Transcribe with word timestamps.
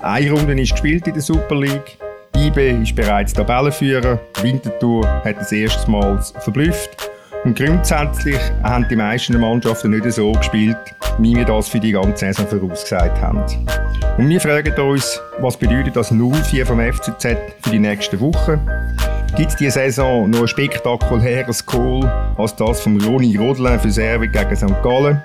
Eine 0.00 0.30
Runde 0.30 0.60
ist 0.60 0.72
gespielt 0.72 1.08
in 1.08 1.14
der 1.14 1.22
Super 1.22 1.56
League. 1.56 1.98
IB 2.36 2.82
ist 2.82 2.94
bereits 2.94 3.32
Tabellenführer. 3.32 4.20
Winterthur 4.42 5.04
hat 5.24 5.38
das 5.38 5.50
erste 5.50 5.90
Mal 5.90 6.22
verblüfft. 6.40 7.10
Und 7.44 7.58
grundsätzlich 7.58 8.38
haben 8.62 8.86
die 8.88 8.94
meisten 8.94 9.40
Mannschaften 9.40 9.90
nicht 9.90 10.10
so 10.12 10.30
gespielt, 10.32 10.76
wie 11.18 11.34
wir 11.34 11.44
das 11.44 11.68
für 11.68 11.80
die 11.80 11.92
ganze 11.92 12.32
Saison 12.32 12.46
vorausgesagt 12.46 13.20
haben. 13.20 13.42
Und 14.18 14.28
wir 14.28 14.40
fragen 14.40 14.72
uns, 14.80 15.20
was 15.40 15.56
bedeutet 15.56 15.96
das 15.96 16.12
0-4 16.12 16.64
vom 16.64 16.80
FCZ 16.80 17.36
für 17.62 17.70
die 17.70 17.78
nächsten 17.80 18.20
Wochen? 18.20 18.60
Gibt 19.36 19.50
es 19.50 19.56
diese 19.56 19.72
Saison 19.72 20.30
noch 20.30 20.42
ein 20.42 20.48
spektakuläres 20.48 21.66
Goal 21.66 22.04
als 22.36 22.54
das 22.54 22.80
von 22.80 23.00
Ronny 23.00 23.36
Rodelin 23.36 23.80
für 23.80 23.90
Serve 23.90 24.28
gegen 24.28 24.56
St. 24.56 24.82
Gallen? 24.82 25.20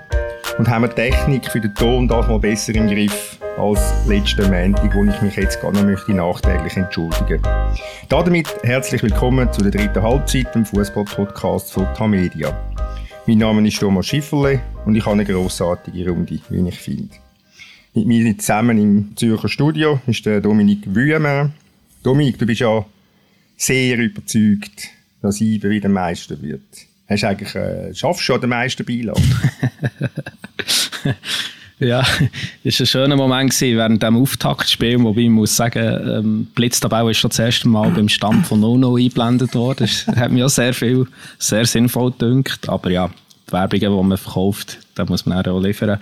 Und 0.58 0.68
haben 0.68 0.82
wir 0.82 0.94
Technik 0.94 1.46
für 1.46 1.60
den 1.60 1.74
Ton 1.74 2.08
das 2.08 2.26
mal 2.26 2.38
besser 2.38 2.74
im 2.74 2.88
Griff 2.88 3.38
als 3.58 4.06
letzten 4.08 4.50
Montag, 4.50 4.94
wo 4.94 5.04
ich 5.04 5.22
mich 5.22 5.36
jetzt 5.36 5.60
gar 5.60 5.72
noch 5.72 5.84
möchte 5.84 6.12
nachträglich 6.12 6.76
entschuldigen 6.76 7.40
Damit 8.08 8.48
herzlich 8.64 9.02
willkommen 9.02 9.52
zu 9.52 9.62
der 9.62 9.70
dritten 9.70 10.02
Halbzeit 10.02 10.54
im 10.56 10.66
Fußball-Podcast 10.66 11.72
von 11.72 11.86
Tamedia. 11.94 12.52
Mein 13.26 13.38
Name 13.38 13.66
ist 13.66 13.78
Thomas 13.78 14.06
Schifferle 14.06 14.60
und 14.86 14.96
ich 14.96 15.04
habe 15.04 15.14
eine 15.14 15.24
grossartige 15.24 16.10
Runde, 16.10 16.40
wie 16.50 16.68
ich 16.68 16.78
finde. 16.78 17.14
Mit 17.94 18.06
mir 18.06 18.36
zusammen 18.38 18.76
im 18.76 19.16
Zürcher 19.16 19.48
Studio 19.48 20.00
ist 20.06 20.26
der 20.26 20.40
Dominik 20.40 20.82
Wüemer. 20.92 21.50
Dominik, 22.02 22.38
du 22.38 22.46
bist 22.46 22.60
ja 22.60 22.84
sehr 23.56 23.98
überzeugt, 23.98 24.88
dass 25.22 25.40
IBE 25.40 25.70
wieder 25.70 25.88
Meister 25.88 26.40
wird. 26.42 26.62
Hast 27.08 27.22
du 27.22 27.28
eigentlich, 27.28 27.54
äh, 27.54 27.94
schaffst 27.94 28.20
du 28.20 28.24
schon 28.24 28.40
den 28.40 28.50
Meisterbeilag? 28.50 29.14
Ja, 31.84 32.02
es 32.64 32.80
war 32.80 32.84
ein 32.84 32.86
schöner 32.86 33.16
Moment 33.16 33.60
während 33.60 34.02
dem 34.02 34.16
Auftaktspiel, 34.16 35.02
wobei 35.02 35.22
ich 35.22 35.28
muss 35.28 35.54
sagen, 35.54 36.08
ähm, 36.08 36.46
Blitztabelle 36.54 37.10
ist 37.10 37.18
schon 37.18 37.28
das 37.28 37.38
erste 37.38 37.68
Mal 37.68 37.90
beim 37.90 38.08
Stand 38.08 38.46
von 38.46 38.60
Nono 38.60 38.96
eingeblendet 38.96 39.54
worden. 39.54 39.86
Das 40.06 40.06
hat 40.16 40.32
mir 40.32 40.46
auch 40.46 40.50
sehr 40.50 40.72
viel, 40.72 41.06
sehr 41.38 41.66
sinnvoll 41.66 42.12
gedünkt. 42.12 42.68
Aber 42.68 42.90
ja, 42.90 43.10
die 43.46 43.52
Werbungen, 43.52 44.02
die 44.02 44.08
man 44.08 44.18
verkauft, 44.18 44.78
da 44.94 45.04
muss 45.04 45.26
man 45.26 45.46
auch 45.46 45.60
liefern. 45.60 45.98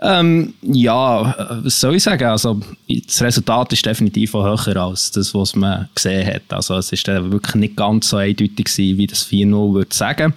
Ähm, 0.00 0.54
ja, 0.62 1.60
was 1.62 1.80
soll 1.80 1.96
ich 1.96 2.02
sagen? 2.02 2.24
Also, 2.24 2.60
das 2.88 3.22
Resultat 3.22 3.72
ist 3.74 3.86
definitiv 3.86 4.32
höher 4.32 4.76
als 4.76 5.10
das, 5.10 5.34
was 5.34 5.54
man 5.54 5.88
gesehen 5.94 6.26
hat. 6.26 6.42
Also, 6.48 6.76
es 6.76 6.92
ist 6.92 7.06
wirklich 7.06 7.54
nicht 7.56 7.76
ganz 7.76 8.08
so 8.08 8.16
eindeutig 8.16 8.64
gewesen, 8.64 8.98
wie 8.98 9.06
das 9.06 9.26
4-0 9.26 9.74
würde 9.74 9.94
sagen. 9.94 10.34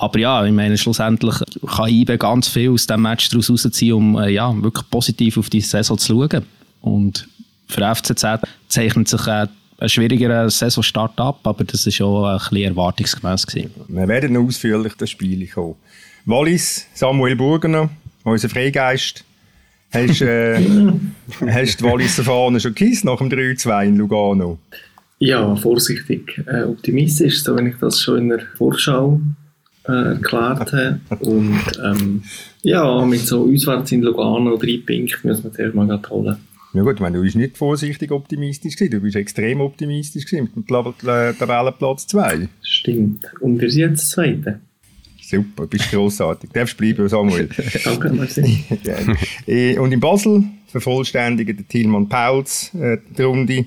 Aber 0.00 0.18
ja, 0.18 0.46
ich 0.46 0.52
meine, 0.52 0.78
schlussendlich 0.78 1.34
kann 1.66 1.90
IBE 1.90 2.16
ganz 2.16 2.48
viel 2.48 2.70
aus 2.70 2.86
diesem 2.86 3.02
Match 3.02 3.28
daraus 3.28 3.50
rausziehen, 3.50 3.92
um 3.92 4.18
äh, 4.18 4.30
ja, 4.30 4.50
wirklich 4.62 4.88
positiv 4.88 5.36
auf 5.36 5.50
die 5.50 5.60
Saison 5.60 5.98
zu 5.98 6.14
schauen. 6.14 6.46
Und 6.80 7.28
für 7.68 7.94
FCZ 7.94 8.24
zeichnet 8.68 9.08
sich 9.08 9.26
äh, 9.26 9.46
ein 9.78 9.88
schwierigerer 9.90 10.48
Saisonstart 10.48 11.20
ab, 11.20 11.40
aber 11.42 11.64
das 11.64 11.86
war 11.86 12.06
auch 12.06 12.24
ein 12.24 12.38
bisschen 12.48 12.70
erwartungsgemäß. 12.70 13.46
Gewesen. 13.46 13.72
Wir 13.88 14.08
werden 14.08 14.38
ausführlich 14.38 14.94
das 14.96 15.10
Spiel 15.10 15.46
kommen. 15.48 15.74
Wallis, 16.24 16.86
Samuel 16.94 17.36
Burgener, 17.36 17.90
unser 18.24 18.48
Freigeist. 18.48 19.22
Hast, 19.92 20.22
äh, 20.22 20.60
hast 21.46 21.78
die 21.78 21.84
Walliser 21.84 22.24
Fahne 22.24 22.58
schon 22.58 22.74
gekisst 22.74 23.04
nach 23.04 23.18
dem 23.18 23.28
3-2 23.28 23.84
in 23.84 23.96
Lugano? 23.96 24.58
Ja, 25.18 25.54
vorsichtig 25.56 26.42
äh, 26.46 26.62
optimistisch, 26.62 27.42
so 27.42 27.54
wenn 27.54 27.66
ich 27.66 27.76
das 27.78 28.00
schon 28.00 28.18
in 28.18 28.28
der 28.30 28.40
Vorschau 28.56 29.20
äh, 29.90 30.12
erklärt 30.14 30.72
habe. 30.72 31.00
Und 31.20 31.60
ähm, 31.84 32.22
ja, 32.62 33.04
mit 33.04 33.20
so 33.20 33.50
auswärts 33.50 33.92
in 33.92 34.02
Lugano 34.02 34.56
drei 34.56 34.80
Punkte 34.84 35.16
müssen 35.24 35.44
wir 35.44 35.52
zuerst 35.52 35.74
mal 35.74 36.00
holen. 36.10 36.36
Ja 36.72 36.82
gut, 36.82 37.00
meine, 37.00 37.16
du 37.16 37.24
bist 37.24 37.34
nicht 37.34 37.56
vorsichtig 37.56 38.12
optimistisch 38.12 38.76
gewesen, 38.76 38.92
du 38.92 39.00
bist 39.00 39.16
extrem 39.16 39.60
optimistisch 39.60 40.24
gewesen 40.26 40.50
mit 40.54 40.68
dem 40.68 41.36
Tabellenplatz 41.36 42.06
2. 42.06 42.48
Stimmt. 42.62 43.24
Und 43.40 43.60
wir 43.60 43.70
sind 43.70 43.90
jetzt 43.90 44.10
Zweite. 44.10 44.60
Super, 45.20 45.66
bist 45.66 45.90
grossartig. 45.90 46.50
Darfst 46.52 46.76
bleiben, 46.76 47.08
Samuel. 47.08 47.48
Danke, 47.84 48.10
merci. 48.10 48.64
Äh, 49.46 49.78
und 49.78 49.92
in 49.92 50.00
Basel 50.00 50.44
vervollständigen 50.66 51.56
der 51.56 51.66
Tilman 51.66 52.08
Pauls 52.08 52.72
äh, 52.74 52.98
die 53.16 53.22
Runde. 53.22 53.66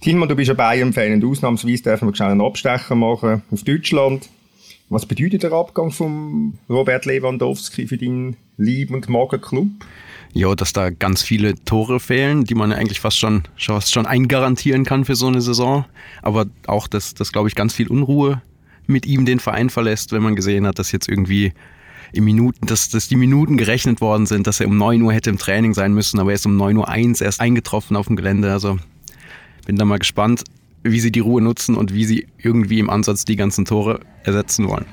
Tilman, 0.00 0.28
du 0.28 0.36
bist 0.36 0.50
ein 0.50 0.56
Bayern-Fan 0.56 1.14
und 1.14 1.24
ausnahmsweise 1.24 1.82
dürfen 1.82 2.08
wir 2.08 2.14
schnell 2.14 2.30
einen 2.30 2.40
Abstecher 2.40 2.94
machen 2.94 3.42
auf 3.50 3.62
Deutschland. 3.64 4.28
Was 4.88 5.04
bedeutet 5.04 5.42
der 5.42 5.52
Abgang 5.52 5.90
von 5.90 6.58
Robert 6.68 7.06
Lewandowski 7.06 7.88
für 7.88 7.98
deinen 7.98 8.36
Lieb- 8.56 8.92
und 8.92 9.08
Magen-Club? 9.08 9.66
Ja, 10.32 10.54
dass 10.54 10.72
da 10.72 10.90
ganz 10.90 11.22
viele 11.22 11.56
Tore 11.64 11.98
fehlen, 11.98 12.44
die 12.44 12.54
man 12.54 12.72
eigentlich 12.72 13.00
fast 13.00 13.18
schon, 13.18 13.42
fast 13.56 13.92
schon 13.92 14.06
eingarantieren 14.06 14.84
kann 14.84 15.04
für 15.04 15.16
so 15.16 15.26
eine 15.26 15.40
Saison. 15.40 15.86
Aber 16.22 16.46
auch, 16.68 16.86
dass, 16.86 17.14
dass 17.14 17.32
glaube 17.32 17.48
ich, 17.48 17.56
ganz 17.56 17.74
viel 17.74 17.88
Unruhe 17.88 18.42
mit 18.86 19.06
ihm 19.06 19.26
den 19.26 19.40
Verein 19.40 19.70
verlässt, 19.70 20.12
wenn 20.12 20.22
man 20.22 20.36
gesehen 20.36 20.66
hat, 20.66 20.78
dass 20.78 20.92
jetzt 20.92 21.08
irgendwie 21.08 21.52
in 22.12 22.22
Minuten, 22.22 22.66
dass, 22.66 22.88
dass 22.88 23.08
die 23.08 23.16
Minuten 23.16 23.56
gerechnet 23.56 24.00
worden 24.00 24.26
sind, 24.26 24.46
dass 24.46 24.60
er 24.60 24.68
um 24.68 24.76
9 24.76 25.02
Uhr 25.02 25.12
hätte 25.12 25.30
im 25.30 25.38
Training 25.38 25.74
sein 25.74 25.94
müssen, 25.94 26.20
aber 26.20 26.30
er 26.30 26.36
ist 26.36 26.46
um 26.46 26.56
9 26.56 26.76
Uhr 26.76 26.88
1 26.88 27.20
erst 27.20 27.40
eingetroffen 27.40 27.96
auf 27.96 28.06
dem 28.06 28.14
Gelände. 28.14 28.52
Also 28.52 28.78
bin 29.66 29.76
da 29.76 29.84
mal 29.84 29.98
gespannt, 29.98 30.44
wie 30.90 31.00
sie 31.00 31.12
die 31.12 31.20
Ruhe 31.20 31.42
nutzen 31.42 31.76
und 31.76 31.92
wie 31.94 32.04
sie 32.04 32.26
irgendwie 32.38 32.78
im 32.78 32.90
Ansatz 32.90 33.24
die 33.24 33.36
ganzen 33.36 33.64
Tore 33.64 34.00
ersetzen 34.24 34.68
wollen. 34.68 34.86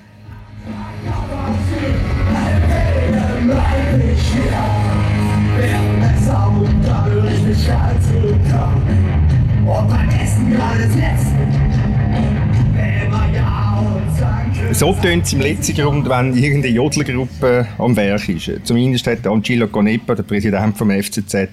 So 14.73 14.91
tönt 14.93 15.25
es 15.25 15.33
im 15.33 15.41
letzten 15.41 15.75
Grund, 15.75 16.09
wenn 16.09 16.35
irgendeine 16.35 16.73
Jodlergruppe 16.73 17.67
am 17.77 17.95
Werk 17.95 18.27
ist. 18.27 18.51
Zumindest 18.63 19.05
hat 19.05 19.27
Angelo 19.27 19.67
Conepa, 19.67 20.15
der 20.15 20.23
Präsident 20.23 20.77
vom 20.77 20.89
FCZ, 20.89 21.49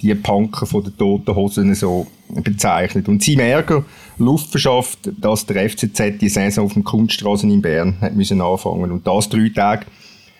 die 0.00 0.14
Punker 0.14 0.64
von 0.64 0.82
den 0.82 0.96
toten 0.96 1.34
Hosen 1.34 1.74
so 1.74 2.06
bezeichnet. 2.34 3.08
Und 3.08 3.22
sein 3.22 3.40
Ärger 3.40 3.84
Luft 4.18 4.50
verschafft, 4.50 5.10
dass 5.20 5.46
der 5.46 5.68
FCZ 5.68 6.18
die 6.20 6.28
Saison 6.28 6.66
auf 6.66 6.72
dem 6.74 6.84
Kunststraßen 6.84 7.50
in 7.50 7.62
Bern 7.62 8.00
hat 8.00 8.14
müssen 8.14 8.40
anfangen 8.40 8.90
und 8.90 9.06
das 9.06 9.28
drei 9.28 9.48
Tage 9.48 9.86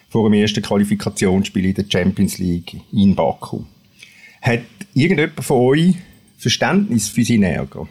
vor 0.08 0.28
dem 0.28 0.34
ersten 0.34 0.62
Qualifikationsspiel 0.62 1.66
in 1.66 1.74
der 1.74 1.84
Champions 1.88 2.38
League 2.38 2.80
in 2.92 3.14
Baku. 3.14 3.62
Hat 4.40 4.60
irgendjemand 4.94 5.44
von 5.44 5.56
euch 5.58 5.94
Verständnis 6.36 7.08
für 7.08 7.24
seinen 7.24 7.44
Ärger? 7.44 7.88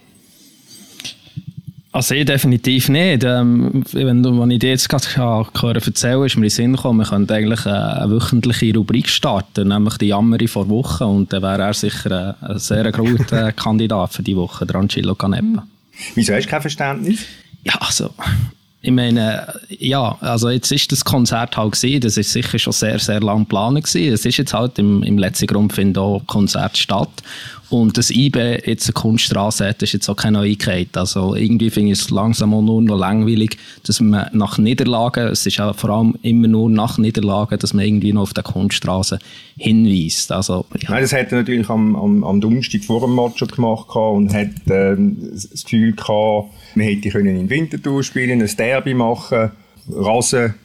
Also 1.94 2.16
ich 2.16 2.26
definitiv 2.26 2.88
nicht. 2.88 3.24
Ähm, 3.26 3.84
wenn, 3.92 4.24
wenn 4.24 4.52
ich 4.52 4.60
dir 4.60 4.70
jetzt 4.70 4.88
gerade 4.88 5.06
hören 5.16 5.76
erzählen 5.76 6.24
ist 6.26 6.38
mir 6.38 6.44
in 6.44 6.44
den 6.44 6.50
Sinn 6.50 6.76
gekommen, 6.76 7.00
wir 7.00 7.06
könnten 7.06 7.34
eigentlich 7.34 7.66
eine, 7.66 8.10
wöchentliche 8.10 8.74
Rubrik 8.74 9.10
starten, 9.10 9.68
nämlich 9.68 9.98
die 9.98 10.08
Jammeri 10.08 10.48
vor 10.48 10.70
Woche 10.70 11.06
und 11.06 11.34
dann 11.34 11.42
wäre 11.42 11.64
er 11.64 11.74
sicher 11.74 12.38
ein, 12.42 12.50
ein 12.50 12.60
sehr 12.60 12.90
guter 12.94 13.52
Kandidat 13.52 14.14
für 14.14 14.24
die 14.24 14.38
Woche, 14.38 14.66
der 14.66 14.78
Angelo 14.78 15.16
Canepa. 15.16 15.68
Wieso 16.16 16.34
hast 16.34 16.46
du 16.46 16.50
kein 16.50 16.62
Verständnis? 16.62 17.26
Ja, 17.64 17.74
also 17.80 18.12
ich 18.82 18.92
meine, 18.92 19.54
ja, 19.70 20.18
also 20.22 20.50
jetzt 20.50 20.72
ist 20.72 20.92
das 20.92 21.04
Konzert 21.04 21.58
halt 21.58 21.74
gesehen, 21.74 22.02
das 22.02 22.18
ist 22.18 22.32
sicher 22.32 22.58
schon 22.58 22.74
sehr, 22.74 23.00
sehr 23.00 23.20
lang 23.20 23.40
geplant 23.40 23.84
gewesen. 23.84 24.14
Es 24.14 24.26
ist 24.26 24.38
jetzt 24.38 24.54
halt 24.54 24.80
im, 24.80 25.04
im 25.04 25.18
letzten 25.18 25.46
Grund 25.46 25.74
findet 25.74 25.98
auch 25.98 26.26
Konzert 26.26 26.78
statt 26.78 27.10
und 27.72 27.98
das 27.98 28.12
IBE 28.12 28.64
jetzt 28.66 28.88
eine 28.88 28.94
Kunststraße 28.94 29.66
hat, 29.66 29.82
ist 29.82 29.94
jetzt 29.94 30.10
auch 30.10 30.18
keine 30.18 30.40
Neuigkeit. 30.40 30.90
Also 30.94 31.36
irgendwie 31.36 31.70
finde 31.70 31.94
ich 31.94 32.00
es 32.00 32.10
langsam 32.10 32.54
auch 32.54 32.62
nur 32.62 32.82
noch 32.82 32.98
langweilig, 32.98 33.58
dass 33.88 34.02
man 34.02 34.28
nach 34.34 34.58
Niederlagen, 34.58 35.28
es 35.30 35.46
ist 35.46 35.56
ja 35.56 35.72
vor 35.72 35.90
allem 35.90 36.18
immer 36.22 36.50
nur 36.50 36.70
nach 36.70 36.98
Niederlagen, 36.98 37.58
dass 37.58 37.74
man 37.74 37.86
irgendwie 37.86 38.12
noch 38.12 38.24
auf 38.24 38.34
der 38.34 38.44
Kunststraße 38.44 39.20
hinweist. 39.58 40.34
Also, 40.34 40.66
ja. 40.82 40.92
Nein, 40.92 41.02
das 41.02 41.14
hat 41.14 41.32
er 41.32 41.40
natürlich 41.40 41.70
am, 41.70 41.96
am, 41.96 42.24
am 42.26 42.42
Donnerstag 42.42 42.84
vor 42.84 43.00
dem 43.00 43.16
Match 43.16 43.40
schon 43.40 43.48
gemacht 43.48 43.96
und 43.96 44.34
hat 44.34 44.50
ähm, 44.70 45.18
das 45.32 45.64
Gefühl 45.64 45.94
gehabt, 45.94 46.50
man 46.76 46.86
hätte 46.86 47.10
können 47.10 47.38
in 47.38 47.50
Winterthur 47.50 48.04
spielen, 48.04 48.42
ein 48.42 48.56
Derby 48.58 48.94
machen, 48.94 49.52
Rasen 49.90 50.56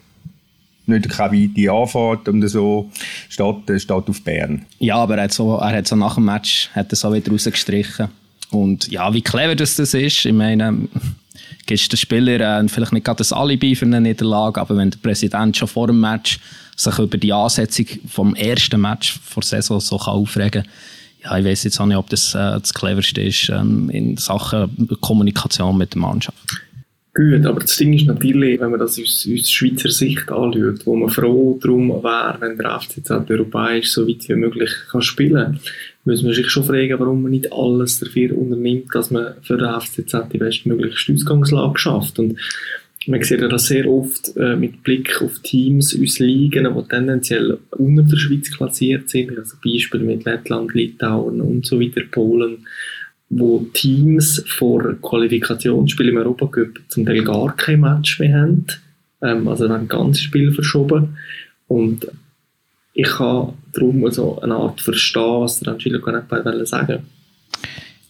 nicht 0.87 1.09
keine 1.09 1.33
weite 1.33 1.71
Anfahrt 1.71 2.27
und 2.27 2.47
so 2.47 2.89
statt, 3.29 3.69
äh, 3.69 3.79
statt 3.79 4.09
auf 4.09 4.21
Bern. 4.21 4.65
Ja, 4.79 4.95
aber 4.97 5.17
er 5.17 5.23
hat 5.25 5.33
so, 5.33 5.57
er 5.57 5.77
hat 5.77 5.87
so 5.87 5.95
nach 5.95 6.15
dem 6.15 6.25
Match 6.25 6.69
hat 6.73 6.91
er 6.91 6.95
so 6.95 7.13
wieder 7.13 7.31
rausgestrichen. 7.31 8.07
Und 8.51 8.89
ja, 8.89 9.13
wie 9.13 9.21
clever 9.21 9.55
das, 9.55 9.75
das 9.75 9.93
ist, 9.93 10.25
ich 10.25 10.33
meine, 10.33 10.87
gibst 11.65 11.91
den 11.91 11.97
Spieler 11.97 12.59
äh, 12.59 12.67
vielleicht 12.67 12.93
nicht 12.93 13.05
gerade 13.05 13.17
das 13.17 13.33
Alibi 13.33 13.75
für 13.75 13.85
eine 13.85 14.01
Niederlage, 14.01 14.59
aber 14.61 14.77
wenn 14.77 14.91
der 14.91 14.99
Präsident 14.99 15.57
schon 15.57 15.67
vor 15.67 15.87
dem 15.87 15.99
Match 15.99 16.39
sich 16.75 16.97
über 16.99 17.17
die 17.17 17.33
Ansetzung 17.33 17.85
vom 18.07 18.35
ersten 18.35 18.79
Match 18.79 19.19
vor 19.23 19.41
der 19.41 19.49
Saison 19.61 19.79
so 19.79 19.97
kann 19.97 20.13
aufregen 20.13 20.63
kann, 20.63 20.71
ja, 21.23 21.37
ich 21.37 21.45
weiß 21.45 21.63
jetzt 21.63 21.79
auch 21.79 21.85
nicht, 21.85 21.97
ob 21.97 22.09
das 22.09 22.33
äh, 22.35 22.59
das 22.59 22.73
cleverste 22.73 23.21
ist 23.21 23.49
ähm, 23.49 23.89
in 23.89 24.17
Sachen 24.17 24.87
Kommunikation 25.01 25.77
mit 25.77 25.93
der 25.93 26.01
Mannschaft. 26.01 26.37
Gut, 27.17 27.47
aber 27.47 27.61
das 27.61 27.75
Ding 27.77 27.93
ist 27.93 28.05
natürlich, 28.05 28.59
wenn 28.59 28.69
man 28.69 28.79
das 28.79 28.99
aus, 28.99 29.27
aus 29.27 29.49
Schweizer 29.49 29.89
Sicht 29.89 30.31
anschaut, 30.31 30.85
wo 30.85 30.95
man 30.95 31.09
froh 31.09 31.57
darum 31.59 31.89
wäre, 31.89 32.37
wenn 32.39 32.59
der 32.59 32.79
FCZ 32.79 33.09
europäisch 33.27 33.91
so 33.91 34.07
weit 34.07 34.29
wie 34.29 34.35
möglich 34.35 34.69
kann 34.91 35.01
spielen 35.01 35.59
muss 36.07 36.23
man 36.23 36.33
sich 36.33 36.49
schon 36.49 36.63
fragen, 36.63 36.99
warum 36.99 37.23
man 37.23 37.31
nicht 37.31 37.51
alles 37.51 37.99
dafür 37.99 38.37
unternimmt, 38.37 38.93
dass 38.93 39.11
man 39.11 39.33
für 39.41 39.57
den 39.57 39.81
FCZ 39.81 40.31
die 40.31 40.37
bestmöglichste 40.37 41.13
Ausgangslage 41.13 41.77
schafft. 41.77 42.17
Und 42.19 42.37
man 43.07 43.21
sieht 43.23 43.41
ja 43.41 43.47
das 43.47 43.65
sehr 43.67 43.89
oft 43.89 44.35
äh, 44.37 44.55
mit 44.55 44.83
Blick 44.83 45.21
auf 45.21 45.39
Teams 45.39 45.97
aus 46.01 46.19
Ligen, 46.19 46.73
die 46.73 46.87
tendenziell 46.87 47.57
unter 47.71 48.03
der 48.03 48.17
Schweiz 48.17 48.49
klassiert 48.55 49.09
sind, 49.09 49.37
also 49.37 49.57
Beispiel 49.61 50.01
mit 50.01 50.23
Lettland, 50.23 50.73
Litauen 50.73 51.41
und 51.41 51.65
so 51.65 51.79
weiter, 51.79 52.03
Polen, 52.09 52.65
wo 53.29 53.65
Teams 53.73 54.43
vor 54.47 54.93
Qualifikationsspielen 55.01 56.13
im 56.13 56.17
Europacup 56.19 56.79
zum 56.87 57.05
Teil 57.05 57.23
gar 57.23 57.55
kein 57.55 57.81
Match 57.81 58.19
mehr 58.19 58.41
haben, 58.41 58.65
ähm, 59.21 59.47
also 59.47 59.67
dann 59.67 59.87
ganz 59.87 60.19
Spiel 60.19 60.51
verschoben 60.53 61.17
und 61.67 62.07
ich 62.93 63.07
kann 63.07 63.53
darum 63.73 64.09
so 64.09 64.39
eine 64.41 64.55
Art 64.55 64.81
verstehen, 64.81 65.41
was 65.41 65.59
der 65.59 65.73
Angelo 65.73 65.99
Canepa 65.99 66.65
sagen 66.65 67.03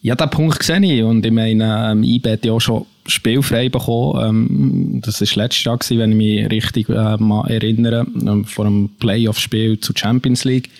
Ja, 0.00 0.14
den 0.14 0.30
Punkt 0.30 0.62
sehe 0.62 0.80
ich. 0.80 1.02
Und 1.02 1.26
ich 1.26 1.32
meine, 1.32 1.90
ähm, 1.90 2.02
IB 2.02 2.30
hat 2.30 2.44
ja 2.46 2.52
auch 2.52 2.60
schon 2.60 2.86
spielfrei 3.06 3.68
bekommen. 3.68 4.24
Ähm, 4.24 5.00
das 5.04 5.20
war 5.20 5.42
letztes 5.42 5.64
Jahr, 5.64 5.76
gewesen, 5.76 5.98
wenn 5.98 6.12
ich 6.12 6.16
mich 6.16 6.50
richtig 6.50 6.88
äh, 6.88 7.16
mal 7.18 7.46
erinnere, 7.50 8.06
ähm, 8.26 8.46
vor 8.46 8.64
einem 8.64 8.88
Playoff-Spiel 8.98 9.78
zur 9.80 9.94
Champions 9.94 10.44
League. 10.44 10.70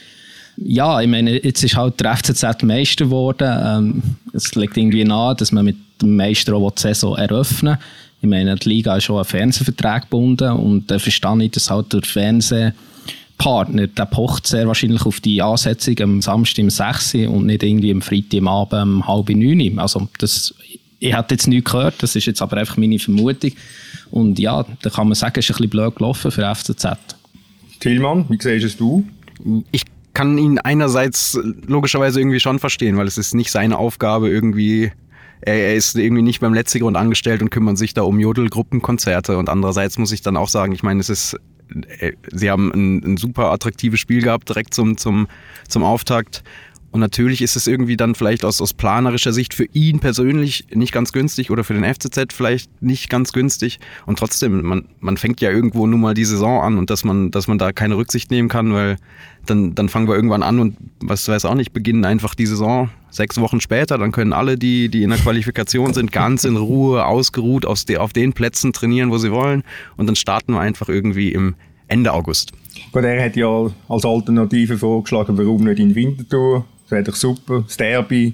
Ja, 0.61 1.01
ich 1.01 1.09
meine, 1.09 1.43
jetzt 1.43 1.63
ist 1.63 1.77
halt 1.77 2.01
der 2.01 2.17
FCZ 2.17 2.63
Meister 2.63 3.05
geworden. 3.05 3.49
Ähm, 3.49 4.03
es 4.33 4.55
liegt 4.55 4.77
irgendwie 4.77 5.05
nahe, 5.05 5.35
dass 5.35 5.53
man 5.53 5.65
mit 5.65 5.77
dem 6.03 6.17
Meister 6.17 6.55
auch 6.55 6.71
die 6.73 6.83
Saison 6.83 7.17
eröffnen 7.17 7.75
will. 7.75 7.85
Ich 8.21 8.29
meine, 8.29 8.57
die 8.57 8.69
Liga 8.69 8.97
ist 8.97 9.05
schon 9.05 9.19
an 9.19 9.25
Fernsehvertrag 9.25 10.05
gebunden 10.05 10.51
und 10.51 10.91
da 10.91 10.99
verstehe 10.99 11.45
ich, 11.45 11.53
dass 11.53 11.71
halt 11.71 11.93
der 11.93 12.03
Fernsehpartner, 12.03 13.87
der 13.87 14.07
pocht 14.07 14.49
sehr 14.49 14.67
wahrscheinlich 14.67 15.03
auf 15.03 15.21
die 15.21 15.41
Ansetzung 15.41 16.01
am 16.01 16.23
Samstag 16.23 16.65
um 16.65 16.71
6 16.71 17.15
Uhr 17.15 17.31
und 17.31 17.47
nicht 17.47 17.63
irgendwie 17.63 17.93
am 17.93 18.03
Freitag 18.03 18.41
am 18.41 18.49
Abend 18.49 18.83
um 18.83 19.07
halb 19.07 19.29
9 19.29 19.61
Uhr. 19.61 19.81
Also 19.81 20.09
das, 20.19 20.53
ich 20.99 21.13
habe 21.13 21.29
jetzt 21.31 21.47
nichts 21.47 21.71
gehört, 21.71 22.03
das 22.03 22.17
ist 22.17 22.27
jetzt 22.27 22.43
aber 22.43 22.57
einfach 22.57 22.77
meine 22.77 22.99
Vermutung. 22.99 23.53
Und 24.11 24.41
ja, 24.41 24.67
da 24.83 24.91
kann 24.91 25.07
man 25.07 25.15
sagen, 25.15 25.39
es 25.39 25.45
ist 25.45 25.51
ein 25.51 25.59
bisschen 25.59 25.71
blöd 25.71 25.95
gelaufen 25.95 26.33
für 26.33 26.53
FCZ. 26.53 26.87
Tillmann, 27.79 28.25
wie 28.29 28.39
siehst 28.41 28.65
es 28.65 28.77
du? 28.77 29.07
Ich 29.71 29.85
kann 30.19 30.37
ihn 30.37 30.59
einerseits 30.59 31.39
logischerweise 31.69 32.19
irgendwie 32.19 32.41
schon 32.41 32.59
verstehen, 32.59 32.97
weil 32.97 33.07
es 33.07 33.19
ist 33.19 33.37
nicht 33.37 33.53
seine 33.53 33.79
Aufgabe 33.79 34.29
irgendwie 34.29 34.91
er, 35.41 35.77
ist 35.77 35.95
irgendwie 35.95 36.23
nicht 36.23 36.41
beim 36.41 36.55
Letzigrund 36.55 36.97
angestellt 36.97 37.41
und 37.41 37.51
kümmert 37.51 37.79
sich 37.79 37.95
da 37.95 38.03
um 38.03 38.19
Jodelgruppenkonzerte. 38.19 39.39
Und 39.39 39.49
andererseits 39.49 39.97
muss 39.97 40.11
ich 40.11 40.21
dann 40.21 40.37
auch 40.37 40.49
sagen, 40.49 40.73
ich 40.73 40.83
meine, 40.83 40.99
es 40.99 41.09
ist, 41.09 41.37
äh, 42.01 42.15
sie 42.33 42.51
haben 42.51 42.73
ein, 42.75 43.13
ein 43.13 43.17
super 43.17 43.53
attraktives 43.53 44.01
Spiel 44.01 44.21
gehabt 44.21 44.49
direkt 44.49 44.75
zum, 44.75 44.97
zum, 44.97 45.29
zum 45.69 45.85
Auftakt. 45.85 46.43
Und 46.91 47.01
natürlich 47.01 47.43
ist 47.43 47.55
es 47.55 47.67
irgendwie 47.67 47.99
dann 47.99 48.15
vielleicht 48.15 48.45
aus, 48.45 48.63
aus 48.63 48.73
planerischer 48.73 49.33
Sicht 49.33 49.53
für 49.53 49.67
ihn 49.73 50.01
persönlich 50.01 50.67
nicht 50.73 50.93
ganz 50.93 51.13
günstig 51.13 51.51
oder 51.51 51.63
für 51.63 51.75
den 51.75 51.85
FCZ 51.85 52.33
vielleicht 52.33 52.83
nicht 52.83 53.11
ganz 53.11 53.33
günstig. 53.33 53.79
Und 54.07 54.19
trotzdem, 54.19 54.63
man, 54.63 54.87
man 55.01 55.19
fängt 55.19 55.41
ja 55.43 55.51
irgendwo 55.51 55.87
nun 55.87 56.01
mal 56.01 56.15
die 56.15 56.25
Saison 56.25 56.63
an 56.63 56.79
und 56.79 56.89
dass 56.89 57.05
man, 57.05 57.31
dass 57.31 57.47
man 57.47 57.59
da 57.59 57.73
keine 57.73 57.97
Rücksicht 57.97 58.31
nehmen 58.31 58.49
kann, 58.49 58.73
weil 58.73 58.97
dann, 59.45 59.75
dann 59.75 59.91
fangen 59.91 60.09
wir 60.09 60.15
irgendwann 60.15 60.43
an 60.43 60.59
und 60.61 60.77
was 61.01 61.29
weiß 61.29 61.45
auch 61.45 61.55
nicht, 61.55 61.73
beginnen 61.73 62.07
einfach 62.07 62.35
die 62.35 62.47
Saison 62.47 62.89
sechs 63.11 63.39
Wochen 63.39 63.61
später. 63.61 63.99
Dann 63.99 64.13
können 64.13 64.33
alle, 64.33 64.57
die, 64.57 64.89
die 64.89 65.03
in 65.03 65.11
der 65.11 65.19
Qualifikation 65.19 65.93
sind, 65.93 66.11
ganz 66.11 66.45
in 66.45 66.57
Ruhe, 66.57 67.05
ausgeruht 67.05 67.67
aus 67.67 67.85
de, 67.85 67.99
auf 67.99 68.15
den 68.15 68.33
Plätzen 68.33 68.73
trainieren, 68.73 69.11
wo 69.11 69.19
sie 69.19 69.31
wollen. 69.31 69.63
Und 69.99 70.07
dann 70.07 70.17
starten 70.17 70.55
wir 70.55 70.61
einfach 70.61 70.89
irgendwie 70.89 71.33
im 71.33 71.55
Ende 71.87 72.13
August. 72.13 72.53
Gut, 72.93 73.05
er 73.05 73.25
hat 73.25 73.37
ja 73.37 73.71
als 73.89 74.05
Alternative 74.05 74.79
vorgeschlagen, 74.79 75.37
warum 75.37 75.65
nicht 75.65 75.79
in 75.79 75.95
Winterthur 75.95 76.65
das 76.89 76.93
wäre 76.93 77.05
doch 77.05 77.17
super. 77.17 77.65
Das 77.67 77.77
Derby, 77.77 78.33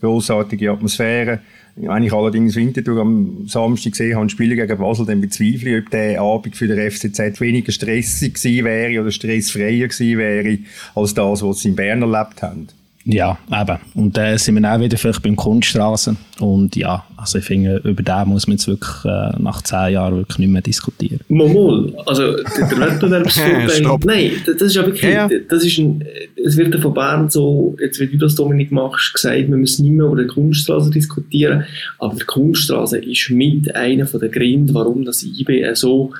grossartige 0.00 0.72
Atmosphäre. 0.72 1.38
Wenn 1.76 2.02
ich 2.02 2.12
allerdings 2.12 2.56
Winterthur 2.56 3.00
am 3.00 3.46
Samstag 3.46 3.92
gesehen 3.92 4.16
habe, 4.16 4.28
Spiele 4.28 4.56
gegen 4.56 4.76
Basel, 4.76 5.06
dann 5.06 5.20
bezweifle 5.20 5.78
ich, 5.78 5.84
ob 5.84 5.90
der 5.90 6.20
Abend 6.20 6.56
für 6.56 6.66
den 6.66 6.90
FCZ 6.90 7.40
weniger 7.40 7.70
stressig 7.70 8.34
gewesen 8.34 8.64
wäre 8.64 9.00
oder 9.00 9.12
stressfreier 9.12 9.86
gewesen 9.86 10.18
wäre, 10.18 10.58
als 10.96 11.14
das, 11.14 11.42
was 11.42 11.60
sie 11.60 11.68
in 11.68 11.76
Bern 11.76 12.02
erlebt 12.02 12.42
haben. 12.42 12.66
Ja, 13.04 13.38
eben. 13.50 13.78
Und 13.94 14.16
dann 14.16 14.34
äh, 14.34 14.38
sind 14.38 14.60
wir 14.60 14.72
auch 14.72 14.80
wieder 14.80 14.96
vielleicht 14.96 15.22
beim 15.22 15.34
Kunststraßen. 15.34 16.16
Und 16.38 16.76
ja, 16.76 17.04
also 17.16 17.38
ich 17.38 17.44
finde, 17.44 17.80
über 17.84 18.02
den 18.02 18.28
muss 18.28 18.46
man 18.46 18.56
jetzt 18.56 18.68
wirklich 18.68 19.04
äh, 19.04 19.32
nach 19.40 19.62
zehn 19.62 19.92
Jahren 19.94 20.16
wirklich 20.16 20.38
nicht 20.38 20.50
mehr 20.50 20.62
diskutieren. 20.62 21.20
Mal, 21.28 21.92
also 22.06 22.36
der, 22.36 22.68
der 22.68 22.80
Wettbewerbsvorteil, 22.80 23.98
nein, 24.04 24.30
das 24.46 24.62
ist 24.62 24.76
ja 24.76 24.86
wirklich, 24.86 25.02
ja, 25.02 25.28
ja. 25.28 25.38
das 25.48 25.64
ist 25.64 25.78
ein, 25.78 26.04
es 26.44 26.56
wird 26.56 26.74
ja 26.74 26.80
von 26.80 26.94
Bern 26.94 27.28
so, 27.28 27.76
jetzt 27.80 27.98
wie 28.00 28.06
du 28.06 28.18
das 28.18 28.34
Dominik 28.34 28.70
machst, 28.70 29.14
gesagt, 29.14 29.36
wir 29.36 29.56
müssen 29.56 29.82
nicht 29.84 29.92
mehr 29.92 30.06
über 30.06 30.22
die 30.22 30.28
Kunststraße 30.28 30.90
diskutieren, 30.90 31.64
aber 31.98 32.14
die 32.14 32.24
Kunststraße 32.24 32.98
ist 32.98 33.30
mit 33.30 33.74
einer 33.74 34.04
der 34.04 34.28
Gründe, 34.28 34.74
warum 34.74 35.04
das 35.04 35.22
IB 35.22 35.74
so 35.74 36.12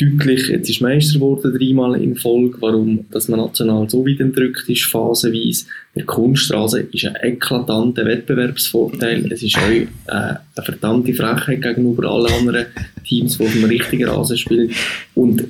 deutlich, 0.00 0.48
jetzt 0.48 0.70
ist 0.70 0.80
Meister 0.80 1.14
geworden, 1.14 1.56
dreimal 1.56 2.00
in 2.00 2.14
Folge, 2.14 2.56
warum 2.60 3.04
dass 3.10 3.28
man 3.28 3.40
national 3.40 3.90
so 3.90 4.06
weit 4.06 4.20
entrückt 4.20 4.68
ist, 4.68 4.84
phasenweise. 4.84 5.66
Der 5.94 6.04
Kunststraße 6.04 6.80
ist 6.92 7.04
ein 7.04 7.16
eklatanter 7.20 8.06
Wettbewerbsvorteil. 8.06 9.30
Es 9.32 9.42
ist 9.42 9.56
auch 9.56 9.68
äh, 9.70 9.86
eine 10.06 10.38
verdammte 10.62 11.14
Frechheit 11.14 11.62
gegenüber 11.62 12.08
allen 12.08 12.32
anderen 12.32 12.66
Teams, 13.04 13.38
die 13.38 13.44
auf 13.44 13.52
dem 13.52 13.64
richtigen 13.64 14.08
Rasen 14.08 14.38
spielen. 14.38 14.70
Und 15.14 15.44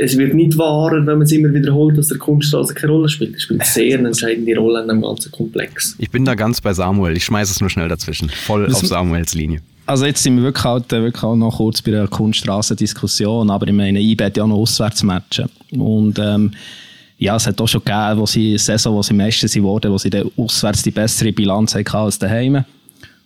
es 0.00 0.16
wird 0.16 0.34
nicht 0.34 0.56
wahr, 0.56 0.92
wenn 0.92 1.04
man 1.04 1.22
es 1.22 1.32
immer 1.32 1.52
wiederholt, 1.52 1.98
dass 1.98 2.08
der 2.08 2.18
Kunststraße 2.18 2.74
keine 2.74 2.92
Rolle 2.92 3.08
spielt. 3.08 3.34
Er 3.34 3.40
spielt 3.40 3.64
sehr 3.64 3.98
eine 3.98 4.08
entscheidende 4.08 4.56
Rolle 4.56 4.82
in 4.82 4.88
dem 4.88 5.02
ganzen 5.02 5.30
Komplex. 5.32 5.96
Ich 5.98 6.10
bin 6.10 6.24
da 6.24 6.34
ganz 6.34 6.60
bei 6.60 6.72
Samuel. 6.72 7.16
Ich 7.16 7.24
schmeiße 7.24 7.52
es 7.52 7.60
nur 7.60 7.68
schnell 7.68 7.88
dazwischen. 7.88 8.30
Voll 8.30 8.66
das 8.66 8.76
auf 8.76 8.86
Samuels 8.86 9.34
Linie 9.34 9.60
also 9.86 10.06
jetzt 10.06 10.22
sind 10.22 10.36
wir 10.36 10.44
wirklich, 10.44 10.64
halt, 10.64 10.92
äh, 10.92 11.02
wirklich 11.02 11.22
auch 11.22 11.36
noch 11.36 11.56
kurz 11.56 11.82
bei 11.82 11.90
der 11.90 12.08
Kunststraßendiskussion, 12.08 13.50
aber 13.50 13.66
ich 13.66 13.72
meine, 13.72 14.00
IB 14.00 14.24
hat 14.24 14.36
ja 14.36 14.46
noch 14.46 14.56
Auswärtsmatchen. 14.56 15.48
Und 15.72 16.18
ähm, 16.18 16.52
ja, 17.18 17.36
es 17.36 17.46
hat 17.46 17.60
auch 17.60 17.68
schon 17.68 17.84
gegeben, 17.84 18.18
wo 18.18 18.26
sie 18.26 18.58
Saison, 18.58 18.94
wo 18.94 19.02
sie 19.02 19.14
Meister 19.14 19.48
sind 19.48 19.62
worden, 19.62 19.92
wo 19.92 19.98
sie 19.98 20.10
auswärts 20.36 20.82
die 20.82 20.90
bessere 20.90 21.32
Bilanz 21.32 21.74
hatten 21.74 21.96
als 21.96 22.18
daheim. 22.18 22.64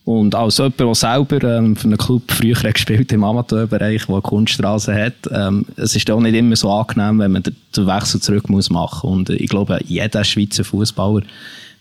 Und 0.05 0.37
als 0.37 0.58
jemand, 0.58 0.79
der 0.79 0.94
selber 0.94 1.43
ähm, 1.43 1.75
für 1.75 1.88
einen 1.88 1.97
Club 1.97 2.31
früher 2.31 2.55
gespielt 2.73 3.11
im 3.11 3.25
Amateurbereich, 3.25 4.06
der 4.06 4.20
Kunststraße 4.20 4.94
hat, 4.94 5.14
ähm, 5.32 5.67
es 5.76 5.97
ist 5.97 6.09
auch 6.11 6.20
nicht 6.20 6.37
immer 6.37 6.55
so 6.55 6.70
angenehm, 6.70 7.19
wenn 7.19 7.32
man 7.32 7.43
den 7.43 7.87
Wechsel 7.87 8.20
zurück 8.20 8.49
muss 8.49 8.70
machen 8.70 9.11
muss. 9.11 9.19
Und 9.19 9.31
ich 9.31 9.49
glaube, 9.49 9.81
jeder 9.85 10.23
Schweizer 10.23 10.62
Fußballer 10.62 11.23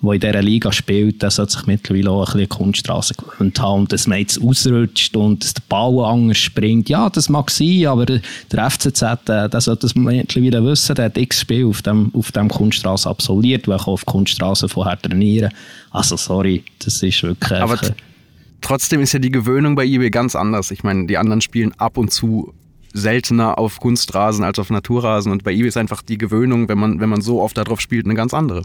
der 0.01 0.13
in 0.13 0.19
dieser 0.19 0.41
Liga 0.41 0.71
spielt, 0.71 1.21
der 1.21 1.31
sollte 1.31 1.53
sich 1.53 1.65
mittlerweile 1.65 2.11
auch 2.11 2.27
ein 2.27 2.33
bisschen 2.33 2.49
Kunststraße 2.49 3.13
gewöhnt 3.15 3.59
haben. 3.59 3.81
Und 3.81 3.91
dass 3.91 4.07
man 4.07 4.19
jetzt 4.19 4.41
ausrutscht 4.41 5.15
und 5.15 5.43
dass 5.43 5.53
der 5.53 5.63
Ball 5.69 6.05
anders 6.05 6.37
springt, 6.37 6.89
ja, 6.89 7.09
das 7.09 7.29
mag 7.29 7.49
sein, 7.49 7.87
aber 7.87 8.05
der 8.05 8.69
FCZ, 8.69 9.01
der, 9.27 9.49
der 9.49 9.61
sollte 9.61 9.81
das 9.81 9.95
mittlerweile 9.95 10.63
wissen, 10.65 10.95
der 10.95 11.05
hat 11.05 11.17
x 11.17 11.41
Spiel 11.41 11.65
auf 11.65 11.81
dem, 11.81 12.11
auf 12.13 12.31
dem 12.31 12.49
Kunststraße 12.49 13.09
absolviert, 13.09 13.67
weil 13.67 13.77
ich 13.77 13.87
auf 13.87 14.05
Kunststraße 14.05 14.69
vorher 14.69 15.01
trainieren. 15.01 15.51
Also 15.91 16.17
sorry, 16.17 16.63
das 16.79 17.01
ist 17.01 17.23
wirklich... 17.23 17.59
Aber 17.59 17.79
trotzdem 18.61 19.01
ist 19.01 19.13
ja 19.13 19.19
die 19.19 19.31
Gewöhnung 19.31 19.75
bei 19.75 19.85
IB 19.85 20.09
ganz 20.09 20.35
anders. 20.35 20.71
Ich 20.71 20.83
meine, 20.83 21.07
die 21.07 21.17
anderen 21.17 21.41
spielen 21.41 21.73
ab 21.77 21.97
und 21.97 22.11
zu 22.11 22.53
seltener 22.93 23.57
auf 23.59 23.79
Kunstrasen 23.79 24.45
als 24.45 24.57
auf 24.57 24.69
Naturrasen 24.69 25.31
und 25.31 25.43
bei 25.43 25.51
IB 25.51 25.67
ist 25.67 25.75
einfach 25.75 26.01
die 26.01 26.17
Gewöhnung, 26.17 26.69
wenn 26.69 26.77
man, 26.77 26.99
wenn 27.01 27.09
man 27.09 27.21
so 27.21 27.41
oft 27.41 27.57
darauf 27.57 27.81
spielt, 27.81 28.05
eine 28.05 28.15
ganz 28.15 28.33
andere 28.33 28.63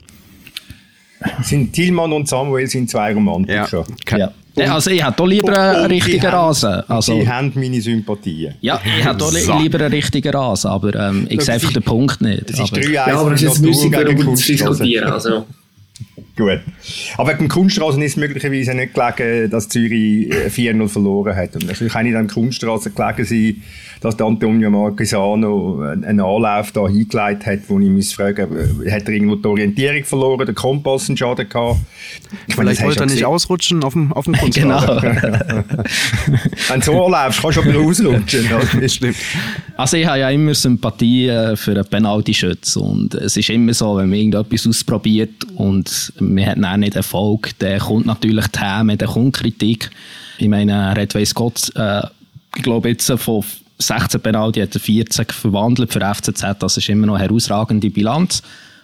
sind 1.43 1.73
Tilman 1.73 2.13
und 2.13 2.29
Samuel 2.29 2.67
sind 2.67 2.91
zwei 2.91 3.13
Romantiker. 3.13 3.85
Ja. 4.17 4.33
ja. 4.57 4.75
also 4.75 4.91
ich 4.91 5.05
hätte 5.05 5.27
lieber 5.27 5.59
einen 5.59 5.87
richtigen 5.87 6.27
Rasen. 6.27 6.83
Also, 6.89 7.15
die 7.15 7.29
haben 7.29 7.53
meine 7.55 7.81
Sympathien. 7.81 8.55
Ja, 8.61 8.81
ich 8.85 9.05
hätte 9.05 9.25
so. 9.25 9.59
lieber 9.59 9.81
einen 9.81 9.93
richtigen 9.93 10.31
Rasen, 10.35 10.71
aber 10.71 10.95
ähm, 10.95 11.27
ich 11.29 11.43
sehe 11.43 11.55
einfach 11.55 11.73
den 11.73 11.83
Punkt 11.83 12.21
nicht. 12.21 12.49
Das 12.49 12.59
ist 12.59 12.73
aber, 12.73 12.89
ja, 12.89 13.07
aber 13.07 13.31
das 13.31 13.43
ist 13.43 13.49
jetzt 13.49 13.63
müßig 13.63 13.91
darüber 13.91 14.35
zu 14.35 14.47
diskutieren. 14.47 15.11
Also. 15.11 15.47
Gut. 16.41 16.61
Aber 17.19 17.35
wegen 17.35 17.49
Kunststraßen 17.49 18.01
ist 18.01 18.13
es 18.13 18.17
möglicherweise 18.17 18.73
nicht 18.73 18.95
gelegen, 18.95 19.51
dass 19.51 19.69
Zürich 19.69 20.33
4-0 20.33 20.85
äh, 20.85 20.89
verloren 20.89 21.37
hat. 21.37 21.55
Und 21.55 21.67
natürlich 21.67 21.93
kann 21.93 22.07
ich 22.07 22.15
dann 22.15 22.29
Kunststraße 22.29 22.93
gelegen 22.93 23.25
sein, 23.27 23.63
dass 24.01 24.17
der 24.17 24.27
Antonio 24.27 24.71
Marquesano 24.71 25.83
einen 25.83 26.21
Anlauf 26.21 26.73
da 26.73 26.89
hingeleitet 26.89 27.45
hat, 27.47 27.59
wo 27.69 27.79
ich 27.79 27.91
mich 27.91 28.15
frage, 28.15 28.49
äh, 28.85 28.91
hat 28.91 29.07
er 29.07 29.11
irgendwo 29.11 29.37
die 29.37 29.47
Orientierung 29.47 30.03
verloren, 30.05 30.47
den 30.47 30.55
Kompass 30.55 31.11
einen 31.11 31.19
Schaden 31.19 31.47
gehabt? 31.47 31.81
Ich 32.47 32.55
Vielleicht 32.55 32.83
wollte 32.83 33.01
er 33.01 33.07
nicht 33.07 33.25
ausrutschen 33.27 33.85
auf 33.85 33.93
dem, 33.93 34.11
auf 34.15 34.25
dem 34.25 34.35
Kunststraße. 34.39 35.01
genau. 35.01 35.63
Wenn 36.69 36.81
du 36.81 36.87
so 36.87 37.05
anläufst, 37.05 37.43
kannst 37.43 37.59
du 37.59 37.63
aber 37.63 37.79
ausrutschen. 37.79 38.49
Das 38.81 38.95
stimmt. 38.95 39.17
Also 39.77 39.97
ich 39.97 40.07
habe 40.07 40.21
ja 40.21 40.31
immer 40.31 40.55
Sympathie 40.55 41.29
äh, 41.29 41.57
für 41.57 41.73
einen 41.73 41.85
Penalty-Schütz 41.85 42.77
und 42.77 43.15
es 43.15 43.37
ist 43.37 43.51
immer 43.51 43.75
so, 43.75 43.97
wenn 43.97 44.09
man 44.09 44.19
irgendetwas 44.19 44.67
ausprobiert 44.67 45.31
und 45.57 46.13
man 46.35 46.47
hat 46.47 46.59
dann 46.59 46.81
nicht 46.81 46.97
Erfolg, 46.97 47.51
dann 47.59 47.79
kommt 47.79 48.07
natürlich 48.07 48.47
Häme, 48.59 48.97
dann 48.97 49.09
kommt 49.09 49.37
Kritik. 49.37 49.91
Ich 50.39 50.49
meine, 50.49 50.97
Red 50.97 51.15
Weiss 51.15 51.35
Gott, 51.35 51.71
äh, 51.77 52.03
ich 52.57 52.63
glaube 52.63 52.89
jetzt 52.89 53.11
von 53.13 53.45
16 53.79 54.21
Penalty 54.21 54.61
hat 54.61 54.75
er 54.75 54.81
14 54.81 55.27
verwandelt 55.27 55.93
für 55.93 56.01
FCZ. 56.01 56.57
Das 56.59 56.77
ist 56.77 56.89
immer 56.89 57.07
noch 57.07 57.15
eine 57.15 57.25
herausragende 57.25 57.91
Bilanz. 57.91 58.43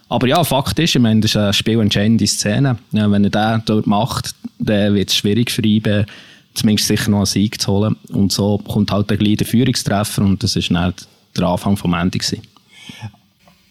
Aber 0.09 0.27
ja, 0.27 0.43
Fakt 0.43 0.79
ist, 0.79 0.95
ich 0.95 1.01
meine, 1.01 1.19
das 1.21 1.31
ist 1.31 1.37
eine 1.37 1.53
spielentscheidende 1.53 2.27
Szene. 2.27 2.77
Ja, 2.91 3.11
wenn 3.11 3.25
er 3.25 3.29
den 3.29 3.63
dort 3.65 3.87
macht, 3.87 4.33
dann 4.59 4.95
wird 4.95 5.09
es 5.09 5.15
schwierig 5.15 5.51
für 5.51 5.63
ihn, 5.63 6.05
zumindest 6.53 6.87
sicher 6.87 7.11
noch 7.11 7.17
einen 7.17 7.25
Sieg 7.25 7.61
zu 7.61 7.71
holen. 7.71 7.95
Und 8.09 8.31
so 8.31 8.57
kommt 8.57 8.91
halt 8.91 9.09
der 9.09 9.17
gleiche 9.17 9.45
Führungstreffer 9.45 10.21
und 10.23 10.41
das 10.43 10.55
ist 10.55 10.71
dann 10.71 10.93
der 11.35 11.47
Anfang 11.47 11.77
vom 11.77 11.93
Ende. 11.93 12.19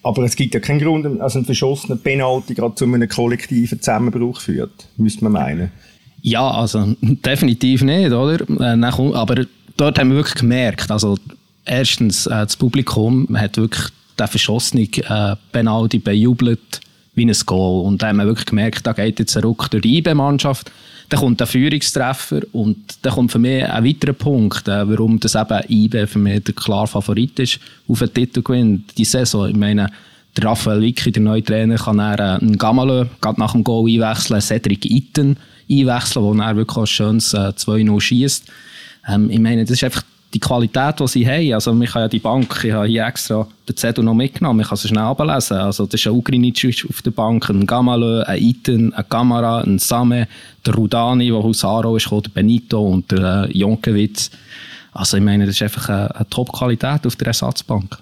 Aber 0.06 0.22
es 0.22 0.36
gibt 0.36 0.54
ja 0.54 0.60
keinen 0.60 0.78
Grund, 0.78 1.04
dass 1.18 1.34
ein 1.34 1.44
verschossener 1.44 1.96
Penalty 1.96 2.54
gerade 2.54 2.76
zu 2.76 2.84
einem 2.84 3.08
kollektiven 3.08 3.80
Zusammenbruch 3.80 4.40
führt, 4.40 4.86
müsste 4.96 5.24
man 5.24 5.32
meinen. 5.32 5.72
Ja, 6.22 6.48
also 6.48 6.94
definitiv 7.00 7.82
nicht, 7.82 8.12
oder? 8.12 8.48
Äh, 8.48 8.84
aber 8.84 9.46
dort 9.76 9.98
haben 9.98 10.10
wir 10.10 10.18
wirklich 10.18 10.36
gemerkt, 10.36 10.92
also 10.92 11.18
erstens, 11.64 12.26
äh, 12.26 12.30
das 12.30 12.56
Publikum 12.56 13.26
hat 13.36 13.56
wirklich 13.56 13.88
den 14.16 14.28
verschossenen 14.28 14.88
äh, 14.92 15.34
Penalty 15.50 15.98
bejubelt 15.98 16.80
wie 17.16 17.26
ein 17.26 17.36
Goal. 17.46 17.84
Und 17.84 18.02
da 18.02 18.08
haben 18.08 18.18
wir 18.18 18.26
wirklich 18.26 18.46
gemerkt, 18.46 18.86
da 18.86 18.92
geht 18.92 19.18
jetzt 19.18 19.36
ein 19.36 19.42
Ruck 19.42 19.70
durch 19.70 19.82
die 19.82 19.98
IB-Mannschaft. 19.98 20.70
Dann 21.08 21.20
kommt 21.20 21.40
der 21.40 21.46
Führungstreffer 21.46 22.42
und 22.52 22.76
dann 23.02 23.12
kommt 23.12 23.32
für 23.32 23.38
mich 23.38 23.64
ein 23.64 23.84
weiterer 23.84 24.12
Punkt, 24.12 24.66
äh, 24.68 24.88
warum 24.88 25.20
das 25.20 25.34
eben 25.34 25.60
IB 25.68 26.06
für 26.06 26.18
mich 26.18 26.44
der 26.44 26.54
klare 26.54 26.86
Favorit 26.86 27.38
ist 27.38 27.60
auf 27.88 28.00
den 28.00 28.12
Titelgewinn 28.12 28.84
die 28.96 29.04
Saison. 29.04 29.48
Ich 29.48 29.56
meine, 29.56 29.88
der 30.36 30.44
Raphael 30.44 30.80
Vicky, 30.80 31.12
der 31.12 31.22
neue 31.22 31.44
Trainer, 31.44 31.76
kann 31.76 32.00
er 32.00 32.18
äh, 32.18 32.40
einen 32.40 32.58
Gamalö 32.58 33.06
gerade 33.20 33.40
nach 33.40 33.52
dem 33.52 33.62
Goal 33.62 33.88
einwechseln, 33.88 34.40
Cedric 34.40 34.84
Itten 34.84 35.36
einwechseln, 35.70 36.24
wo 36.24 36.34
er 36.34 36.56
wirklich 36.56 36.76
ein 36.76 36.86
schönes 36.86 37.34
äh, 37.34 37.52
2-0 37.56 38.00
schießt. 38.00 38.44
Ähm, 39.08 39.30
ich 39.30 39.38
meine, 39.38 39.62
das 39.62 39.72
ist 39.72 39.84
einfach 39.84 40.02
die 40.36 40.40
Qualität, 40.40 41.00
die 41.00 41.08
sie 41.08 41.26
haben. 41.26 41.54
Also, 41.54 41.80
ich 41.80 41.94
habe 41.94 42.00
ja 42.04 42.08
die 42.08 42.18
Bank, 42.18 42.62
ich 42.62 42.72
habe 42.72 42.86
hier 42.86 43.06
extra 43.06 43.46
den 43.66 43.76
Zettel 43.76 44.04
noch 44.04 44.14
mitgenommen, 44.14 44.60
ich 44.60 44.68
kann 44.68 44.76
es 44.76 44.86
schnell 44.86 45.02
ablesen. 45.02 45.56
Also, 45.56 45.86
das 45.86 45.98
ist 46.00 46.06
ein 46.06 46.12
Ugrinic 46.12 46.84
auf 46.88 47.02
der 47.02 47.10
Bank, 47.10 47.48
ein 47.48 47.66
Gamalö, 47.66 48.22
ein 48.22 48.42
Iten, 48.42 48.92
ein 48.92 49.08
Kamara, 49.08 49.60
ein 49.60 49.78
Same, 49.78 50.28
der 50.64 50.74
Rudani, 50.74 51.28
der 51.28 51.36
aus 51.36 51.64
Aro 51.64 51.96
ist, 51.96 52.10
der 52.10 52.30
Benito 52.34 52.86
und 52.86 53.10
der 53.10 53.48
äh, 53.48 53.58
Jonkewitz. 53.58 54.30
Also, 54.92 55.16
ich 55.16 55.22
meine, 55.22 55.46
das 55.46 55.54
ist 55.54 55.62
einfach 55.62 55.88
eine, 55.88 56.14
eine 56.14 56.28
Top-Qualität 56.28 57.06
auf 57.06 57.16
der 57.16 57.28
Ersatzbank. 57.28 57.98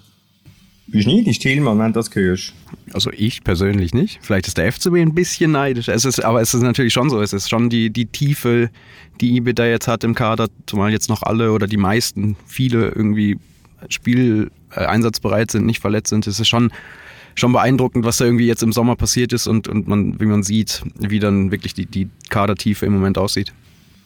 Bist 0.87 1.07
du 1.07 1.15
neidisch, 1.15 1.39
Tillmann, 1.39 1.79
wenn 1.79 1.93
du 1.93 1.99
das 1.99 2.13
hörst? 2.13 2.53
Also 2.93 3.11
ich 3.11 3.43
persönlich 3.43 3.93
nicht. 3.93 4.19
Vielleicht 4.21 4.47
ist 4.47 4.57
der 4.57 4.71
FCB 4.71 4.95
ein 4.97 5.15
bisschen 5.15 5.51
neidisch. 5.51 5.87
Es 5.87 6.05
ist, 6.05 6.23
aber 6.23 6.41
es 6.41 6.53
ist 6.53 6.61
natürlich 6.61 6.93
schon 6.93 7.09
so. 7.09 7.21
Es 7.21 7.33
ist 7.33 7.49
schon 7.49 7.69
die, 7.69 7.89
die 7.89 8.05
Tiefe, 8.05 8.69
die 9.19 9.35
IBE 9.37 9.53
da 9.53 9.65
jetzt 9.65 9.87
hat 9.87 10.03
im 10.03 10.13
Kader, 10.13 10.47
zumal 10.67 10.91
jetzt 10.91 11.09
noch 11.09 11.23
alle 11.23 11.51
oder 11.51 11.67
die 11.67 11.77
meisten, 11.77 12.35
viele 12.45 12.89
irgendwie 12.89 13.37
Spiel 13.89 14.51
äh, 14.71 14.85
einsatzbereit 14.85 15.51
sind, 15.51 15.65
nicht 15.65 15.79
verletzt 15.79 16.09
sind. 16.09 16.27
Es 16.27 16.39
ist 16.39 16.47
schon, 16.47 16.71
schon 17.33 17.51
beeindruckend, 17.51 18.05
was 18.05 18.17
da 18.17 18.25
irgendwie 18.25 18.47
jetzt 18.47 18.61
im 18.61 18.71
Sommer 18.71 18.95
passiert 18.95 19.33
ist 19.33 19.47
und, 19.47 19.67
und 19.67 19.87
man, 19.87 20.19
wie 20.19 20.25
man 20.25 20.43
sieht, 20.43 20.83
wie 20.99 21.19
dann 21.19 21.51
wirklich 21.51 21.73
die, 21.73 21.87
die 21.87 22.09
Kadertiefe 22.29 22.85
im 22.85 22.93
Moment 22.93 23.17
aussieht. 23.17 23.51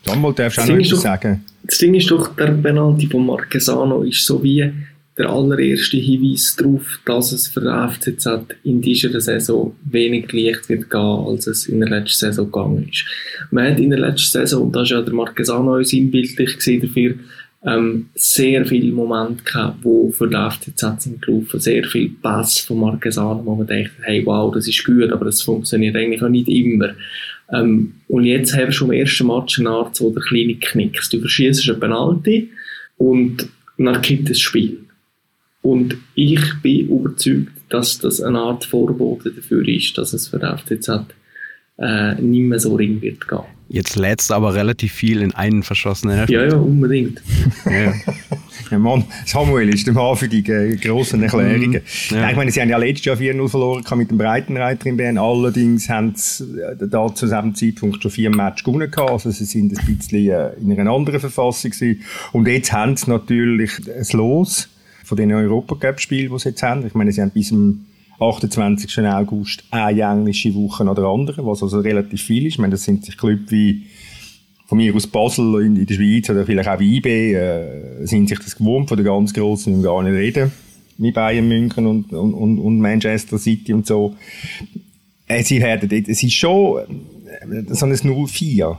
Samuel, 0.06 0.34
darfst 0.34 0.58
du 0.58 0.62
auch 0.62 0.68
noch 0.68 0.78
etwas 0.78 1.02
sagen? 1.02 1.44
Das 1.64 1.78
Ding 1.78 1.94
ist 1.94 2.10
doch, 2.10 2.36
der 2.36 2.48
Penalty 2.48 3.08
von 3.08 3.26
Marquesano 3.26 4.04
ist 4.04 4.26
so 4.26 4.42
wie 4.42 4.72
der 5.20 5.30
allererste 5.30 5.98
Hinweis 5.98 6.56
darauf, 6.56 7.00
dass 7.06 7.34
es 7.34 7.48
für 7.48 7.60
den 7.60 7.90
FCZ 7.90 8.56
in 8.64 8.82
dieser 8.82 9.20
Saison 9.20 9.76
wenig 9.84 10.32
leicht 10.32 10.70
wird 10.70 10.90
gehen, 10.90 11.02
als 11.02 11.46
es 11.46 11.68
in 11.68 11.82
der 11.82 11.90
letzten 11.90 12.28
Saison 12.28 12.46
gegangen 12.46 12.88
ist. 12.90 13.06
Man 13.52 13.70
hat 13.70 13.80
in 13.80 13.90
der 13.90 14.00
letzten 14.00 14.40
Saison, 14.40 14.64
und 14.64 14.76
da 14.76 14.82
ist 14.84 14.92
ja 14.92 15.02
der 15.02 15.14
Marquesano 15.14 15.84
sinnbildlich 15.84 16.58
dafür, 16.82 17.16
ähm, 17.66 18.08
sehr 18.16 18.66
viele 18.66 18.94
Momente 18.94 19.44
gehabt, 19.44 19.80
wo 19.84 20.10
für 20.12 20.30
den 20.30 20.50
FCZ 20.50 21.02
sind 21.04 21.22
gelaufen, 21.22 21.60
sehr 21.60 21.84
viel 21.84 22.12
Pass 22.22 22.60
von 22.60 22.80
Marquesano, 22.80 23.46
wo 23.46 23.56
man 23.56 23.68
denkt, 23.68 23.92
hey, 24.04 24.26
wow, 24.26 24.54
das 24.54 24.70
ist 24.70 24.86
gut, 24.86 25.12
aber 25.12 25.26
das 25.26 25.42
funktioniert 25.42 25.98
eigentlich 25.98 26.24
auch 26.24 26.30
nicht 26.30 26.48
immer. 26.48 26.92
Ähm, 27.52 27.96
und 28.08 28.24
jetzt 28.24 28.54
haben 28.56 28.68
wir 28.68 28.72
schon 28.72 28.94
im 28.94 29.02
ersten 29.02 29.28
Match 29.28 29.60
eine 29.60 29.70
Art 29.70 29.98
so 29.98 30.12
der 30.12 30.24
kleine 30.24 30.56
Knicks. 30.56 31.10
Du 31.10 31.20
verschießt 31.20 31.70
einen 31.70 31.80
Penalty 31.82 32.50
und 32.98 33.50
dann 33.78 34.02
kippt 34.02 34.30
das 34.30 34.40
Spiel. 34.40 34.78
Und 35.62 35.98
ich 36.16 36.42
bin 36.62 36.88
überzeugt, 36.88 37.52
dass 37.70 38.00
das 38.00 38.22
eine 38.22 38.40
Art 38.40 38.66
Vorbote 38.66 39.32
dafür 39.32 39.68
ist, 39.68 39.98
dass 39.98 40.14
es 40.14 40.28
für 40.28 40.40
den 40.40 40.58
FCZ 40.58 40.90
äh, 41.78 42.16
nicht 42.16 42.42
mehr 42.42 42.60
so 42.60 42.76
ring 42.76 43.02
wird 43.02 43.28
gehen. 43.28 43.44
Jetzt 43.72 43.96
lädst 43.96 44.32
du 44.32 44.34
aber 44.34 44.56
relativ 44.56 44.92
viel 44.94 45.22
in 45.22 45.34
einen 45.36 45.62
verschossenen 45.62 46.18
Elfmeter. 46.18 46.46
Ja, 46.46 46.52
ja, 46.54 46.58
unbedingt. 46.58 47.22
ja. 47.66 47.94
ja, 48.72 48.80
Mann, 48.80 49.06
Samuel 49.26 49.70
ist 49.70 49.86
der 49.86 49.94
Mann 49.94 50.16
für 50.16 50.28
die 50.28 50.42
grossen 50.42 51.22
Erklärungen. 51.22 51.84
Mhm. 52.10 52.16
Ja. 52.18 52.32
Ich 52.32 52.36
meine, 52.36 52.52
sie 52.52 52.62
haben 52.62 52.70
ja 52.70 52.78
letztes 52.78 53.06
Jahr 53.06 53.18
4-0 53.18 53.48
verloren 53.48 53.84
mit 53.98 54.10
dem 54.10 54.18
Breitenreiter 54.18 54.88
in 54.88 54.98
Bern. 54.98 55.20
Allerdings 55.20 55.88
haben 55.88 56.14
sie 56.16 56.60
äh, 56.60 56.76
da 56.80 57.14
zu 57.14 57.28
diesem 57.28 57.54
Zeitpunkt 57.54 58.02
schon 58.02 58.12
vier 58.12 58.36
Matches 58.36 58.64
gewonnen. 58.64 58.92
Also 58.96 59.30
sie 59.30 59.46
sind 59.46 59.78
ein 59.78 59.86
bisschen 59.86 60.32
äh, 60.32 60.54
in 60.60 60.78
einer 60.80 60.92
anderen 60.92 61.20
Verfassung 61.20 61.70
gewesen. 61.70 62.02
Und 62.32 62.48
jetzt 62.48 62.74
haben 62.74 62.98
sie 62.98 63.08
natürlich 63.08 63.72
ein 63.88 64.18
Los 64.18 64.68
von 65.10 65.18
den 65.18 65.32
Europacup-Spielen, 65.32 66.32
die 66.32 66.40
sie 66.40 66.50
jetzt 66.50 66.62
haben. 66.62 66.86
Ich 66.86 66.94
meine, 66.94 67.12
sie 67.12 67.22
haben 67.22 67.32
bis 67.32 67.50
zum 67.50 67.86
28. 68.20 69.00
August 69.08 69.64
eine 69.72 70.02
englische 70.02 70.54
Woche 70.54 70.86
nach 70.86 70.94
der 70.94 71.06
anderen, 71.06 71.46
was 71.46 71.64
also 71.64 71.80
relativ 71.80 72.22
viel 72.22 72.46
ist. 72.46 72.54
Ich 72.54 72.60
meine, 72.60 72.72
das 72.72 72.84
sind 72.84 73.06
sich 73.06 73.18
Clubs 73.18 73.52
wie 73.52 73.88
von 74.68 74.78
mir 74.78 74.94
aus 74.94 75.08
Basel 75.08 75.66
in, 75.66 75.78
in 75.78 75.86
der 75.88 75.96
Schweiz 75.96 76.30
oder 76.30 76.46
vielleicht 76.46 76.70
auch 76.70 76.80
IB, 76.80 77.34
äh, 77.34 78.06
sind 78.06 78.30
sich 78.30 78.38
das 78.38 78.56
gewohnt, 78.56 78.88
von 78.88 78.98
den 78.98 79.06
ganz 79.06 79.36
müssen 79.36 79.82
wir 79.82 79.90
gar 79.90 80.04
nicht 80.04 80.14
reden, 80.14 80.52
wie 81.00 81.12
Bayern 81.12 81.48
München 81.48 81.88
und, 81.88 82.14
und, 82.14 82.60
und 82.60 82.80
Manchester 82.80 83.40
City 83.40 83.74
und 83.74 83.88
so. 83.88 84.16
Äh, 85.28 85.42
sie 85.42 85.60
werden, 85.60 85.90
es 86.08 86.22
ist 86.22 86.34
schon 86.34 86.82
äh, 86.82 87.74
so 87.74 87.88
ein 87.88 87.94
0-4. 87.94 88.78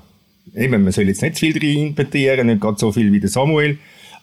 Eben, 0.54 0.84
man 0.84 0.92
soll 0.92 1.08
jetzt 1.08 1.22
nicht 1.22 1.34
zu 1.34 1.46
viel 1.46 1.58
rein 1.58 1.88
interpretieren, 1.88 2.46
nicht 2.46 2.60
gerade 2.60 2.78
so 2.78 2.92
viel 2.92 3.10
wie 3.12 3.18
der 3.18 3.30
Samuel, 3.30 3.78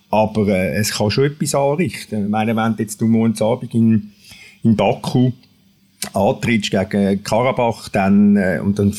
aber 0.10 0.48
äh, 0.48 0.76
es 0.76 0.92
kann 0.92 1.12
schon 1.12 1.26
etwas 1.26 1.56
anrichten. 1.56 2.26
Ich 2.26 2.30
meine, 2.30 2.56
wenn 2.56 2.76
jetzt 2.78 3.02
du 3.02 3.08
morgen 3.08 3.40
Abend 3.42 3.74
in, 3.74 4.12
in 4.64 4.76
Baku 4.76 5.32
antrittst 6.14 6.72
gegen 6.72 7.24
Karabach, 7.24 7.90
dann, 7.90 8.38
äh, 8.38 8.60
und 8.64 8.80
dann, 8.80 8.94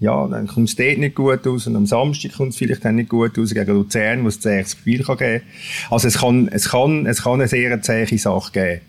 ja, 0.00 0.26
dann 0.28 0.46
kommt 0.46 0.68
es 0.68 0.76
dort 0.76 0.98
nicht 0.98 1.16
gut 1.16 1.46
aus 1.46 1.66
und 1.66 1.76
am 1.76 1.86
Samstag 1.86 2.32
kommt 2.32 2.50
es 2.50 2.56
vielleicht 2.56 2.84
dann 2.84 2.96
nicht 2.96 3.08
gut 3.08 3.38
aus 3.38 3.52
gegen 3.52 3.72
Luzern, 3.72 4.24
wo 4.24 4.28
es 4.28 4.40
zähes 4.40 4.72
Spiel 4.72 5.02
geben 5.02 5.18
kann. 5.18 5.40
Also 5.90 6.08
es 6.08 6.18
kann, 6.18 6.48
es 6.48 6.70
kann, 6.70 7.06
es 7.06 7.22
kann 7.22 7.34
eine 7.34 7.48
sehr 7.48 7.80
zähe 7.82 8.18
Sache 8.18 8.52
geben. 8.52 8.80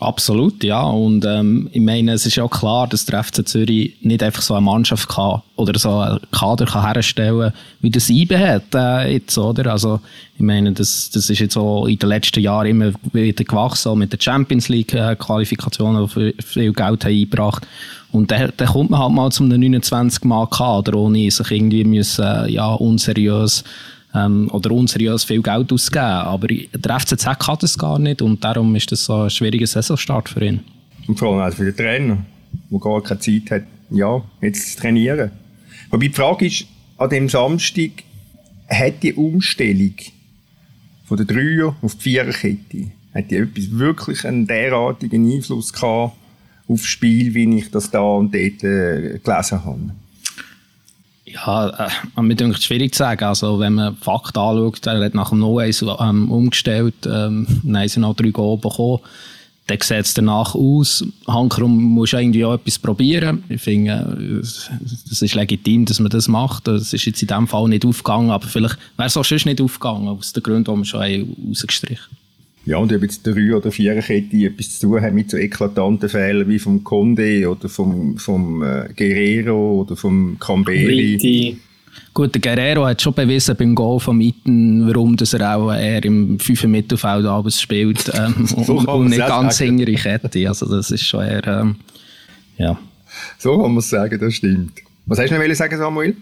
Absolut, 0.00 0.62
ja. 0.64 0.82
Und 0.82 1.24
ähm, 1.24 1.70
ich 1.72 1.80
meine, 1.80 2.12
es 2.12 2.26
ist 2.26 2.36
ja 2.36 2.46
klar, 2.48 2.88
dass 2.88 3.06
der 3.06 3.22
FC 3.22 3.46
Zürich 3.46 3.94
nicht 4.02 4.22
einfach 4.22 4.42
so 4.42 4.54
eine 4.54 4.60
Mannschaft 4.60 5.08
kann 5.08 5.40
oder 5.56 5.78
so 5.78 5.98
einen 5.98 6.20
Kader 6.30 6.66
kann 6.66 6.92
herstellen 6.92 7.52
wie 7.80 7.90
das 7.90 8.10
IBE 8.10 8.38
hat 8.38 8.74
äh, 8.74 9.12
jetzt, 9.12 9.38
oder? 9.38 9.70
Also 9.70 10.00
ich 10.34 10.42
meine, 10.42 10.72
das, 10.72 11.10
das 11.10 11.30
ist 11.30 11.38
jetzt 11.38 11.56
auch 11.56 11.86
in 11.86 11.98
den 11.98 12.08
letzten 12.08 12.40
Jahren 12.40 12.66
immer 12.66 12.92
wieder 13.12 13.44
gewachsen, 13.44 13.96
mit 13.98 14.12
der 14.12 14.18
Champions 14.20 14.68
League 14.68 14.92
äh, 14.94 15.16
die 15.16 16.34
viel 16.42 16.72
Geld 16.72 17.04
haben 17.04 17.10
eingebracht 17.12 17.66
und 18.14 18.30
dann, 18.30 18.52
dann 18.56 18.68
kommt 18.68 18.90
man 18.90 19.00
halt 19.00 19.12
mal 19.12 19.30
zum 19.30 19.48
29 19.48 20.24
Mal 20.24 20.46
Kader, 20.46 20.94
ohne 20.94 21.30
sich 21.30 21.50
irgendwie 21.50 21.84
müssen, 21.84 22.24
äh, 22.24 22.50
ja, 22.50 22.72
unseriös 22.74 23.64
ähm, 24.14 24.48
oder 24.52 24.70
unseriös 24.70 25.24
viel 25.24 25.42
Geld 25.42 25.72
ausgeben. 25.72 26.04
Aber 26.04 26.46
der 26.48 27.00
FCZ 27.00 27.24
kann 27.38 27.58
das 27.60 27.78
gar 27.78 27.98
nicht 27.98 28.22
und 28.22 28.42
darum 28.42 28.74
ist 28.76 28.90
das 28.92 29.04
so 29.04 29.22
ein 29.22 29.30
schwieriger 29.30 29.66
Saisonstart 29.66 30.28
für 30.28 30.44
ihn. 30.44 30.60
Und 31.06 31.18
vor 31.18 31.32
allem 31.32 31.52
auch 31.52 31.56
für 31.56 31.64
den 31.64 31.76
Trainer, 31.76 32.18
der 32.70 32.78
gar 32.78 33.02
keine 33.02 33.20
Zeit 33.20 33.50
hat, 33.50 33.62
ja, 33.90 34.22
jetzt 34.40 34.72
zu 34.72 34.80
trainieren. 34.80 35.30
Wobei 35.90 36.08
die 36.08 36.14
Frage 36.14 36.46
ist, 36.46 36.66
an 36.96 37.10
dem 37.10 37.28
Samstag 37.28 37.90
hat 38.68 39.02
die 39.02 39.12
Umstellung 39.14 39.94
von 41.04 41.16
der 41.16 41.26
Dreier 41.26 41.76
auf 41.82 41.94
die 41.96 42.00
Viererkette, 42.00 42.86
hat 43.12 43.30
die 43.30 43.36
etwas 43.36 43.70
wirklich 43.70 44.26
einen 44.26 44.46
derartigen 44.46 45.30
Einfluss 45.30 45.72
gehabt 45.72 46.16
auf 46.66 46.80
das 46.80 46.86
Spiel, 46.86 47.34
wie 47.34 47.58
ich 47.58 47.70
das 47.70 47.90
da 47.90 48.00
und 48.00 48.34
dort 48.34 48.64
äh, 48.64 49.18
gelesen 49.22 49.64
habe? 49.64 49.94
Ja, 51.34 51.88
äh, 52.16 52.22
mir 52.22 52.36
denkt 52.36 52.58
es 52.58 52.64
schwierig 52.64 52.94
zu 52.94 52.98
sagen. 52.98 53.24
Also, 53.24 53.58
wenn 53.58 53.74
man 53.74 53.96
Fakten 53.96 54.38
anschaut, 54.38 54.86
er 54.86 55.04
hat 55.04 55.14
nach 55.14 55.30
dem 55.30 55.40
No-Ace 55.40 55.84
ähm, 55.98 56.30
umgestellt, 56.30 56.94
ähm, 57.06 57.46
dann 57.64 57.78
haben 57.78 57.88
sie 57.88 58.00
noch 58.00 58.14
drei 58.14 58.30
Goal 58.30 58.56
bekommen. 58.58 59.00
Dann 59.66 59.78
sieht 59.80 60.04
es 60.04 60.14
danach 60.14 60.54
aus. 60.54 61.04
Hankerum 61.26 61.82
muss 61.82 62.12
irgendwie 62.12 62.44
auch 62.44 62.54
etwas 62.54 62.78
probieren. 62.78 63.42
Ich 63.48 63.62
finde, 63.62 64.42
das 65.08 65.22
ist 65.22 65.34
legitim, 65.34 65.86
dass 65.86 66.00
man 66.00 66.10
das 66.10 66.28
macht. 66.28 66.68
Das 66.68 66.92
ist 66.92 67.06
jetzt 67.06 67.22
in 67.22 67.28
diesem 67.28 67.48
Fall 67.48 67.68
nicht 67.68 67.86
aufgegangen, 67.86 68.30
aber 68.30 68.46
vielleicht 68.46 68.76
wäre 68.98 69.06
es 69.06 69.16
auch 69.16 69.24
schon 69.24 69.40
nicht 69.46 69.62
aufgegangen, 69.62 70.08
aus 70.08 70.34
den 70.34 70.42
Gründen, 70.42 70.70
die 70.70 70.78
wir 70.80 70.84
schon 70.84 71.36
rausgestrichen 71.48 72.04
haben. 72.04 72.23
Ja, 72.66 72.78
und 72.78 72.92
ob 72.92 73.02
jetzt 73.02 73.26
drei 73.26 73.54
oder 73.54 73.70
vier 73.70 74.00
Kette 74.00 74.36
etwas 74.36 74.78
zu 74.78 74.88
tun 74.88 75.00
hat 75.02 75.12
mit 75.12 75.30
so 75.30 75.36
eklatanten 75.36 76.08
Fehlern 76.08 76.48
wie 76.48 76.58
vom 76.58 76.82
Conde 76.82 77.48
oder 77.50 77.68
vom, 77.68 78.16
vom 78.16 78.62
äh, 78.62 78.88
Guerrero 78.96 79.82
oder 79.82 79.96
vom 79.96 80.38
Camberi. 80.38 81.58
Gut, 82.14 82.34
der 82.34 82.40
Guerrero 82.40 82.86
hat 82.86 83.02
schon 83.02 83.12
bewiesen 83.12 83.56
beim 83.56 83.74
Goal 83.74 84.00
von 84.00 84.16
Mitten, 84.16 84.86
warum 84.86 85.16
dass 85.16 85.34
er 85.34 85.56
auch 85.56 85.72
eher 85.72 86.04
im 86.04 86.38
5 86.38 86.64
Mittelfeld 86.64 87.26
abends 87.26 87.60
spielt 87.60 88.10
ähm, 88.14 88.46
so 88.46 88.78
und, 88.78 88.86
und, 88.86 89.10
nicht 89.10 89.18
ganz 89.18 89.58
hintere 89.58 89.94
Kette. 89.94 90.48
Also 90.48 90.66
das 90.66 90.90
ist 90.90 91.06
schon 91.06 91.24
eher, 91.24 91.46
ähm, 91.46 91.76
ja. 92.56 92.78
So 93.38 93.58
kann 93.58 93.72
man 93.72 93.78
es 93.78 93.90
sagen, 93.90 94.18
das 94.18 94.34
stimmt. 94.34 94.72
Was 95.06 95.18
hast 95.18 95.30
du 95.30 95.38
noch 95.38 95.54
sagen, 95.54 95.76
Samuel? 95.76 96.16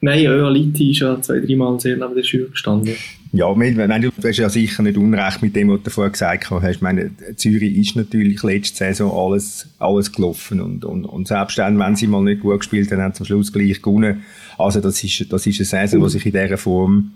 Nein, 0.00 0.22
ja, 0.22 0.48
Liti 0.48 0.92
ist 0.92 1.00
ja 1.00 1.20
zwei, 1.20 1.40
dreimal 1.40 1.80
sehr 1.80 1.96
neben 1.96 2.14
der 2.14 2.22
Schür 2.22 2.50
gestanden. 2.50 2.94
Ja, 3.32 3.46
wenn 3.58 3.76
du, 3.76 4.10
du 4.10 4.28
hast 4.28 4.38
ja 4.38 4.48
sicher 4.48 4.82
nicht 4.82 4.96
unrecht 4.96 5.42
mit 5.42 5.54
dem, 5.54 5.68
was 5.68 5.82
du 5.82 5.90
vorher 5.90 6.10
gesagt 6.10 6.50
hast. 6.50 6.64
Ich 6.64 6.80
meine, 6.80 7.10
Zürich 7.36 7.76
ist 7.76 7.94
natürlich 7.94 8.42
letzte 8.42 8.76
Saison 8.76 9.12
alles, 9.12 9.68
alles 9.78 10.12
gelaufen 10.12 10.62
und, 10.62 10.84
und, 10.84 11.04
und 11.04 11.28
selbst 11.28 11.58
dann, 11.58 11.78
wenn 11.78 11.94
sie 11.94 12.06
mal 12.06 12.22
nicht 12.22 12.40
gut 12.40 12.60
gespielt 12.60 12.90
haben, 12.90 13.02
haben 13.02 13.12
sie 13.12 13.20
am 13.20 13.26
Schluss 13.26 13.52
gleich 13.52 13.82
gewonnen. 13.82 14.22
Also 14.56 14.80
das 14.80 15.04
ist, 15.04 15.30
das 15.30 15.46
ist 15.46 15.58
eine 15.60 15.86
Saison, 15.86 16.04
die 16.04 16.10
sich 16.10 16.24
in 16.24 16.32
dieser 16.32 16.56
Form 16.56 17.12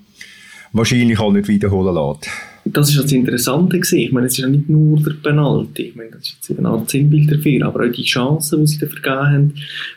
wahrscheinlich 0.73 1.19
auch 1.19 1.33
nicht 1.33 1.49
wiederholen 1.49 1.95
lässt. 1.95 2.31
Das 2.65 2.91
ist 2.91 3.03
das 3.03 3.11
Interessante 3.11 3.81
gewesen. 3.81 3.99
Ich 3.99 4.13
meine, 4.13 4.29
es 4.29 4.35
ist 4.35 4.39
ja 4.39 4.49
nicht 4.49 4.69
nur 4.69 5.01
der 5.01 5.15
Penalty. 5.15 5.83
Ich 5.83 5.97
meine, 5.97 6.11
das 6.13 6.21
ist 6.23 6.49
jetzt 6.49 6.59
eine 6.59 6.69
Art 6.69 6.89
Sinnbild 6.89 7.33
dafür, 7.33 7.67
aber 7.67 7.85
auch 7.85 7.93
die 7.93 8.05
Chancen, 8.05 8.61
die 8.61 8.67
sie 8.69 8.79
da 8.79 8.87
vergeben 8.87 9.33
haben, 9.33 9.55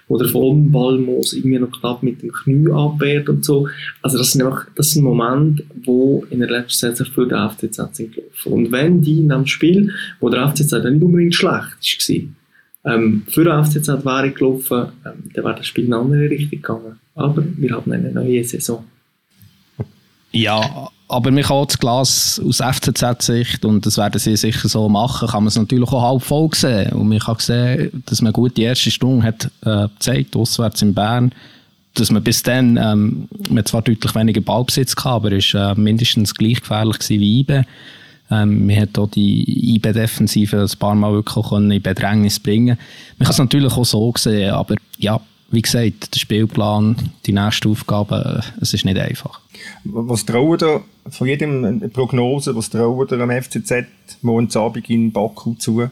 wo 0.07 0.17
der 0.17 0.27
Vollballmoos 0.27 1.33
irgendwie 1.33 1.59
noch 1.59 1.71
knapp 1.71 2.01
mit 2.01 2.23
dem 2.23 2.31
Knie 2.31 2.71
abwehrt 2.71 3.29
und 3.29 3.45
so. 3.45 3.67
Also 4.01 4.17
das 4.17 4.31
sind 4.31 4.41
einfach, 4.41 4.67
das 4.75 4.91
sind 4.91 5.03
Momente, 5.03 5.63
wo 5.83 6.25
in 6.31 6.39
der 6.39 6.49
letzten 6.49 6.95
Saison 6.95 7.05
für 7.13 7.27
den 7.27 7.49
FCZ 7.49 7.95
sind 7.95 8.15
gelaufen. 8.15 8.53
Und 8.53 8.71
wenn 8.71 8.99
die 8.99 9.19
in 9.19 9.31
einem 9.31 9.45
Spiel, 9.45 9.91
wo 10.19 10.29
der 10.29 10.49
FCZ 10.49 10.71
nicht 10.71 11.03
unbedingt 11.03 11.35
schlecht 11.35 12.33
war, 12.83 12.95
ähm, 12.95 13.23
für 13.27 13.43
den 13.43 13.63
FCZ 13.63 13.87
wäre 14.05 14.31
gelaufen, 14.31 14.87
ähm, 15.05 15.29
dann 15.33 15.45
wäre 15.45 15.55
das 15.55 15.67
Spiel 15.67 15.85
in 15.85 15.93
eine 15.93 16.01
andere 16.01 16.29
Richtung 16.31 16.61
gegangen. 16.61 16.99
Aber 17.13 17.43
wir 17.57 17.71
haben 17.71 17.91
eine 17.91 18.11
neue 18.11 18.43
Saison. 18.43 18.83
Ja, 20.31 20.89
aber 21.07 21.31
man 21.31 21.43
kann 21.43 21.65
das 21.67 21.77
Glas 21.77 22.41
aus 22.45 22.57
FCZ-Sicht, 22.57 23.63
und 23.63 23.85
das 23.85 23.97
werden 23.97 24.19
sie 24.19 24.35
sicher 24.35 24.67
so 24.67 24.89
machen, 24.89 25.27
kann 25.27 25.43
man 25.43 25.49
es 25.49 25.55
natürlich 25.55 25.91
auch 25.91 26.01
halb 26.01 26.23
voll 26.23 26.49
sehen. 26.53 26.93
Und 26.93 27.09
man 27.09 27.19
kann 27.19 27.37
sehen, 27.39 28.03
dass 28.07 28.21
man 28.21 28.33
gut 28.33 28.57
die 28.57 28.63
erste 28.63 28.89
Stunde 28.89 29.25
hat 29.25 29.51
äh, 29.65 29.87
gezeigt, 29.89 30.35
auswärts 30.35 30.81
in 30.81 30.93
Bern, 30.93 31.31
dass 31.93 32.11
man 32.11 32.23
bis 32.23 32.41
dann, 32.41 32.77
ähm, 32.77 33.27
man 33.49 33.65
zwar 33.65 33.83
deutlich 33.83 34.15
weniger 34.15 34.41
Ballbesitz 34.41 34.95
gehabt, 34.95 35.25
aber 35.25 35.31
ist 35.31 35.53
äh, 35.53 35.75
mindestens 35.75 36.33
gleich 36.33 36.61
gefährlich 36.61 36.97
wie 37.09 37.39
IBE. 37.41 37.65
Ähm, 38.31 38.65
man 38.65 38.75
hat 38.75 38.97
auch 38.97 39.09
die 39.09 39.75
IBE-Defensive 39.75 40.61
ein 40.61 40.79
paar 40.79 40.95
Mal 40.95 41.13
wirklich 41.13 41.51
in 41.51 41.81
Bedrängnis 41.81 42.39
bringen 42.39 42.77
Man 43.19 43.25
kann 43.25 43.33
es 43.33 43.37
natürlich 43.37 43.73
auch 43.73 43.85
so 43.85 44.11
sehen, 44.17 44.51
aber 44.51 44.75
ja, 44.97 45.21
wie 45.55 45.61
gesagt, 45.61 46.13
der 46.13 46.19
Spielplan, 46.19 47.13
die 47.25 47.31
nächste 47.31 47.69
Aufgabe, 47.69 48.43
es 48.59 48.73
ist 48.73 48.83
nicht 48.83 48.97
einfach. 48.97 49.39
Was 49.85 50.25
trauen 50.25 50.57
da 50.57 50.81
von 51.09 51.27
jedem 51.27 51.89
Prognose, 51.91 52.55
was 52.55 52.69
trauen 52.69 53.07
da 53.07 53.17
am 53.17 53.31
FCZ 53.31 53.87
morgen 54.21 54.49
Abend 54.55 54.89
in 54.89 55.13
Baku 55.13 55.55
zu? 55.55 55.89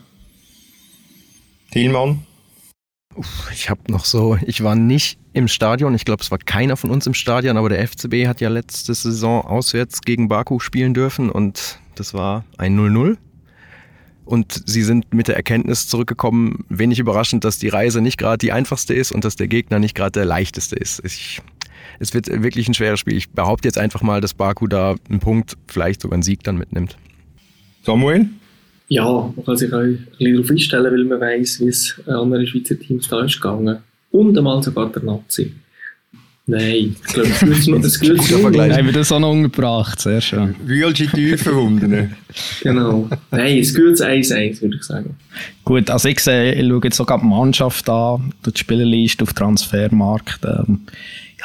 Thielmann? 1.71 2.23
Ich 3.53 3.69
habe 3.69 3.91
noch 3.91 4.05
so, 4.05 4.37
ich 4.45 4.63
war 4.63 4.75
nicht 4.75 5.17
im 5.33 5.47
Stadion, 5.47 5.95
ich 5.95 6.03
glaube, 6.03 6.21
es 6.21 6.31
war 6.31 6.39
keiner 6.39 6.75
von 6.75 6.89
uns 6.89 7.07
im 7.07 7.13
Stadion, 7.13 7.57
aber 7.57 7.69
der 7.69 7.87
FCB 7.87 8.27
hat 8.27 8.41
ja 8.41 8.49
letzte 8.49 8.93
Saison 8.93 9.43
auswärts 9.43 10.01
gegen 10.01 10.27
Baku 10.27 10.59
spielen 10.59 10.93
dürfen 10.93 11.29
und 11.29 11.79
das 11.95 12.13
war 12.13 12.43
ein 12.57 12.77
0-0. 12.77 13.17
Und 14.25 14.63
sie 14.65 14.83
sind 14.83 15.13
mit 15.13 15.27
der 15.27 15.35
Erkenntnis 15.35 15.87
zurückgekommen, 15.87 16.65
wenig 16.69 16.99
überraschend, 16.99 17.43
dass 17.43 17.59
die 17.59 17.67
Reise 17.67 18.01
nicht 18.01 18.17
gerade 18.17 18.37
die 18.37 18.51
einfachste 18.51 18.93
ist 18.93 19.11
und 19.11 19.25
dass 19.25 19.35
der 19.35 19.47
Gegner 19.47 19.79
nicht 19.79 19.95
gerade 19.95 20.11
der 20.11 20.25
leichteste 20.25 20.75
ist. 20.75 21.01
Ich, 21.03 21.41
es 21.99 22.13
wird 22.13 22.27
wirklich 22.27 22.67
ein 22.67 22.73
schweres 22.73 22.99
Spiel. 22.99 23.17
Ich 23.17 23.29
behaupte 23.29 23.67
jetzt 23.67 23.77
einfach 23.77 24.01
mal, 24.01 24.21
dass 24.21 24.33
Baku 24.33 24.67
da 24.67 24.95
einen 25.09 25.19
Punkt, 25.19 25.57
vielleicht 25.67 26.01
sogar 26.01 26.15
einen 26.15 26.23
Sieg 26.23 26.43
dann 26.43 26.57
mitnimmt. 26.57 26.97
Samuel? 27.83 28.29
Ja, 28.87 29.33
man 29.35 29.45
kann 29.45 29.57
sich 29.57 29.73
auch 29.73 29.79
ein 29.79 30.07
bisschen 30.17 30.35
darauf 30.35 30.51
einstellen, 30.51 30.93
weil 30.93 31.03
man 31.05 31.19
weiß, 31.19 31.59
wie 31.61 31.67
es 31.67 31.99
anderen 32.07 32.47
Schweizer 32.47 32.79
Teams 32.79 33.07
da 33.07 33.23
ist 33.25 33.41
gegangen. 33.41 33.79
Und 34.11 34.37
einmal 34.37 34.61
sogar 34.63 34.91
der 34.91 35.03
Nazi. 35.03 35.53
Nein, 36.45 36.95
ich 37.01 37.13
glaube, 37.13 37.29
das 37.29 37.67
wird 37.67 37.85
das 37.85 37.99
gut 38.01 38.21
Vergleich. 38.21 38.77
Haben 38.77 38.85
wir 38.87 38.93
das 38.93 39.11
auch 39.13 39.19
noch 39.19 39.31
umgebracht, 39.31 40.01
sehr 40.01 40.19
schön. 40.19 40.55
Wühlsche 40.65 41.07
Tiefenwunden. 41.07 42.15
genau. 42.61 43.09
Nein, 43.31 43.59
es 43.59 43.73
gutes 43.73 44.01
1-1, 44.01 44.61
würde 44.61 44.75
ich 44.75 44.83
sagen. 44.83 45.15
Gut, 45.63 45.89
also 45.89 46.09
ich 46.09 46.19
sehe, 46.19 46.53
ich 46.53 46.67
schaue 46.67 46.81
jetzt 46.83 46.97
sogar 46.97 47.19
die 47.19 47.25
Mannschaft 47.25 47.89
an, 47.89 48.33
die 48.45 48.51
Spielerliste 48.59 49.23
auf 49.23 49.33
Transfermarkt. 49.33 50.41
Ähm, 50.43 50.81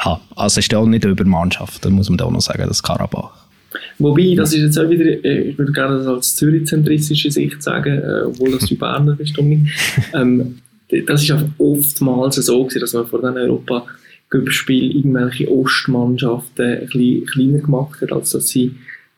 ja, 0.03 0.19
also 0.35 0.59
ist 0.59 0.71
ja 0.71 0.79
auch 0.79 0.85
nicht 0.85 1.05
über 1.05 1.23
Mannschaft, 1.23 1.85
da 1.85 1.89
muss 1.89 2.09
man 2.09 2.17
da 2.17 2.25
auch 2.25 2.31
noch 2.31 2.41
sagen, 2.41 2.65
das 2.67 2.83
Karabach. 2.83 3.31
Wobei, 3.99 4.33
das 4.35 4.53
ist 4.53 4.63
jetzt 4.63 4.79
auch 4.79 4.89
wieder, 4.89 5.23
äh, 5.23 5.49
ich 5.49 5.57
würde 5.57 5.71
gerne 5.71 5.97
das 5.97 6.07
als 6.07 6.35
zürich-zentristische 6.35 7.31
Sicht 7.31 7.63
sagen, 7.63 7.99
äh, 7.99 8.21
obwohl 8.25 8.51
das 8.51 8.65
die 8.65 8.75
Berner 8.75 9.17
ist, 9.19 9.37
ähm, 10.13 10.59
das 11.05 11.23
ist 11.23 11.33
oftmals 11.57 12.35
so 12.35 12.63
gewesen, 12.63 12.79
dass 12.79 12.93
man 12.93 13.07
vor 13.07 13.21
den 13.21 13.37
Europa 13.37 13.85
Cup-Spiel 14.29 14.95
irgendwelche 14.95 15.49
Ostmannschaften 15.49 16.65
ein 16.65 16.85
bisschen 16.85 17.25
kleiner 17.25 17.59
gemacht 17.59 18.01
hat, 18.01 18.11
als 18.11 18.31
dass 18.31 18.49
sie 18.49 18.75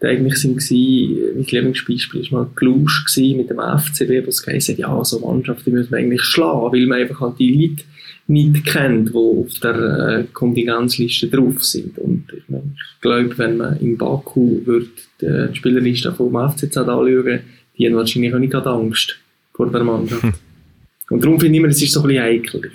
eigentlich 0.08 0.36
sind 0.38 0.58
gewesen, 0.58 1.36
mein 1.36 1.43
Lieblingsbeispiel 1.43 2.32
war 2.32 2.39
mal 2.39 2.52
Glusch 2.56 3.06
mit 3.17 3.50
dem 3.50 3.60
FCB, 3.60 4.26
wo 4.26 4.30
es 4.30 4.43
geheißen 4.43 4.78
ja, 4.78 5.04
so 5.04 5.19
Mannschaften 5.19 5.71
müssen 5.71 5.91
wir 5.91 6.00
eigentlich 6.00 6.24
schlagen, 6.24 6.74
weil 6.74 6.88
man 6.88 7.02
einfach 7.02 7.19
halt 7.19 7.39
die 7.39 7.54
Leute 7.54 7.84
nicht 8.28 8.65
kennt, 8.65 9.10
die 9.10 9.15
auf 9.15 9.60
der 9.62 9.76
äh, 9.76 10.24
Kontingenzliste 10.34 11.28
drauf 11.28 11.63
sind. 11.63 11.97
Und 12.00 12.26
ich, 12.36 12.43
mein, 12.47 12.76
ich 12.76 13.02
glaube, 13.02 13.38
wenn 13.38 13.58
man 13.58 13.80
in 13.80 13.97
Baku 13.97 14.65
würde 14.65 14.88
die 15.21 15.56
Spielerliste 15.56 16.12
vom 16.13 16.34
FCZ 16.34 16.78
anschauen, 16.78 17.41
die 17.78 17.88
haben 17.88 17.95
wahrscheinlich 17.95 18.34
auch 18.34 18.39
nicht 18.39 18.52
gerade 18.52 18.69
Angst 18.69 19.19
vor 19.54 19.69
der 19.69 19.84
Mannschaft. 19.84 20.24
Und 21.10 21.24
darum 21.24 21.39
finde 21.39 21.56
ich 21.56 21.60
immer, 21.60 21.67
es 21.67 21.82
ist 21.82 21.91
so 21.91 22.02
ein 22.02 22.08
bisschen 22.08 22.24
heikel 22.24 22.71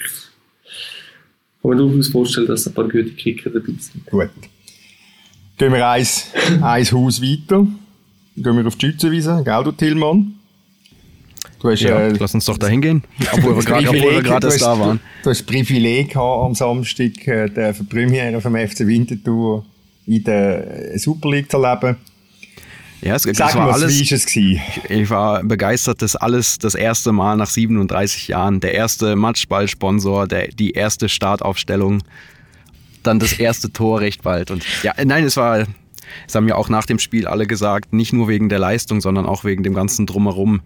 kann 1.68 1.78
man 1.78 1.88
durchaus 1.88 2.08
vorstellen, 2.08 2.46
dass 2.46 2.66
ein 2.66 2.74
paar 2.74 2.84
gute 2.84 3.10
Kicker 3.10 3.50
dabei 3.50 3.72
sind. 3.78 4.06
Gut. 4.06 4.30
Gehen 5.58 5.72
wir 5.72 5.88
eins, 5.88 6.26
eins 6.60 6.92
Haus 6.92 7.20
weiter. 7.20 7.66
Gehen 8.36 8.56
wir 8.56 8.66
auf 8.66 8.76
die 8.76 8.86
Schützenwiese, 8.86 9.42
gell, 9.44 9.64
du 9.64 9.72
Tillmann? 9.72 10.34
Du 11.60 11.70
hast, 11.70 11.80
ja, 11.80 12.08
äh, 12.08 12.10
lass 12.10 12.34
uns 12.34 12.44
doch 12.44 12.58
da 12.58 12.66
hingehen, 12.66 13.02
obwohl 13.32 13.56
wir 13.56 14.22
gerade 14.22 14.46
erst 14.46 14.60
da 14.60 14.78
waren. 14.78 15.00
Du 15.22 15.30
hast 15.30 15.40
das 15.40 15.46
Privileg 15.46 16.10
gehabt, 16.10 16.44
am 16.44 16.54
Samstag 16.54 17.26
äh, 17.26 17.48
der 17.48 17.74
Premiere 17.88 18.40
vom 18.42 18.54
FC 18.54 18.80
Winterthur 18.80 19.64
in 20.06 20.22
der 20.22 20.98
Super 20.98 21.30
League 21.30 21.50
zu 21.50 21.56
erleben. 21.56 21.96
Ja, 23.02 23.14
es, 23.14 23.22
Sag 23.22 23.54
war 23.54 23.72
alles, 23.72 23.92
wie 23.92 24.02
ist 24.02 24.12
es 24.12 24.26
gewesen? 24.26 24.60
Ich 24.88 25.10
war 25.10 25.42
begeistert, 25.42 26.02
dass 26.02 26.16
alles 26.16 26.58
das 26.58 26.74
erste 26.74 27.12
Mal 27.12 27.36
nach 27.36 27.50
37 27.50 28.28
Jahren, 28.28 28.60
der 28.60 28.74
erste 28.74 29.16
Matchballsponsor, 29.16 30.26
die 30.26 30.70
erste 30.72 31.08
Startaufstellung, 31.08 32.02
dann 33.02 33.18
das 33.18 33.34
erste 33.34 33.72
Tor 33.72 34.00
recht 34.00 34.22
bald. 34.22 34.50
Und 34.50 34.64
ja, 34.82 34.94
nein, 35.04 35.24
es 35.24 35.36
war, 35.36 35.66
es 36.26 36.34
haben 36.34 36.48
ja 36.48 36.56
auch 36.56 36.68
nach 36.68 36.86
dem 36.86 36.98
Spiel 36.98 37.26
alle 37.26 37.46
gesagt, 37.46 37.92
nicht 37.92 38.12
nur 38.12 38.28
wegen 38.28 38.48
der 38.48 38.58
Leistung, 38.58 39.00
sondern 39.00 39.26
auch 39.26 39.44
wegen 39.44 39.62
dem 39.62 39.74
ganzen 39.74 40.06
Drumherum 40.06 40.62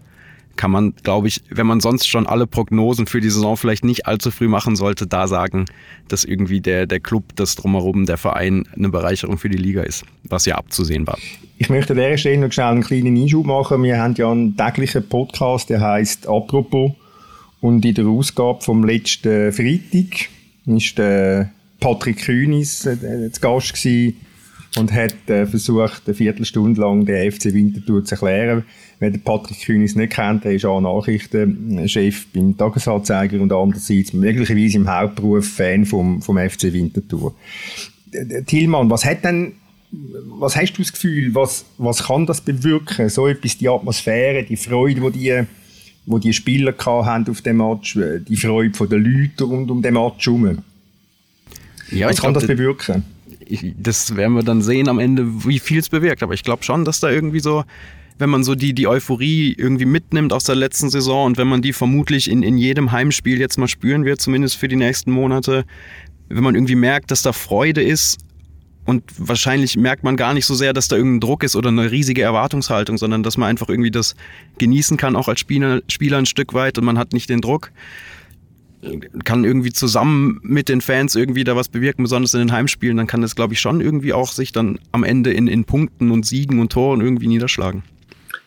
kann 0.55 0.71
man, 0.71 0.93
glaube 1.03 1.27
ich, 1.27 1.41
wenn 1.49 1.67
man 1.67 1.79
sonst 1.79 2.07
schon 2.07 2.27
alle 2.27 2.47
Prognosen 2.47 3.07
für 3.07 3.21
die 3.21 3.29
Saison 3.29 3.57
vielleicht 3.57 3.83
nicht 3.83 4.05
allzu 4.05 4.31
früh 4.31 4.47
machen 4.47 4.75
sollte, 4.75 5.07
da 5.07 5.27
sagen, 5.27 5.65
dass 6.07 6.23
irgendwie 6.23 6.61
der, 6.61 6.85
der 6.85 6.99
Club, 6.99 7.35
das 7.35 7.55
drumherum, 7.55 8.05
der 8.05 8.17
Verein 8.17 8.67
eine 8.75 8.89
Bereicherung 8.89 9.37
für 9.37 9.49
die 9.49 9.57
Liga 9.57 9.83
ist, 9.83 10.05
was 10.23 10.45
ja 10.45 10.55
abzusehen 10.55 11.07
war. 11.07 11.17
Ich 11.57 11.69
möchte 11.69 11.93
an 11.93 11.99
dieser 11.99 12.17
Stelle 12.17 12.39
noch 12.39 12.51
schnell 12.51 12.67
einen 12.67 12.83
kleinen 12.83 13.15
Einschub 13.17 13.45
machen. 13.45 13.83
Wir 13.83 13.99
haben 13.99 14.15
ja 14.15 14.31
einen 14.31 14.57
täglichen 14.57 15.07
Podcast, 15.07 15.69
der 15.69 15.81
heißt 15.81 16.27
«Apropos» 16.27 16.91
und 17.61 17.85
in 17.85 17.93
der 17.93 18.07
Ausgabe 18.07 18.61
vom 18.61 18.83
letzten 18.83 19.51
Freitag 19.51 20.29
ist 20.65 20.97
der 20.97 21.51
Patrick 21.79 22.23
Kühnis 22.23 22.85
äh, 22.85 23.31
zu 23.31 23.41
Gast 23.41 23.73
gewesen 23.73 24.17
und 24.77 24.91
hat 24.93 25.29
äh, 25.29 25.45
versucht, 25.45 26.03
eine 26.05 26.15
Viertelstunde 26.15 26.79
lang 26.79 27.05
den 27.05 27.31
FC 27.31 27.53
Winterthur 27.53 28.05
zu 28.05 28.15
erklären. 28.15 28.63
Wer 28.99 29.11
den 29.11 29.21
Patrick 29.21 29.61
Kühnis 29.61 29.95
nicht 29.95 30.13
kennt, 30.13 30.45
er 30.45 30.53
ist 30.53 30.65
auch 30.65 30.79
Nachrichtenchef 30.79 32.27
beim 32.33 32.57
Tagesanzeiger 32.57 33.41
und 33.41 33.51
andererseits 33.51 34.13
möglicherweise 34.13 34.77
im 34.77 34.89
Hauptberuf 34.89 35.47
Fan 35.47 35.85
vom, 35.85 36.21
vom 36.21 36.37
FC 36.37 36.71
Winterthur. 36.71 37.33
Tillmann, 38.45 38.89
was 38.89 39.05
hat 39.05 39.23
denn 39.23 39.53
was 39.91 40.55
hast 40.55 40.73
du 40.73 40.81
das 40.81 40.93
Gefühl, 40.93 41.35
was, 41.35 41.65
was 41.77 42.03
kann 42.03 42.25
das 42.25 42.41
bewirken? 42.41 43.09
So 43.09 43.27
etwas, 43.27 43.57
die 43.57 43.67
Atmosphäre, 43.67 44.43
die 44.43 44.55
Freude, 44.55 45.11
die 45.11 45.19
die, 45.19 45.43
wo 46.05 46.17
die 46.17 46.33
Spieler 46.33 46.73
haben 46.85 47.27
auf 47.27 47.41
dem 47.41 47.57
Match, 47.57 47.97
die 47.97 48.35
Freude 48.37 48.87
der 48.87 48.99
Leute 48.99 49.43
rund 49.43 49.69
um 49.69 49.81
den 49.81 49.93
Match 49.93 50.25
herum. 50.25 50.59
Ja, 51.91 52.07
was 52.07 52.21
kann 52.21 52.31
glaub, 52.31 52.41
das 52.41 52.47
bewirken? 52.47 53.03
Das 53.77 54.15
werden 54.15 54.33
wir 54.33 54.43
dann 54.43 54.61
sehen 54.61 54.87
am 54.87 54.99
Ende, 54.99 55.45
wie 55.45 55.59
viel 55.59 55.79
es 55.79 55.89
bewirkt. 55.89 56.23
Aber 56.23 56.33
ich 56.33 56.43
glaube 56.43 56.63
schon, 56.63 56.85
dass 56.85 56.99
da 56.99 57.09
irgendwie 57.09 57.39
so 57.39 57.63
wenn 58.21 58.29
man 58.29 58.43
so 58.43 58.53
die, 58.53 58.73
die 58.73 58.87
Euphorie 58.87 59.53
irgendwie 59.57 59.85
mitnimmt 59.85 60.31
aus 60.31 60.43
der 60.43 60.55
letzten 60.55 60.91
Saison 60.91 61.25
und 61.25 61.37
wenn 61.37 61.47
man 61.47 61.63
die 61.63 61.73
vermutlich 61.73 62.29
in, 62.29 62.43
in 62.43 62.55
jedem 62.55 62.91
Heimspiel 62.91 63.39
jetzt 63.39 63.57
mal 63.57 63.67
spüren 63.67 64.05
wird, 64.05 64.21
zumindest 64.21 64.57
für 64.57 64.67
die 64.67 64.75
nächsten 64.75 65.11
Monate, 65.11 65.65
wenn 66.29 66.43
man 66.43 66.53
irgendwie 66.53 66.75
merkt, 66.75 67.09
dass 67.09 67.23
da 67.23 67.33
Freude 67.33 67.81
ist 67.81 68.19
und 68.85 69.03
wahrscheinlich 69.17 69.75
merkt 69.75 70.03
man 70.03 70.17
gar 70.17 70.35
nicht 70.35 70.45
so 70.45 70.53
sehr, 70.53 70.71
dass 70.71 70.87
da 70.87 70.95
irgendein 70.95 71.21
Druck 71.21 71.43
ist 71.43 71.55
oder 71.55 71.69
eine 71.69 71.89
riesige 71.91 72.21
Erwartungshaltung, 72.21 72.97
sondern 72.99 73.23
dass 73.23 73.37
man 73.37 73.49
einfach 73.49 73.69
irgendwie 73.69 73.91
das 73.91 74.15
genießen 74.59 74.97
kann, 74.97 75.15
auch 75.15 75.27
als 75.27 75.39
Spieler, 75.39 75.81
Spieler 75.87 76.19
ein 76.19 76.27
Stück 76.27 76.53
weit 76.53 76.77
und 76.77 76.85
man 76.85 76.99
hat 76.99 77.13
nicht 77.13 77.29
den 77.29 77.41
Druck 77.41 77.71
kann 79.23 79.43
irgendwie 79.43 79.71
zusammen 79.71 80.39
mit 80.43 80.69
den 80.69 80.81
Fans 80.81 81.15
irgendwie 81.15 81.43
da 81.43 81.55
was 81.55 81.69
bewirken, 81.69 82.03
besonders 82.03 82.33
in 82.33 82.39
den 82.39 82.51
Heimspielen, 82.51 82.97
dann 82.97 83.07
kann 83.07 83.21
das, 83.21 83.35
glaube 83.35 83.53
ich, 83.53 83.59
schon 83.59 83.81
irgendwie 83.81 84.13
auch 84.13 84.31
sich 84.31 84.51
dann 84.51 84.79
am 84.91 85.03
Ende 85.03 85.31
in, 85.31 85.47
in 85.47 85.65
Punkten 85.65 86.11
und 86.11 86.25
Siegen 86.25 86.59
und 86.59 86.71
Toren 86.71 87.01
irgendwie 87.01 87.27
niederschlagen. 87.27 87.83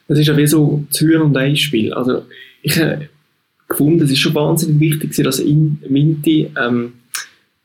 Das 0.09 0.18
ist 0.18 0.27
ja 0.27 0.37
wie 0.37 0.47
so 0.47 0.85
Zür- 0.90 1.25
und 1.25 1.37
Eisspiel. 1.37 1.92
Also 1.92 2.25
ich 2.62 2.79
habe 2.79 3.09
gefunden, 3.68 4.03
es 4.03 4.11
ist 4.11 4.18
schon 4.18 4.35
wahnsinnig 4.35 4.81
wichtig, 4.81 5.14
dass 5.25 5.38
in 5.38 5.79
Minti 5.88 6.51
ähm, 6.61 6.92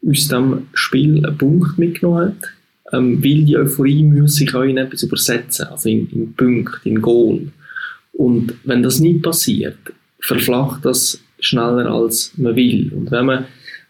aus 0.07 0.27
dem 0.27 0.67
Spiel 0.73 1.25
einen 1.25 1.37
Punkt 1.37 1.77
mitgenommen 1.77 2.27
hat, 2.27 2.53
ähm, 2.93 3.23
weil 3.23 3.43
die 3.43 3.57
Euphorie 3.57 4.03
muss 4.03 4.35
sich 4.35 4.53
auch 4.55 4.63
in 4.63 4.77
etwas 4.77 5.03
übersetzen, 5.03 5.67
also 5.67 5.89
in, 5.89 6.09
in 6.11 6.33
Punkte, 6.33 6.89
in 6.89 7.01
Goal. 7.01 7.51
Und 8.13 8.53
wenn 8.63 8.83
das 8.83 8.99
nicht 8.99 9.21
passiert, 9.21 9.77
verflacht 10.19 10.85
das 10.85 11.21
schneller 11.39 11.91
als 11.91 12.33
man 12.37 12.55
will. 12.55 12.91
Und 12.93 13.11
wenn 13.11 13.25
man 13.25 13.45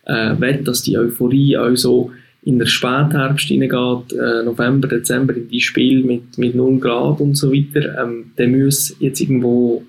äh, 0.05 0.39
will, 0.39 0.63
dass 0.63 0.83
die 0.83 0.97
Euphorie 0.97 1.57
auch 1.57 1.75
so 1.75 2.11
in 2.43 2.57
der 2.57 2.65
Spätherbst 2.65 3.47
hineingeht, 3.47 4.13
äh, 4.13 4.43
November, 4.43 4.87
Dezember 4.87 5.35
in 5.35 5.49
die 5.49 5.59
Spiel 5.59 6.03
mit, 6.03 6.37
mit 6.37 6.55
0 6.55 6.79
Grad 6.79 7.19
und 7.19 7.35
so 7.35 7.51
weiter, 7.51 8.01
ähm, 8.01 8.31
dann 8.35 8.57
muss 8.57 8.95
jetzt 8.99 9.19
irgendwo 9.19 9.83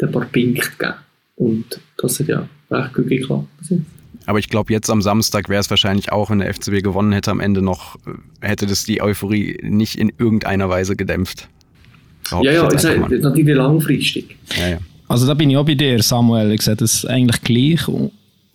ein 0.00 0.12
paar 0.12 0.26
Punkte 0.26 0.70
geben. 0.78 0.94
Und 1.36 1.80
das 1.98 2.20
hat 2.20 2.28
ja 2.28 2.48
recht 2.70 2.94
gut 2.94 3.08
geklappt. 3.08 3.46
Aber 4.26 4.38
ich 4.38 4.48
glaube, 4.48 4.72
jetzt 4.72 4.90
am 4.90 5.02
Samstag 5.02 5.48
wäre 5.48 5.60
es 5.60 5.70
wahrscheinlich 5.70 6.12
auch, 6.12 6.30
wenn 6.30 6.40
der 6.40 6.52
FCB 6.52 6.82
gewonnen 6.82 7.12
hätte, 7.12 7.30
am 7.30 7.40
Ende 7.40 7.62
noch, 7.62 7.96
äh, 8.06 8.46
hätte 8.46 8.66
das 8.66 8.84
die 8.84 9.00
Euphorie 9.00 9.58
nicht 9.62 9.96
in 9.96 10.12
irgendeiner 10.18 10.68
Weise 10.68 10.96
gedämpft. 10.96 11.48
Ja, 12.30 12.52
ja, 12.52 12.66
ist 12.68 12.84
natürlich 13.22 13.56
langfristig. 13.56 14.36
Ja, 14.58 14.68
ja. 14.68 14.78
Also 15.08 15.26
da 15.26 15.34
bin 15.34 15.50
ich 15.50 15.56
auch 15.56 15.64
bei 15.64 15.74
dir, 15.74 16.02
Samuel. 16.02 16.52
Ich 16.52 16.62
sehe 16.62 16.76
das 16.76 17.04
eigentlich 17.04 17.42
gleich. 17.42 17.86
Und 17.88 18.12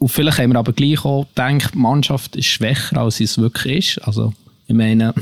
vielleicht 0.07 0.39
haben 0.39 0.51
wir 0.51 0.59
aber 0.59 0.73
gleich 0.73 1.05
auch 1.05 1.27
gedacht, 1.27 1.73
die 1.73 1.77
Mannschaft 1.77 2.35
ist 2.35 2.47
schwächer, 2.47 2.97
als 2.97 3.17
sie 3.17 3.23
es 3.23 3.37
wirklich 3.37 3.97
ist. 3.97 4.07
Also 4.07 4.33
ich 4.67 4.75
meine, 4.75 5.13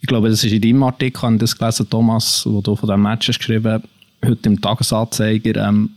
ich 0.00 0.08
glaube, 0.08 0.28
das 0.30 0.42
ist 0.42 0.52
in 0.52 0.60
deinem 0.60 0.82
Artikel, 0.82 1.26
an 1.26 1.38
das 1.38 1.56
gelesen, 1.56 1.88
Thomas, 1.88 2.44
wo 2.46 2.60
du 2.60 2.74
von 2.74 2.88
diesem 2.88 3.02
Match 3.02 3.28
hast 3.28 3.38
geschrieben 3.38 3.82
heute 4.24 4.48
im 4.48 4.60
Tagesanzeiger, 4.60 5.68
ähm, 5.68 5.90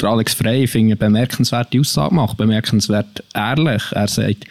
der 0.00 0.08
Alex 0.10 0.34
Frey, 0.34 0.64
ich 0.64 0.70
finde, 0.70 0.96
bemerkenswerte 0.96 1.78
Aussage 1.78 2.14
macht, 2.14 2.36
bemerkenswert 2.36 3.22
ehrlich. 3.34 3.82
Er 3.92 4.08
sagt, 4.08 4.44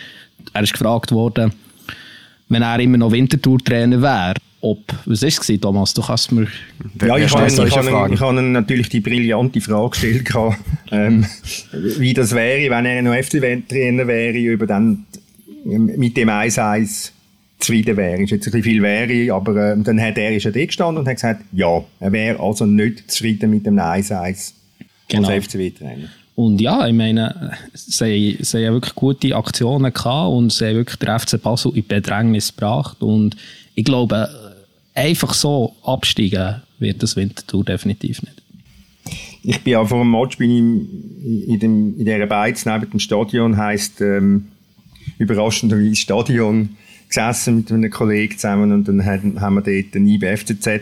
er 0.54 0.64
ist 0.64 0.74
gefragt 0.74 1.12
worden, 1.12 1.54
wenn 2.50 2.62
er 2.62 2.80
immer 2.80 2.98
noch 2.98 3.12
Wintertour-Trainer 3.12 4.02
wäre, 4.02 4.36
ob. 4.62 4.80
Was 5.06 5.22
war 5.22 5.30
es, 5.30 5.62
Thomas? 5.62 5.94
Du 5.94 6.02
kannst 6.02 6.32
mir. 6.32 6.48
Ja, 7.02 7.18
ich 7.18 7.34
habe, 7.34 7.48
ich, 7.48 7.78
habe, 7.78 8.14
ich 8.14 8.20
habe 8.20 8.42
natürlich 8.42 8.90
die 8.90 9.00
brillante 9.00 9.62
Frage 9.62 9.90
gestellt, 9.92 10.30
ähm, 10.92 11.26
wie 11.98 12.14
das 12.14 12.34
wäre, 12.34 12.70
wenn 12.70 12.86
er 12.86 13.02
noch 13.02 13.16
FCW-Trainer 13.16 14.08
wäre, 14.08 14.38
über 14.38 14.68
dann 14.68 15.06
mit 15.64 16.18
dem 16.18 16.30
1-1 16.30 17.12
zufrieden 17.60 17.98
wäre. 17.98 18.22
Ist 18.22 18.32
jetzt 18.32 18.48
ein 18.48 18.52
bisschen 18.52 18.64
viel 18.64 18.82
wäre, 18.82 19.34
aber 19.34 19.74
äh, 19.74 19.78
dann 19.78 20.02
hat 20.02 20.18
er 20.18 20.36
ist 20.36 20.46
er 20.46 20.52
gestanden 20.52 21.00
und 21.00 21.08
hat 21.08 21.16
gesagt, 21.16 21.44
ja, 21.52 21.84
er 22.00 22.12
wäre 22.12 22.40
also 22.40 22.66
nicht 22.66 23.12
zufrieden 23.12 23.52
mit 23.52 23.66
dem 23.66 23.78
1-1 23.78 24.54
genau. 25.08 25.30
als 25.30 25.46
FCW-Trainer. 25.46 26.10
Und 26.36 26.62
ja, 26.62 26.88
ich 26.88 26.94
meine, 26.94 27.52
sie, 27.74 28.38
sie 28.40 28.66
haben 28.66 28.76
wirklich 28.76 28.96
gute 28.96 29.36
Aktionen 29.36 29.92
gehabt 29.92 30.32
und 30.32 30.54
sie 30.54 30.68
haben 30.68 30.76
wirklich 30.78 30.98
den 30.98 31.20
FC 31.20 31.42
Basel 31.42 31.76
in 31.76 31.86
Bedrängnis 31.86 32.56
gebracht 32.56 33.02
und 33.02 33.36
ich 33.76 33.84
glaube, 33.84 34.30
einfach 34.94 35.34
so 35.34 35.76
absteigen 35.84 36.62
wird 36.80 37.04
das 37.04 37.16
Wintertour 37.16 37.64
definitiv 37.66 38.22
nicht. 38.22 38.42
Ich 39.44 39.62
bin 39.62 39.74
ja 39.74 39.86
vor 39.86 40.04
dem 40.04 40.12
Match 40.12 40.38
bin 40.38 40.52
ich 40.52 41.50
in, 41.50 41.60
dem, 41.60 42.00
in 42.00 42.06
dieser 42.06 42.28
Beiz 42.28 42.66
neben 42.66 42.90
dem 42.90 43.00
Stadion, 43.00 43.58
heisst 43.58 44.02
ähm, 44.02 44.48
überraschenderweise 45.18 45.96
Stadion, 45.96 46.78
gesessen 47.08 47.58
mit 47.58 47.72
einem 47.72 47.90
Kollegen 47.90 48.38
zusammen 48.38 48.72
und 48.72 48.88
dann 48.88 49.06
haben, 49.06 49.34
wir 49.36 49.62
dort 49.62 49.96
den 49.96 50.08
IB 50.08 50.38
FCZ 50.38 50.82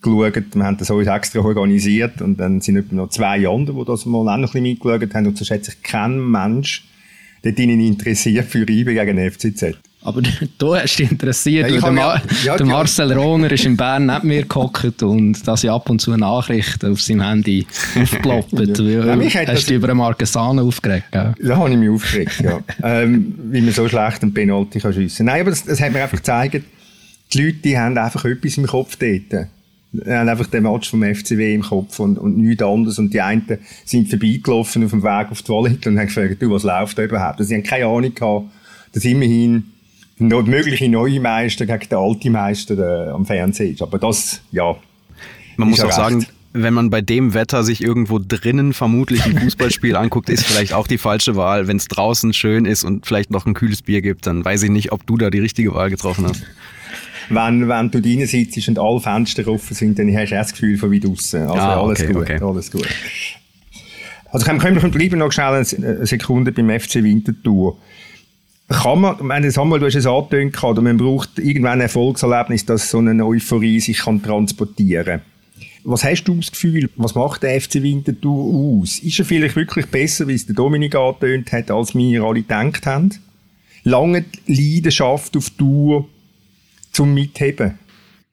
geschaut. 0.00 0.54
Wir 0.54 0.64
haben 0.64 0.78
das 0.78 0.90
alles 0.90 1.08
extra 1.08 1.40
organisiert 1.40 2.22
und 2.22 2.38
dann 2.38 2.60
sind 2.60 2.76
etwa 2.76 2.94
noch 2.94 3.10
zwei 3.10 3.46
andere, 3.46 3.78
die 3.78 3.84
das 3.84 4.06
mal 4.06 4.20
auch 4.20 4.24
noch 4.24 4.34
ein 4.34 4.42
bisschen 4.42 4.62
mitgeschaut 4.62 5.14
haben 5.14 5.26
und 5.26 5.36
so 5.36 5.44
schätze 5.44 5.72
ich 5.72 5.82
kein 5.82 6.18
Mensch 6.18 6.86
dort 7.42 7.58
ihnen 7.58 7.80
interessiert 7.80 8.46
für 8.46 8.68
IB 8.68 8.94
gegen 8.94 9.30
FCZ. 9.30 9.78
Aber 10.02 10.22
du 10.58 10.74
hast 10.74 10.96
dich 10.96 11.10
interessiert, 11.10 11.70
ja, 11.70 11.82
weil 11.82 11.94
der, 11.94 12.22
ja, 12.44 12.56
der 12.56 12.66
Marcel 12.66 13.12
Rohner 13.12 13.52
ist 13.52 13.66
in 13.66 13.76
Bern 13.76 14.06
neben 14.06 14.28
mir 14.28 14.44
gehockt 14.44 15.02
und 15.02 15.46
dass 15.46 15.62
ich 15.62 15.70
ab 15.70 15.90
und 15.90 16.00
zu 16.00 16.16
Nachrichten 16.16 16.92
auf 16.92 17.02
seinem 17.02 17.22
Handy 17.22 17.66
aufploppt. 18.00 18.78
ja. 18.78 19.14
ja 19.14 19.46
hast 19.46 19.64
du 19.64 19.66
dich 19.66 19.76
über 19.76 19.94
Marke 19.94 20.24
Sahne 20.24 20.62
aufgeregt? 20.62 21.06
Gell? 21.12 21.34
Da 21.42 21.56
habe 21.56 21.70
ich 21.70 21.76
mich 21.76 21.90
aufgeregt, 21.90 22.40
ja. 22.40 22.60
ähm, 22.82 23.34
wie 23.50 23.60
man 23.60 23.72
so 23.72 23.88
schlecht 23.88 24.22
einen 24.22 24.32
Penalty 24.32 24.80
kann 24.80 24.94
schiessen 24.94 25.26
kann. 25.26 25.34
Nein, 25.34 25.42
aber 25.42 25.50
das, 25.50 25.64
das 25.64 25.80
hat 25.80 25.92
mir 25.92 26.02
einfach 26.02 26.16
gezeigt, 26.16 26.64
die 27.32 27.42
Leute 27.42 27.58
die 27.58 27.78
haben 27.78 27.98
einfach 27.98 28.24
etwas 28.24 28.56
im 28.56 28.66
Kopf 28.66 28.96
dort. 28.96 29.48
Die 29.92 30.10
haben 30.10 30.28
einfach 30.28 30.46
den 30.46 30.62
Match 30.62 30.88
vom 30.88 31.02
FCW 31.02 31.54
im 31.54 31.62
Kopf 31.62 31.98
und, 31.98 32.16
und 32.16 32.38
nichts 32.38 32.62
anderes. 32.62 32.98
Und 32.98 33.12
die 33.12 33.20
einen 33.20 33.44
sind 33.84 34.08
vorbeigelaufen 34.08 34.84
auf 34.84 34.90
dem 34.90 35.02
Weg 35.02 35.30
auf 35.30 35.42
die 35.42 35.44
Toilette 35.44 35.90
und 35.90 35.98
haben 35.98 36.06
gefragt, 36.06 36.40
du, 36.40 36.50
was 36.50 36.62
läuft 36.62 36.96
da 36.96 37.02
überhaupt? 37.02 37.40
Also, 37.40 37.48
sie 37.48 37.56
haben 37.56 37.64
keine 37.64 37.86
Ahnung 37.86 38.14
gehabt, 38.14 38.46
dass 38.92 39.04
immerhin 39.04 39.64
der 40.28 40.42
mögliche 40.42 40.88
neue 40.88 41.20
Meister 41.20 41.66
gegen 41.66 41.88
den 41.88 41.98
alten 41.98 42.32
Meister 42.32 43.08
äh, 43.08 43.10
am 43.10 43.24
Fernsehen 43.24 43.72
ist. 43.72 43.82
Aber 43.82 43.98
das, 43.98 44.40
ja. 44.52 44.76
Man 45.56 45.70
muss 45.70 45.80
auch 45.80 45.86
recht. 45.86 45.96
sagen, 45.96 46.26
wenn 46.52 46.74
man 46.74 46.90
bei 46.90 47.00
dem 47.00 47.32
Wetter 47.32 47.62
sich 47.62 47.82
irgendwo 47.82 48.18
drinnen 48.18 48.72
vermutlich 48.72 49.24
ein 49.24 49.38
Fußballspiel 49.38 49.96
anguckt, 49.96 50.28
ist 50.28 50.44
vielleicht 50.44 50.72
auch 50.72 50.86
die 50.86 50.98
falsche 50.98 51.36
Wahl. 51.36 51.68
Wenn 51.68 51.76
es 51.76 51.88
draußen 51.88 52.32
schön 52.32 52.64
ist 52.64 52.84
und 52.84 53.06
vielleicht 53.06 53.30
noch 53.30 53.46
ein 53.46 53.54
kühles 53.54 53.82
Bier 53.82 54.02
gibt, 54.02 54.26
dann 54.26 54.44
weiß 54.44 54.64
ich 54.64 54.70
nicht, 54.70 54.92
ob 54.92 55.06
du 55.06 55.16
da 55.16 55.30
die 55.30 55.38
richtige 55.38 55.74
Wahl 55.74 55.90
getroffen 55.90 56.26
hast. 56.26 56.42
Wenn, 57.28 57.68
wenn 57.68 57.90
du 57.90 58.02
drinnen 58.02 58.26
sitzt 58.26 58.68
und 58.68 58.78
alle 58.78 59.00
Fenster 59.00 59.46
offen 59.46 59.74
sind, 59.74 59.98
dann 59.98 60.14
hast 60.16 60.32
du 60.32 60.34
das 60.34 60.52
Gefühl 60.52 60.76
von 60.76 60.90
wie 60.90 60.98
draußen. 60.98 61.42
Also 61.42 61.54
ah, 61.54 61.80
okay, 61.80 61.86
alles 61.86 62.06
gut, 62.06 62.16
okay. 62.16 62.42
alles 62.42 62.70
gut. 62.72 62.88
Also 64.32 64.46
können 64.46 64.82
wir 64.82 64.88
bleiben 64.90 65.18
noch 65.18 65.30
schnell 65.32 65.54
eine 65.54 66.06
Sekunde 66.06 66.52
beim 66.52 66.68
FC 66.68 66.96
Winterthur 66.96 67.78
kann 68.70 69.00
man, 69.00 69.16
meine 69.20 69.50
Samuel, 69.50 69.80
du 69.80 69.86
hast 69.86 69.96
es 69.96 70.06
angetönt, 70.06 70.56
man 70.62 70.96
braucht 70.96 71.38
irgendwann 71.38 71.72
ein 71.72 71.80
Erfolgserlebnis, 71.80 72.64
dass 72.64 72.90
so 72.90 72.98
eine 72.98 73.26
Euphorie 73.26 73.80
sich 73.80 73.98
kann 73.98 74.22
transportieren 74.22 75.04
kann. 75.04 75.22
Was 75.82 76.04
hast 76.04 76.24
du 76.24 76.36
das 76.36 76.52
Gefühl, 76.52 76.88
was 76.96 77.14
macht 77.14 77.42
der 77.42 77.60
FC 77.60 77.82
Winterthur 77.82 78.80
aus? 78.80 78.98
Ist 79.00 79.18
er 79.18 79.24
vielleicht 79.24 79.56
wirklich 79.56 79.86
besser, 79.86 80.28
wie 80.28 80.34
es 80.34 80.46
der 80.46 80.54
Dominik 80.54 80.94
angetönt 80.94 81.50
hat, 81.52 81.70
als 81.70 81.94
wir 81.94 82.22
alle 82.22 82.42
gedacht 82.42 82.86
haben? 82.86 83.10
Lange 83.82 84.24
Leidenschaft 84.46 85.36
auf 85.36 85.50
Tour 85.50 86.06
zum 86.92 87.14
Mitheben? 87.14 87.78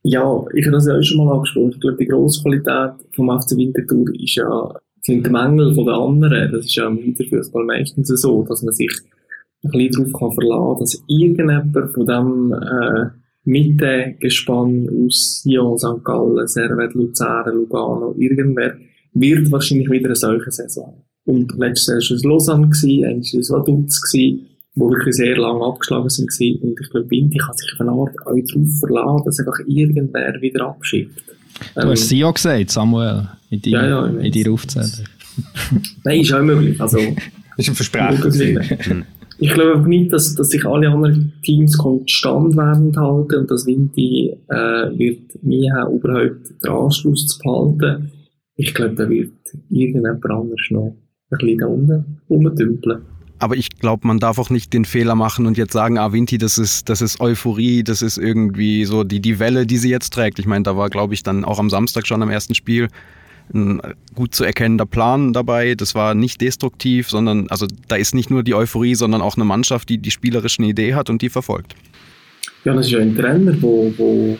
Ja, 0.03 0.45
ich 0.53 0.65
habe 0.65 0.75
das 0.75 0.87
ja 0.87 0.97
auch 0.97 1.03
schon 1.03 1.25
mal 1.25 1.33
angesprochen. 1.33 1.71
Ich 1.73 1.79
glaube, 1.79 1.97
die 1.97 2.05
grosse 2.05 2.43
Qualität 2.43 2.91
vom 3.15 3.41
FC 3.41 3.57
Winterthur 3.57 4.07
ist 4.19 4.35
ja, 4.35 4.73
sind 5.01 5.25
die 5.25 5.29
Mängel 5.31 5.73
den 5.73 5.89
anderen. 5.89 6.51
Das 6.51 6.65
ist 6.65 6.75
ja 6.75 6.87
im 6.87 6.97
Winterfußball 6.97 7.65
meistens 7.65 8.09
so, 8.09 8.43
dass 8.43 8.61
man 8.61 8.73
sich 8.73 8.91
ein 9.63 9.71
bisschen 9.71 10.11
darauf 10.11 10.33
verlassen 10.35 10.67
kann, 10.67 10.79
dass 10.79 11.03
irgendjemand 11.07 11.93
von 11.93 12.05
dem 12.05 12.53
äh, 12.53 13.09
Mitte-Gespann 13.43 14.89
aus 14.89 15.41
Sion, 15.43 15.77
St. 15.77 16.03
Gallen, 16.03 16.47
Servet, 16.47 16.93
Luzern, 16.93 17.55
Lugano, 17.55 18.13
irgendwer, 18.17 18.75
wird 19.13 19.51
wahrscheinlich 19.51 19.89
wieder 19.89 20.07
eine 20.07 20.15
solche 20.15 20.51
Saison. 20.51 21.03
Und 21.25 21.57
letztes 21.57 21.87
Jahr 21.87 21.97
war 21.97 22.17
es 22.17 22.23
Lausanne, 22.23 22.65
eins 23.07 23.33
war 23.33 23.39
es 23.39 23.49
Vaduz, 23.49 24.01
wo 24.75 24.89
wirklich 24.89 25.15
sehr 25.15 25.37
lange 25.37 25.65
abgeschlagen 25.65 26.09
sind. 26.09 26.61
Und 26.61 26.79
ich 26.79 26.89
glaube, 26.89 27.09
Winti 27.09 27.37
kann 27.37 27.55
sich 27.55 27.73
auf 27.73 27.81
eine 27.81 27.91
Art 27.91 28.15
auch 28.25 28.35
darauf 28.35 28.79
verlassen, 28.79 29.25
dass 29.25 29.39
einfach 29.39 29.59
irgendwer 29.65 30.41
wieder 30.41 30.67
abschickt. 30.67 31.23
Du 31.73 31.81
ähm, 31.81 31.89
hast 31.89 32.07
Sion 32.07 32.33
gesagt, 32.33 32.69
Samuel, 32.69 33.27
in, 33.49 33.61
die, 33.61 33.71
ja, 33.71 33.87
ja, 33.87 34.05
in 34.05 34.31
deiner 34.31 34.51
Aufzählung. 34.51 34.91
Nein, 36.03 36.21
ist 36.21 36.33
auch 36.33 36.43
möglich. 36.43 36.79
Also, 36.79 36.97
das 37.57 37.67
ist 37.67 37.69
ein 37.69 37.75
Versprechen. 37.75 39.05
Ich 39.39 39.53
glaube 39.53 39.87
nicht, 39.87 40.11
dass, 40.11 40.33
dass 40.33 40.49
sich 40.49 40.65
alle 40.65 40.89
anderen 40.89 41.33
Teams 41.43 41.77
konstant 41.77 42.57
werden 42.57 42.95
halten 42.97 43.35
und 43.35 43.51
dass 43.51 43.67
Vinti 43.67 44.35
äh, 44.49 44.55
wird 44.97 45.43
nie 45.43 45.69
haben, 45.71 45.95
überhaupt 45.95 46.63
den 46.63 46.71
Anschluss 46.71 47.27
zu 47.27 47.39
behalten. 47.39 48.11
Ich 48.55 48.73
glaube, 48.73 48.95
da 48.95 49.07
wird 49.07 49.33
irgendjemand 49.69 50.25
anders 50.25 50.59
noch 50.71 50.95
ein 51.29 51.37
bisschen 51.37 51.57
da 51.59 51.67
unten 51.67 52.21
rumdümpeln. 52.29 53.01
Aber 53.39 53.55
ich 53.55 53.69
glaube, 53.77 54.07
man 54.07 54.17
darf 54.17 54.39
auch 54.39 54.49
nicht 54.49 54.73
den 54.73 54.85
Fehler 54.85 55.13
machen 55.13 55.45
und 55.45 55.57
jetzt 55.57 55.73
sagen, 55.73 55.99
ah, 55.99 56.11
Vinti, 56.11 56.39
das 56.39 56.57
ist, 56.57 56.89
das 56.89 57.03
ist 57.03 57.19
Euphorie, 57.19 57.83
das 57.83 58.01
ist 58.01 58.17
irgendwie 58.17 58.85
so 58.85 59.03
die, 59.03 59.19
die 59.19 59.37
Welle, 59.37 59.67
die 59.67 59.77
sie 59.77 59.91
jetzt 59.91 60.11
trägt. 60.13 60.39
Ich 60.39 60.47
meine, 60.47 60.63
da 60.63 60.75
war, 60.75 60.89
glaube 60.89 61.13
ich, 61.13 61.21
dann 61.21 61.45
auch 61.45 61.59
am 61.59 61.69
Samstag 61.69 62.07
schon 62.07 62.23
am 62.23 62.31
ersten 62.31 62.55
Spiel 62.55 62.87
ein 63.53 63.81
gut 64.15 64.35
zu 64.35 64.43
erkennender 64.43 64.85
Plan 64.85 65.33
dabei. 65.33 65.75
Das 65.75 65.95
war 65.95 66.15
nicht 66.15 66.41
destruktiv, 66.41 67.09
sondern 67.09 67.47
also 67.49 67.67
da 67.87 67.95
ist 67.95 68.15
nicht 68.15 68.29
nur 68.29 68.43
die 68.43 68.53
Euphorie, 68.53 68.95
sondern 68.95 69.21
auch 69.21 69.35
eine 69.35 69.45
Mannschaft, 69.45 69.89
die 69.89 69.97
die 69.97 70.11
spielerischen 70.11 70.65
Idee 70.65 70.93
hat 70.95 71.09
und 71.09 71.21
die 71.21 71.29
verfolgt. 71.29 71.75
Ja, 72.63 72.73
das 72.73 72.87
ist 72.87 72.91
ja 72.91 72.99
ein 72.99 73.15
Trainer, 73.15 73.55
wo, 73.61 73.93
wo 73.97 74.37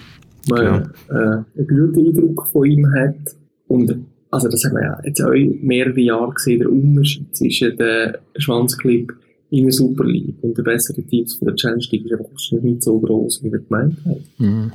man 0.49 0.59
genau. 0.59 0.77
äh, 1.09 1.59
einen 1.59 1.93
guten 1.93 2.07
Eindruck 2.07 2.47
von 2.47 2.65
ihm 2.65 2.87
hat. 2.93 3.35
Und 3.67 4.05
also 4.31 4.49
das 4.49 4.63
haben 4.65 4.75
wir 4.75 4.83
ja 4.83 4.99
jetzt 5.05 5.21
auch 5.21 5.31
mehrere 5.61 5.99
Jahre 5.99 6.33
gesehen, 6.33 6.59
der 6.59 6.71
Unterschied 6.71 7.35
zwischen 7.35 7.77
der 7.77 8.19
Schwanzclip 8.37 9.13
in 9.49 9.63
der 9.63 9.71
Super 9.71 10.03
League 10.03 10.35
und 10.41 10.57
den 10.57 10.63
besseren 10.63 11.07
Teams 11.07 11.35
von 11.35 11.47
der 11.47 11.55
Challenge 11.55 11.85
League 11.91 12.05
ist 12.05 12.13
einfach 12.13 12.63
nicht 12.63 12.83
so 12.83 12.99
groß, 12.99 13.43
wie 13.43 13.51
wir 13.51 13.59
gemeint 13.59 13.97
haben. 14.05 14.23
Mhm. 14.37 14.71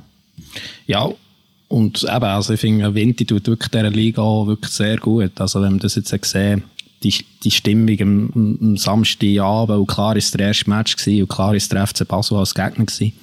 Ja, 0.86 1.10
und 1.72 2.02
eben, 2.02 2.24
also 2.24 2.52
ich 2.52 2.60
finde, 2.60 2.94
Vinti 2.94 3.24
tut 3.24 3.46
wirklich 3.46 3.70
dieser 3.70 3.88
Liga 3.88 4.22
wirklich 4.22 4.72
sehr 4.72 4.98
gut. 4.98 5.40
Also 5.40 5.62
wenn 5.62 5.70
man 5.70 5.78
das 5.78 5.94
jetzt 5.94 6.10
gesehen 6.10 6.64
die, 7.02 7.14
die 7.42 7.50
Stimmung 7.50 8.00
am, 8.00 8.58
am 8.60 8.76
Samstagabend, 8.76 9.78
und 9.78 9.86
klar 9.86 10.14
ist 10.14 10.34
der 10.34 10.48
erste 10.48 10.68
Match 10.68 10.96
gewesen, 10.96 11.22
und 11.22 11.28
klar 11.28 11.54
ist 11.54 11.72
der 11.72 11.86
FC 11.86 12.06
Basel 12.06 12.36
als 12.36 12.54
Gegner 12.54 12.84
gewesen. 12.84 13.14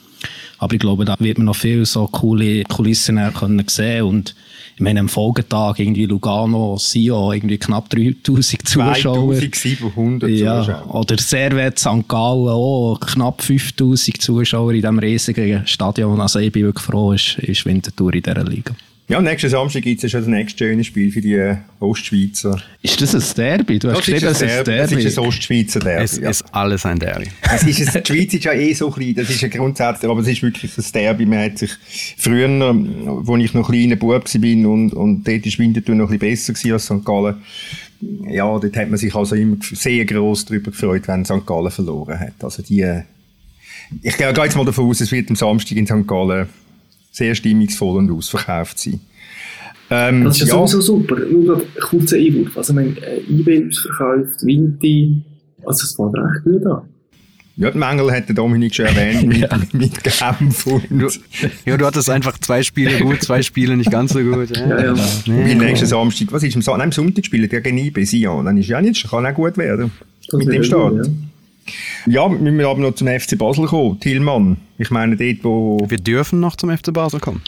Aber 0.57 0.73
ich 0.73 0.79
glaube, 0.79 1.05
da 1.05 1.15
wird 1.19 1.37
man 1.37 1.45
noch 1.45 1.55
viel 1.55 1.85
so 1.85 2.07
coole 2.07 2.63
Kulissen 2.63 3.19
können 3.33 3.63
sehen 3.67 4.03
und 4.03 4.35
ich 4.79 4.83
meine, 4.83 5.01
am 5.01 5.09
Folgetag 5.09 5.77
irgendwie 5.77 6.05
Lugano, 6.05 6.77
Sio, 6.77 7.33
irgendwie 7.33 7.57
knapp 7.57 7.89
3000 7.89 8.65
Zuschauer. 8.65 9.33
2700 9.33 10.29
ja, 10.29 10.61
Zuschauer. 10.61 10.95
Oder 10.95 11.17
Servet, 11.17 11.77
St. 11.77 12.07
Gallen 12.07 12.47
auch, 12.47 12.97
knapp 13.01 13.41
5000 13.41 14.21
Zuschauer 14.21 14.71
in 14.71 14.81
diesem 14.81 14.99
riesigen 14.99 15.67
Stadion. 15.67 16.21
Also 16.21 16.39
ich 16.39 16.53
bin 16.53 16.63
wirklich 16.63 16.85
froh, 16.85 17.11
ist, 17.11 17.39
ist 17.39 17.65
Winterthur 17.65 18.13
in 18.13 18.21
dieser 18.21 18.45
Liga. 18.45 18.73
Ja, 19.09 19.19
nächsten 19.19 19.49
Samstag 19.49 19.81
gibt 19.81 19.97
es 19.97 20.03
ja 20.03 20.09
schon 20.09 20.19
das 20.21 20.27
nächste 20.27 20.65
schöne 20.65 20.83
Spiel 20.83 21.11
für 21.11 21.19
die 21.19 21.33
äh, 21.33 21.55
Ostschweizer. 21.79 22.61
Ist 22.83 23.01
das 23.01 23.15
ein 23.15 23.35
Derby? 23.35 23.79
Du 23.79 23.89
hast 23.89 24.05
geschrieben, 24.05 24.21
das 24.21 24.39
ist 24.39 24.51
ein 24.51 24.63
Derby. 24.63 24.95
Das 24.95 25.03
ist 25.03 25.17
ein 25.17 25.25
Ostschweizer 25.25 25.79
Derby. 25.79 26.03
Es 26.03 26.17
ja. 26.19 26.29
ist 26.29 26.45
alles 26.51 26.85
ein 26.85 26.99
Derby. 26.99 27.25
Es 27.41 27.63
ist 27.63 27.95
ein, 27.95 28.03
die 28.03 28.13
Schweiz 28.13 28.33
ist 28.35 28.43
ja 28.43 28.53
eh 28.53 28.71
so 28.71 28.91
klein, 28.91 29.15
das 29.15 29.27
ist 29.31 29.41
ja 29.41 29.47
grundsätzlich, 29.47 30.11
aber 30.11 30.21
es 30.21 30.27
ist 30.27 30.43
wirklich 30.43 30.77
ein 30.77 30.83
Derby. 30.93 31.25
Man 31.25 31.39
hat 31.39 31.57
sich 31.57 31.71
früher, 32.17 32.47
wo 32.47 33.35
ich 33.37 33.51
noch 33.55 33.71
kleiner 33.71 33.95
Bub 33.95 34.11
war 34.11 34.69
und, 34.71 34.93
und 34.93 35.27
dort 35.27 35.43
war 35.43 35.57
Winterthur 35.57 35.95
noch 35.95 36.11
ein 36.11 36.19
bisschen 36.19 36.53
besser 36.53 36.73
als 36.73 36.85
St. 36.85 37.03
Gallen, 37.03 37.37
ja, 38.29 38.45
dort 38.45 38.77
hat 38.77 38.89
man 38.89 38.99
sich 38.99 39.15
also 39.15 39.33
immer 39.33 39.57
sehr 39.59 40.05
gross 40.05 40.45
darüber 40.45 40.69
gefreut, 40.69 41.07
wenn 41.07 41.25
St. 41.25 41.47
Gallen 41.47 41.71
verloren 41.71 42.19
hat. 42.19 42.43
Also 42.43 42.61
die, 42.61 42.85
ich 44.03 44.17
gehe 44.17 44.27
jetzt 44.31 44.55
mal 44.55 44.65
davon 44.65 44.87
aus, 44.87 45.01
es 45.01 45.11
wird 45.11 45.31
am 45.31 45.35
Samstag 45.35 45.77
in 45.77 45.87
St. 45.87 46.07
Gallen 46.07 46.47
sehr 47.11 47.35
stimmungsvoll 47.35 47.97
und 47.97 48.11
ausverkauft 48.11 48.79
sein. 48.79 48.99
Ähm, 49.91 50.25
das 50.25 50.41
ist 50.41 50.47
ja, 50.47 50.53
sowieso 50.53 50.81
super. 50.81 51.17
Nur 51.19 51.57
ein 51.57 51.63
kurzer 51.81 52.17
Einwurf. 52.17 52.57
Also, 52.57 52.75
wenn 52.75 52.95
äh, 52.97 53.21
eBay 53.29 53.67
ausverkauft, 53.67 54.45
Vinti, 54.45 55.21
also 55.65 55.83
es 55.83 55.97
geht 55.97 56.21
recht 56.21 56.43
gut 56.43 56.65
an. 56.65 56.81
Ja, 57.57 57.71
den 57.71 57.79
Mängel 57.79 58.09
hat 58.09 58.29
der 58.29 58.35
Dominik 58.35 58.73
schon 58.73 58.85
erwähnt 58.85 59.23
mit, 59.27 59.39
ja. 59.39 59.49
mit 59.73 60.01
Genf 60.01 60.65
und... 60.65 61.19
Ja, 61.65 61.75
du 61.75 61.85
hattest 61.85 62.09
einfach 62.09 62.37
zwei 62.37 62.63
Spiele 62.63 62.99
gut, 62.99 63.21
zwei 63.21 63.41
Spiele 63.41 63.75
nicht 63.75 63.91
ganz 63.91 64.13
so 64.13 64.19
gut. 64.21 64.55
Ja, 64.55 64.79
ja. 64.79 64.93
ja. 64.93 65.05
Nee, 65.25 65.55
nächsten 65.55 65.85
Samstag, 65.85 66.31
was 66.31 66.43
ist 66.43 66.55
am, 66.55 66.61
Sa 66.61 66.73
am 66.75 66.91
Sonntag 66.93 67.25
spielen 67.25 67.49
gegen 67.49 67.77
IB, 67.77 68.05
Sion, 68.05 68.45
dann 68.45 68.55
ist 68.55 68.69
ja 68.69 68.81
nicht, 68.81 69.09
kann 69.09 69.25
auch 69.25 69.33
gut 69.33 69.57
werden. 69.57 69.91
Das 70.31 70.39
mit 70.39 70.53
dem 70.53 70.63
Start. 70.63 71.05
Ja. 71.05 71.11
Ja, 72.05 72.29
wir 72.29 72.37
müssen 72.37 72.65
aber 72.65 72.79
noch 72.79 72.95
zum 72.95 73.07
FC 73.07 73.37
Basel 73.37 73.65
kommen. 73.65 73.99
Tillmann, 73.99 74.57
ich 74.77 74.89
meine 74.91 75.15
dort, 75.15 75.43
wo... 75.43 75.85
Wir 75.87 75.97
dürfen 75.97 76.39
noch 76.39 76.55
zum 76.55 76.75
FC 76.75 76.93
Basel 76.93 77.19
kommen. 77.19 77.41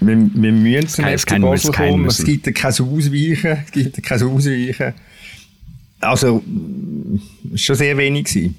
Wir, 0.00 0.16
wir 0.16 0.52
müssen 0.52 0.88
zum 0.88 1.04
FC 1.04 1.26
kein 1.26 1.42
Basel 1.42 1.72
kommen. 1.72 2.06
Es 2.06 2.24
gibt 2.24 2.52
kein 2.54 2.70
Ausweichen. 2.72 3.58
Es 3.64 3.72
gibt 3.72 4.02
kein 4.02 4.22
Ausweichen. 4.22 4.94
Also, 6.00 6.42
es 7.44 7.50
war 7.50 7.58
schon 7.58 7.76
sehr 7.76 7.96
wenig. 7.96 8.24
Gewesen. 8.24 8.54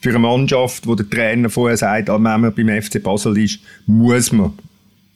Für 0.00 0.10
eine 0.10 0.18
Mannschaft, 0.18 0.86
wo 0.86 0.94
der 0.94 1.08
Trainer 1.08 1.50
vorher 1.50 1.76
sagt, 1.76 2.10
ah, 2.10 2.14
wenn 2.14 2.22
man 2.22 2.54
beim 2.54 2.82
FC 2.82 3.02
Basel 3.02 3.36
ist, 3.38 3.58
muss 3.86 4.30
man 4.32 4.52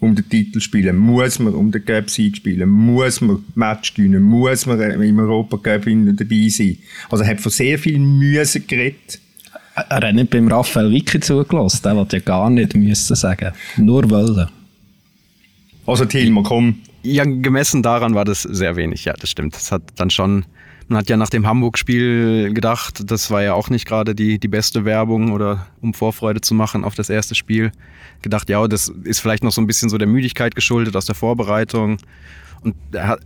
um 0.00 0.14
den 0.14 0.28
Titel 0.28 0.60
spielen, 0.60 0.96
muss 0.96 1.38
man 1.38 1.54
um 1.54 1.70
den 1.70 1.84
Cup-Sieg 1.84 2.38
spielen, 2.38 2.68
muss 2.68 3.20
man 3.20 3.44
Match 3.54 3.94
gewinnen, 3.94 4.22
muss 4.22 4.66
man 4.66 4.80
im 4.80 5.18
Europa-Cup 5.18 5.84
dabei 5.84 6.48
sein. 6.48 6.78
Also 7.10 7.24
er 7.24 7.30
hat 7.30 7.40
von 7.40 7.52
sehr 7.52 7.78
viel 7.78 7.98
Mühe 7.98 8.44
geredet. 8.66 9.20
Er 9.74 10.08
hat 10.08 10.14
nicht 10.14 10.30
beim 10.30 10.48
Raphael 10.48 10.90
Wicki 10.90 11.20
zugelassen, 11.20 11.80
der 11.84 11.96
wollte 11.96 12.16
ja 12.16 12.22
gar 12.22 12.50
nicht 12.50 12.74
müssen 12.74 13.14
sagen, 13.14 13.52
nur 13.76 14.08
wollen. 14.10 14.48
Also 15.86 16.04
Tilma, 16.06 16.42
komm. 16.42 16.80
Ja, 17.02 17.24
gemessen 17.24 17.82
daran 17.82 18.14
war 18.14 18.24
das 18.24 18.42
sehr 18.42 18.76
wenig, 18.76 19.04
ja, 19.04 19.14
das 19.14 19.30
stimmt. 19.30 19.54
Das 19.54 19.72
hat 19.72 19.82
dann 19.96 20.10
schon 20.10 20.44
man 20.90 20.98
hat 20.98 21.08
ja 21.08 21.16
nach 21.16 21.30
dem 21.30 21.46
Hamburg-Spiel 21.46 22.52
gedacht, 22.52 23.08
das 23.08 23.30
war 23.30 23.42
ja 23.42 23.54
auch 23.54 23.70
nicht 23.70 23.86
gerade 23.86 24.16
die, 24.16 24.40
die 24.40 24.48
beste 24.48 24.84
Werbung 24.84 25.30
oder 25.30 25.68
um 25.80 25.94
Vorfreude 25.94 26.40
zu 26.40 26.52
machen 26.52 26.84
auf 26.84 26.96
das 26.96 27.08
erste 27.08 27.36
Spiel. 27.36 27.70
Gedacht, 28.22 28.50
ja, 28.50 28.66
das 28.66 28.88
ist 29.04 29.20
vielleicht 29.20 29.44
noch 29.44 29.52
so 29.52 29.60
ein 29.60 29.68
bisschen 29.68 29.88
so 29.88 29.98
der 29.98 30.08
Müdigkeit 30.08 30.56
geschuldet 30.56 30.96
aus 30.96 31.06
der 31.06 31.14
Vorbereitung. 31.14 31.98
Und 32.62 32.74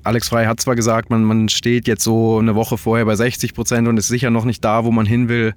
Alex 0.05 0.29
Frey 0.29 0.44
hat 0.44 0.61
zwar 0.61 0.77
gesagt, 0.77 1.09
man, 1.09 1.24
man 1.24 1.48
steht 1.48 1.88
jetzt 1.88 2.05
so 2.05 2.38
eine 2.38 2.55
Woche 2.55 2.77
vorher 2.77 3.07
bei 3.07 3.16
60 3.16 3.55
Prozent 3.55 3.88
und 3.88 3.96
ist 3.96 4.09
sicher 4.09 4.31
noch 4.31 4.44
nicht 4.44 4.62
da, 4.62 4.85
wo 4.85 4.92
man 4.92 5.07
hin 5.07 5.31
will. 5.31 5.55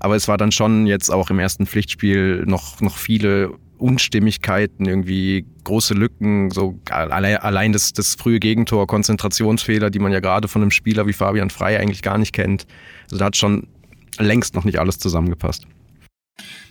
Aber 0.00 0.16
es 0.16 0.26
war 0.26 0.36
dann 0.36 0.50
schon 0.50 0.88
jetzt 0.88 1.08
auch 1.08 1.30
im 1.30 1.38
ersten 1.38 1.66
Pflichtspiel 1.66 2.42
noch, 2.46 2.80
noch 2.80 2.96
viele 2.98 3.52
Unstimmigkeiten, 3.78 4.86
irgendwie 4.86 5.44
große 5.64 5.94
Lücken, 5.94 6.50
so 6.50 6.78
allein 6.90 7.72
das, 7.72 7.92
das 7.92 8.14
frühe 8.14 8.40
Gegentor, 8.40 8.86
Konzentrationsfehler, 8.86 9.90
die 9.90 9.98
man 9.98 10.12
ja 10.12 10.20
gerade 10.20 10.48
von 10.48 10.62
einem 10.62 10.70
Spieler 10.70 11.06
wie 11.06 11.12
Fabian 11.12 11.50
Frey 11.50 11.76
eigentlich 11.76 12.02
gar 12.02 12.18
nicht 12.18 12.32
kennt. 12.32 12.66
Also 13.04 13.18
da 13.18 13.26
hat 13.26 13.36
schon 13.36 13.66
längst 14.18 14.54
noch 14.54 14.64
nicht 14.64 14.78
alles 14.78 14.98
zusammengepasst. 14.98 15.66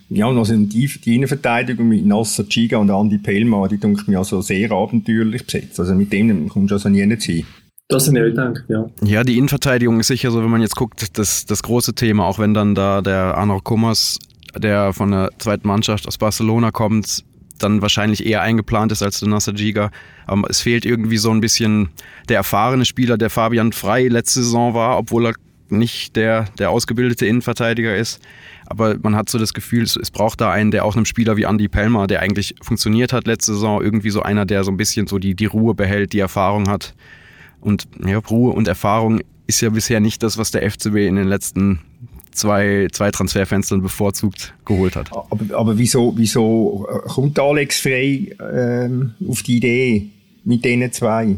Ja, 0.10 0.28
und 0.28 0.38
also 0.38 0.56
die, 0.56 0.88
die 0.88 1.16
Innenverteidigung 1.16 1.88
mit 1.88 2.06
Nasser 2.06 2.48
Chiga 2.48 2.78
und 2.78 2.90
Andy 2.90 3.18
Pelma, 3.18 3.68
die 3.68 3.78
denke 3.78 4.10
mir 4.10 4.20
also 4.20 4.42
sehr 4.42 4.72
abenteuerlich 4.72 5.46
besetzt. 5.46 5.80
Also 5.80 5.96
mit 5.96 6.14
denen 6.14 6.50
kommst 6.50 6.72
du 6.72 6.76
also 6.76 6.90
nie 6.90 7.06
nicht 7.06 7.24
hin. 7.24 7.46
Das 7.88 8.06
sind 8.06 8.16
ja 8.16 8.24
gedacht, 8.24 8.64
ja. 8.70 8.90
Ja, 9.04 9.24
die 9.24 9.38
Innenverteidigung 9.38 10.00
ist 10.00 10.08
sicher 10.08 10.32
so, 10.32 10.42
wenn 10.42 10.50
man 10.50 10.62
jetzt 10.62 10.76
guckt, 10.76 11.18
das, 11.18 11.46
das 11.46 11.64
große 11.64 11.94
Thema, 11.94 12.26
auch 12.26 12.40
wenn 12.40 12.54
dann 12.54 12.76
da 12.76 13.02
der 13.02 13.38
Anor 13.38 13.64
Kummers 13.64 14.20
der 14.58 14.94
von 14.94 15.12
der 15.12 15.30
zweiten 15.38 15.68
Mannschaft 15.68 16.08
aus 16.08 16.18
Barcelona 16.18 16.72
kommt, 16.72 17.24
dann 17.60 17.82
wahrscheinlich 17.82 18.26
eher 18.26 18.42
eingeplant 18.42 18.92
ist 18.92 19.02
als 19.02 19.20
der 19.20 19.30
Nasser 19.30 19.54
Giga. 19.54 19.92
Aber 20.26 20.50
es 20.50 20.60
fehlt 20.60 20.86
irgendwie 20.86 21.18
so 21.18 21.32
ein 21.32 21.42
bisschen 21.42 21.90
der 22.30 22.38
erfahrene 22.38 22.86
Spieler, 22.86 23.18
der 23.18 23.30
Fabian 23.30 23.72
Frei 23.72 24.08
letzte 24.08 24.44
Saison 24.44 24.74
war, 24.74 24.98
obwohl 24.98 25.28
er 25.28 25.34
nicht 25.70 26.16
der, 26.16 26.46
der 26.60 26.70
ausgebildete 26.70 27.26
Innenverteidiger 27.26 27.96
ist. 27.96 28.22
Aber 28.66 28.96
man 29.02 29.16
hat 29.16 29.30
so 29.30 29.38
das 29.38 29.54
Gefühl, 29.54 29.84
es, 29.84 29.96
es 29.96 30.12
braucht 30.12 30.40
da 30.42 30.52
einen, 30.52 30.72
der 30.72 30.86
auch 30.86 30.96
einem 30.96 31.06
Spieler 31.06 31.38
wie 31.38 31.44
Andy 31.44 31.68
Pelmer, 31.68 32.08
der 32.08 32.22
eigentlich 32.22 32.56
funktioniert 32.62 33.14
hat 33.14 33.28
letzte 33.28 33.54
Saison, 33.54 33.82
irgendwie 33.82 34.10
so 34.10 34.22
einer, 34.22 34.46
der 34.46 34.64
so 34.64 34.72
ein 34.72 34.78
bisschen 34.78 35.08
so 35.08 35.20
die, 35.20 35.36
die 35.36 35.46
Ruhe 35.46 35.74
behält, 35.74 36.14
die 36.14 36.20
Erfahrung 36.20 36.70
hat. 36.70 36.96
Und 37.60 37.88
ja, 38.06 38.18
Ruhe 38.18 38.54
und 38.54 38.68
Erfahrung 38.68 39.22
ist 39.48 39.62
ja 39.62 39.70
bisher 39.70 40.00
nicht 40.00 40.24
das, 40.24 40.38
was 40.38 40.52
der 40.52 40.70
FCB 40.70 40.96
in 41.08 41.16
den 41.16 41.28
letzten 41.28 41.80
zwei, 42.34 42.88
zwei 42.92 43.12
Transferfenstern 43.12 43.82
bevorzugt 43.82 44.54
geholt 44.66 44.96
hat. 44.96 45.12
Aber, 45.12 45.58
aber 45.58 45.78
wieso, 45.78 46.14
wieso 46.18 46.88
kommt 47.08 47.40
Alex 47.40 47.80
Frey 47.80 48.36
ähm, 48.54 49.14
auf 49.28 49.44
die 49.44 49.58
Idee 49.58 50.08
mit 50.44 50.64
diesen 50.66 50.92
zwei? 50.92 51.36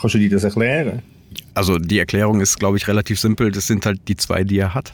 Kannst 0.00 0.14
du 0.14 0.18
dir 0.18 0.30
das 0.30 0.44
erklären? 0.44 1.02
Also 1.54 1.78
die 1.78 1.98
Erklärung 1.98 2.40
ist, 2.40 2.58
glaube 2.58 2.76
ich, 2.76 2.88
relativ 2.88 3.20
simpel. 3.20 3.50
Das 3.50 3.66
sind 3.66 3.84
halt 3.84 4.00
die 4.08 4.16
zwei, 4.16 4.44
die 4.44 4.58
er 4.58 4.74
hat. 4.74 4.92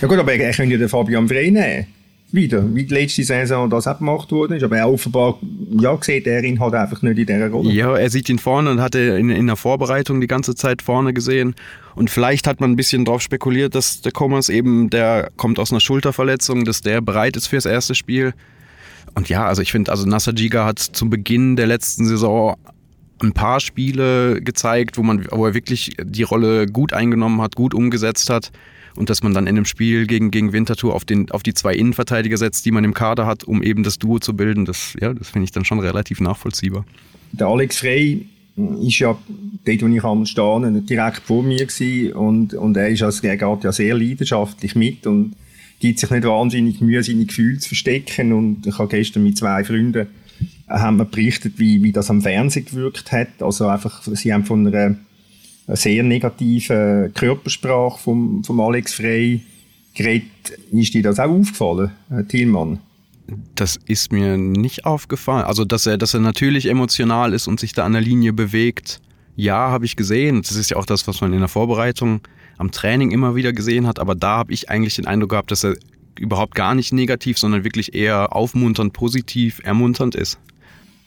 Ja 0.00 0.08
gut, 0.08 0.18
aber 0.18 0.34
er 0.34 0.52
könnte 0.52 0.72
ja 0.72 0.78
den 0.78 0.88
Fabian 0.88 1.28
Frey 1.28 1.50
nehmen 1.50 1.86
wieder, 2.32 2.74
wie 2.74 2.84
die 2.84 2.94
letzte 2.94 3.24
Saison 3.24 3.68
das 3.68 3.86
auch 3.86 3.98
gemacht 3.98 4.32
worden 4.32 4.62
Aber 4.62 4.76
er 4.76 4.88
offenbar, 4.88 5.38
ja, 5.78 5.96
sieht 6.00 6.26
er 6.26 6.42
ihn 6.42 6.60
halt 6.60 6.74
einfach 6.74 7.02
nicht 7.02 7.18
in 7.18 7.26
dieser 7.26 7.50
Rolle. 7.50 7.70
Ja, 7.70 7.96
er 7.96 8.10
sieht 8.10 8.28
ihn 8.28 8.38
vorne 8.38 8.70
und 8.70 8.80
hat 8.80 8.94
in, 8.94 9.30
in 9.30 9.46
der 9.46 9.56
Vorbereitung 9.56 10.20
die 10.20 10.26
ganze 10.26 10.54
Zeit 10.54 10.82
vorne 10.82 11.12
gesehen. 11.12 11.54
Und 11.94 12.10
vielleicht 12.10 12.46
hat 12.46 12.60
man 12.60 12.70
ein 12.70 12.76
bisschen 12.76 13.04
darauf 13.04 13.20
spekuliert, 13.20 13.74
dass 13.74 14.00
der 14.00 14.12
Komas 14.12 14.48
eben, 14.48 14.88
der 14.88 15.30
kommt 15.36 15.58
aus 15.58 15.70
einer 15.70 15.80
Schulterverletzung, 15.80 16.64
dass 16.64 16.80
der 16.80 17.00
bereit 17.00 17.36
ist 17.36 17.48
fürs 17.48 17.66
erste 17.66 17.94
Spiel. 17.94 18.32
Und 19.14 19.28
ja, 19.28 19.46
also 19.46 19.60
ich 19.60 19.72
finde, 19.72 19.90
also 19.90 20.06
Nasser 20.06 20.32
Giga 20.32 20.64
hat 20.64 20.78
zum 20.78 21.10
Beginn 21.10 21.56
der 21.56 21.66
letzten 21.66 22.06
Saison 22.06 22.56
ein 23.22 23.32
paar 23.32 23.60
Spiele 23.60 24.40
gezeigt, 24.40 24.96
wo, 24.96 25.02
man, 25.02 25.26
wo 25.30 25.46
er 25.46 25.54
wirklich 25.54 25.96
die 26.02 26.22
Rolle 26.22 26.66
gut 26.66 26.92
eingenommen 26.92 27.40
hat, 27.42 27.56
gut 27.56 27.74
umgesetzt 27.74 28.30
hat 28.30 28.50
und 28.96 29.10
dass 29.10 29.22
man 29.22 29.34
dann 29.34 29.46
in 29.46 29.56
einem 29.56 29.64
Spiel 29.64 30.06
gegen, 30.06 30.30
gegen 30.30 30.52
Winterthur 30.52 30.94
auf, 30.94 31.04
den, 31.04 31.30
auf 31.30 31.42
die 31.42 31.54
zwei 31.54 31.74
Innenverteidiger 31.74 32.36
setzt, 32.36 32.64
die 32.64 32.70
man 32.70 32.84
im 32.84 32.94
Kader 32.94 33.26
hat, 33.26 33.44
um 33.44 33.62
eben 33.62 33.82
das 33.82 33.98
Duo 33.98 34.18
zu 34.18 34.34
bilden, 34.34 34.64
das, 34.64 34.94
ja, 35.00 35.12
das 35.14 35.30
finde 35.30 35.44
ich 35.44 35.52
dann 35.52 35.64
schon 35.64 35.80
relativ 35.80 36.20
nachvollziehbar. 36.20 36.84
Der 37.32 37.46
Alex 37.46 37.78
Frey 37.78 38.26
ist 38.56 38.98
ja 38.98 39.16
dort, 39.64 39.82
wo 39.82 39.86
ich 39.86 40.04
am 40.04 40.26
Stehen 40.26 40.86
direkt 40.86 41.22
vor 41.22 41.42
mir 41.42 41.64
gewesen 41.66 42.12
und, 42.12 42.54
und 42.54 42.76
er 42.76 42.88
ist 42.88 43.02
als, 43.02 43.22
geht 43.22 43.40
ja 43.40 43.72
sehr 43.72 43.96
leidenschaftlich 43.96 44.74
mit 44.74 45.06
und 45.06 45.34
gibt 45.80 45.98
sich 45.98 46.10
nicht 46.10 46.24
wahnsinnig 46.24 46.80
Mühe, 46.80 47.02
seine 47.02 47.24
Gefühle 47.24 47.58
zu 47.58 47.68
verstecken 47.68 48.32
und 48.32 48.66
ich 48.66 48.78
habe 48.78 48.88
gestern 48.88 49.24
mit 49.24 49.38
zwei 49.38 49.64
Freunden 49.64 50.06
haben 50.68 50.96
wir 50.96 51.04
berichtet, 51.04 51.54
wie, 51.58 51.82
wie 51.82 51.92
das 51.92 52.10
am 52.10 52.22
Fernsehen 52.22 52.64
gewirkt 52.64 53.12
hat. 53.12 53.40
Also 53.40 53.66
einfach, 53.66 54.02
sie 54.02 54.32
haben 54.32 54.44
von 54.44 54.66
einer 54.66 54.96
sehr 55.76 56.02
negativen 56.02 57.12
Körpersprache 57.14 57.98
vom, 57.98 58.44
vom 58.44 58.60
Alex 58.60 58.94
Frey 58.94 59.40
geredet. 59.94 60.30
Ist 60.72 60.94
dir 60.94 61.02
das 61.02 61.18
auch 61.18 61.30
aufgefallen, 61.30 61.90
Thielmann? 62.28 62.78
Das 63.54 63.78
ist 63.86 64.12
mir 64.12 64.36
nicht 64.36 64.84
aufgefallen. 64.84 65.44
Also, 65.44 65.64
dass 65.64 65.86
er, 65.86 65.98
dass 65.98 66.14
er 66.14 66.20
natürlich 66.20 66.68
emotional 66.68 67.32
ist 67.32 67.46
und 67.46 67.60
sich 67.60 67.72
da 67.72 67.84
an 67.84 67.92
der 67.92 68.02
Linie 68.02 68.32
bewegt. 68.32 69.00
Ja, 69.36 69.70
habe 69.70 69.84
ich 69.84 69.96
gesehen. 69.96 70.42
Das 70.42 70.56
ist 70.56 70.70
ja 70.70 70.76
auch 70.76 70.86
das, 70.86 71.06
was 71.06 71.20
man 71.20 71.32
in 71.32 71.38
der 71.38 71.48
Vorbereitung 71.48 72.20
am 72.58 72.70
Training 72.70 73.10
immer 73.10 73.34
wieder 73.34 73.52
gesehen 73.52 73.86
hat. 73.86 73.98
Aber 73.98 74.14
da 74.14 74.38
habe 74.38 74.52
ich 74.52 74.68
eigentlich 74.68 74.96
den 74.96 75.06
Eindruck 75.06 75.30
gehabt, 75.30 75.50
dass 75.50 75.64
er 75.64 75.76
überhaupt 76.18 76.54
gar 76.54 76.74
nicht 76.74 76.92
negativ, 76.92 77.38
sondern 77.38 77.64
wirklich 77.64 77.94
eher 77.94 78.34
aufmunternd, 78.34 78.92
positiv, 78.92 79.60
ermunternd 79.64 80.14
ist. 80.14 80.38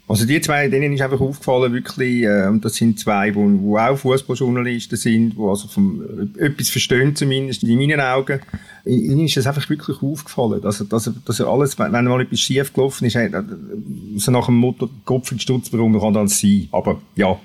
Also 0.08 0.26
die 0.26 0.40
zwei, 0.40 0.68
denen 0.68 0.94
ist 0.94 1.02
einfach 1.02 1.20
aufgefallen, 1.20 1.74
wirklich, 1.74 2.24
äh, 2.24 2.48
und 2.48 2.64
das 2.64 2.76
sind 2.76 3.00
zwei, 3.00 3.32
die 3.32 3.40
auch 3.40 3.98
Fußballjournalisten 3.98 4.98
sind, 4.98 5.36
die 5.36 5.42
also 5.42 5.68
vom, 5.68 6.30
äh, 6.38 6.46
etwas 6.46 6.70
verstehen 6.70 7.16
zumindest, 7.16 7.64
in 7.64 7.78
meinen 7.78 8.00
Augen. 8.00 8.40
Ihnen 8.86 9.26
ist 9.26 9.36
das 9.36 9.48
einfach 9.48 9.68
wirklich 9.68 10.04
aufgefallen, 10.04 10.62
dass 10.62 10.80
er, 10.80 10.86
dass 10.86 11.08
er, 11.08 11.16
dass 11.26 11.40
er 11.40 11.48
alles, 11.48 11.80
wenn 11.80 11.92
mal 11.92 12.22
etwas 12.22 12.40
schief 12.40 12.72
gelaufen 12.72 13.06
ist, 13.06 13.16
äh, 13.16 13.32
so 14.18 14.32
nach 14.32 14.46
dem 14.46 14.58
Motto, 14.58 14.90
Kopf 15.06 15.32
in 15.32 15.38
den 15.38 15.42
Stutz 15.42 15.70
bekommen 15.70 16.00
kann 16.00 16.14
das 16.14 16.40
sein. 16.40 16.68
Aber 16.72 17.02
ja, 17.16 17.40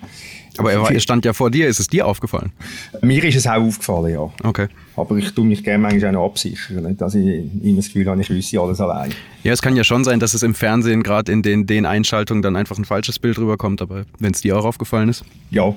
aber 0.58 0.72
er, 0.72 0.90
er, 0.90 1.00
stand 1.00 1.24
ja 1.24 1.32
vor 1.32 1.50
dir, 1.50 1.68
ist 1.68 1.80
es 1.80 1.88
dir 1.88 2.06
aufgefallen? 2.06 2.52
Mir 3.00 3.24
ist 3.24 3.36
es 3.36 3.46
auch 3.46 3.62
aufgefallen, 3.62 4.12
ja. 4.12 4.30
Okay. 4.42 4.68
Aber 5.00 5.16
ich 5.16 5.32
tue 5.32 5.44
mich 5.44 5.64
gerne 5.64 5.78
manchmal 5.78 6.10
auch 6.10 6.20
noch 6.20 6.26
absichern, 6.26 6.84
nicht? 6.84 7.00
dass 7.00 7.14
ich 7.14 7.44
immer 7.62 7.76
das 7.76 7.86
Gefühl 7.86 8.06
habe, 8.06 8.20
ich 8.20 8.30
wüsste 8.30 8.60
alles 8.60 8.80
allein. 8.80 9.10
Ja, 9.42 9.52
es 9.52 9.62
kann 9.62 9.76
ja 9.76 9.84
schon 9.84 10.04
sein, 10.04 10.20
dass 10.20 10.34
es 10.34 10.42
im 10.42 10.54
Fernsehen 10.54 11.02
gerade 11.02 11.32
in 11.32 11.42
den, 11.42 11.66
den 11.66 11.86
Einschaltungen 11.86 12.42
dann 12.42 12.56
einfach 12.56 12.78
ein 12.78 12.84
falsches 12.84 13.18
Bild 13.18 13.38
rüberkommt, 13.38 13.82
aber 13.82 14.04
wenn 14.18 14.32
es 14.32 14.40
dir 14.40 14.58
auch 14.58 14.64
aufgefallen 14.64 15.08
ist? 15.08 15.24
Ja, 15.50 15.74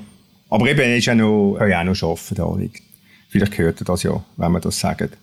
aber 0.50 0.70
eben, 0.70 0.80
er 0.80 0.98
ist 0.98 1.06
ja 1.06 1.16
noch, 1.16 1.58
er 1.60 1.68
ja 1.68 1.82
auch 1.82 1.86
noch 1.86 2.04
arbeiten, 2.04 2.36
da. 2.36 2.80
Vielleicht 3.30 3.58
hört 3.58 3.82
er 3.82 3.86
das 3.86 4.04
ja, 4.04 4.24
wenn 4.38 4.52
man 4.52 4.62
das 4.62 4.80
sagt. 4.80 5.18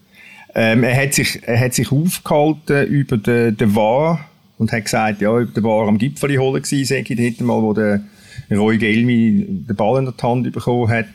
Ähm, 0.54 0.82
er, 0.82 1.00
hat 1.00 1.14
sich, 1.14 1.40
er 1.46 1.60
hat 1.60 1.74
sich 1.74 1.92
aufgehalten 1.92 2.86
über 2.88 3.16
den, 3.16 3.56
den 3.56 3.76
War 3.76 4.24
und 4.58 4.72
hat 4.72 4.84
gesagt, 4.84 5.20
ja, 5.20 5.44
der 5.44 5.62
War 5.62 5.86
am 5.86 5.98
Gipfel 5.98 6.36
holen 6.38 6.62
gewesen, 6.62 6.84
sage 6.84 7.14
ich 7.14 7.40
mal, 7.40 7.62
wo 7.62 7.72
der 7.72 8.02
Roy 8.50 8.78
Gelmi 8.78 9.46
den 9.48 9.76
Ball 9.76 10.00
in 10.00 10.06
der 10.06 10.28
Hand 10.28 10.52
bekommen 10.52 10.88
hat. 10.90 11.06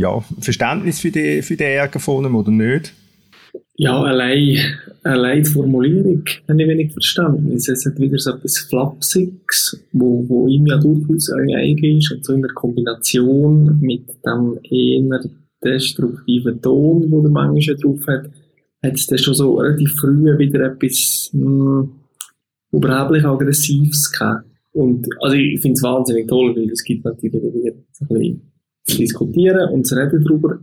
Ja, 0.00 0.24
Verständnis 0.40 0.98
für, 0.98 1.10
die, 1.10 1.42
für 1.42 1.56
den 1.56 1.72
Ärger 1.72 2.00
von 2.00 2.24
ihm 2.24 2.34
oder 2.34 2.50
nicht? 2.50 2.94
Ja, 3.76 4.00
allein, 4.00 4.56
allein 5.02 5.42
die 5.42 5.50
Formulierung 5.50 6.24
habe 6.48 6.62
ich 6.62 6.68
wenig 6.68 6.92
Verständnis. 6.94 7.68
Es 7.68 7.84
hat 7.84 8.00
wieder 8.00 8.16
so 8.16 8.30
etwas 8.30 8.60
Flapsiges, 8.60 9.78
wo, 9.92 10.26
wo 10.26 10.48
ihm 10.48 10.66
ja 10.66 10.78
durchaus 10.78 11.30
eigen 11.54 11.98
ist 11.98 12.10
und 12.12 12.24
so 12.24 12.32
in 12.32 12.40
der 12.40 12.52
Kombination 12.52 13.78
mit 13.82 14.08
dem 14.24 14.58
eher 14.70 15.20
destruktiven 15.62 16.62
Ton, 16.62 17.02
den 17.02 17.22
der 17.22 17.30
manchmal 17.30 17.76
drauf 17.76 18.00
hat, 18.06 18.30
hat 18.82 18.94
es 18.94 19.06
dann 19.06 19.18
schon 19.18 19.34
so 19.34 19.56
relativ 19.56 19.92
früh 20.00 20.38
wieder 20.38 20.60
etwas 20.60 21.28
mh, 21.34 21.42
hm, 21.44 21.92
überheblich 22.72 23.26
Aggressives 23.26 24.10
gehabt. 24.10 24.46
Und 24.72 25.06
also 25.20 25.36
ich 25.36 25.60
finde 25.60 25.74
es 25.74 25.82
wahnsinnig 25.82 26.26
toll, 26.26 26.56
weil 26.56 26.70
es 26.70 26.82
gibt 26.84 27.04
natürlich 27.04 27.34
wieder 27.34 27.74
ein 27.74 28.08
bisschen 28.08 28.49
zu 28.90 28.98
diskutieren 28.98 29.70
und 29.70 29.86
zu 29.86 29.94
reden 29.96 30.24
darüber. 30.24 30.58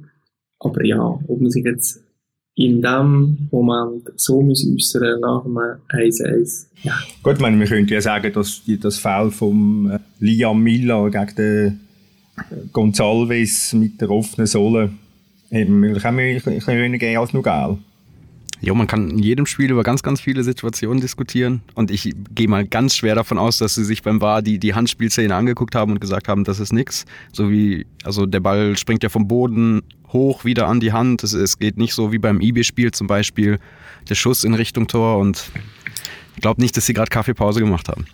Aber 0.59 0.83
ja, 0.85 0.99
ob 0.99 1.41
man 1.41 1.51
sich 1.51 1.63
jetzt 1.63 2.03
in 2.55 2.81
dem 2.81 3.49
Moment 3.51 4.09
so 4.15 4.39
äußern 4.41 5.19
nach 5.19 5.43
dem 5.43 5.57
1-1. 5.57 6.65
Ja. 6.83 6.93
Gut, 7.21 7.39
meine, 7.39 7.59
wir 7.59 7.67
könnten 7.67 7.93
ja 7.93 8.01
sagen, 8.01 8.33
dass 8.33 8.63
das 8.65 8.97
Foul 8.97 9.29
von 9.29 9.91
äh, 9.91 9.99
Liam 10.19 10.63
Miller 10.63 11.09
gegen 11.11 11.35
den 11.35 11.79
äh, 12.37 12.41
Gonzalves 12.73 13.73
mit 13.73 14.01
der 14.01 14.09
offenen 14.09 14.47
Sohle 14.47 14.91
eben 15.51 15.83
auch 15.95 16.01
bisschen 16.01 16.67
weniger 16.67 17.19
als 17.19 17.33
nur 17.33 17.43
geil. 17.43 17.77
Ja, 18.59 18.73
man 18.73 18.87
kann 18.87 19.11
in 19.11 19.19
jedem 19.19 19.45
Spiel 19.45 19.69
über 19.69 19.83
ganz, 19.83 20.01
ganz 20.01 20.19
viele 20.19 20.43
Situationen 20.43 20.99
diskutieren. 20.99 21.61
Und 21.75 21.91
ich 21.91 22.13
gehe 22.33 22.47
mal 22.47 22.65
ganz 22.65 22.95
schwer 22.95 23.13
davon 23.13 23.37
aus, 23.37 23.59
dass 23.59 23.75
sie 23.75 23.85
sich 23.85 24.01
beim 24.01 24.19
VAR 24.19 24.41
die, 24.41 24.57
die 24.57 24.73
Handspielszene 24.73 25.33
angeguckt 25.35 25.75
haben 25.75 25.91
und 25.91 26.01
gesagt 26.01 26.27
haben, 26.27 26.43
das 26.43 26.59
ist 26.59 26.73
nichts. 26.73 27.05
So 27.31 27.51
wie, 27.51 27.85
also 28.03 28.25
der 28.25 28.39
Ball 28.39 28.75
springt 28.75 29.03
ja 29.03 29.09
vom 29.09 29.27
Boden 29.27 29.83
hoch 30.11 30.43
wieder 30.43 30.67
an 30.67 30.79
die 30.79 30.91
Hand. 30.91 31.23
Es, 31.23 31.33
es 31.33 31.59
geht 31.59 31.77
nicht 31.77 31.93
so 31.93 32.11
wie 32.11 32.17
beim 32.17 32.41
IB-Spiel 32.41 32.91
zum 32.91 33.05
Beispiel, 33.05 33.59
der 34.09 34.15
Schuss 34.15 34.43
in 34.43 34.55
Richtung 34.55 34.87
Tor. 34.87 35.19
Und 35.19 35.51
ich 36.35 36.41
glaube 36.41 36.59
nicht, 36.59 36.75
dass 36.77 36.87
sie 36.87 36.93
gerade 36.93 37.09
Kaffeepause 37.09 37.59
gemacht 37.59 37.89
haben. 37.89 38.05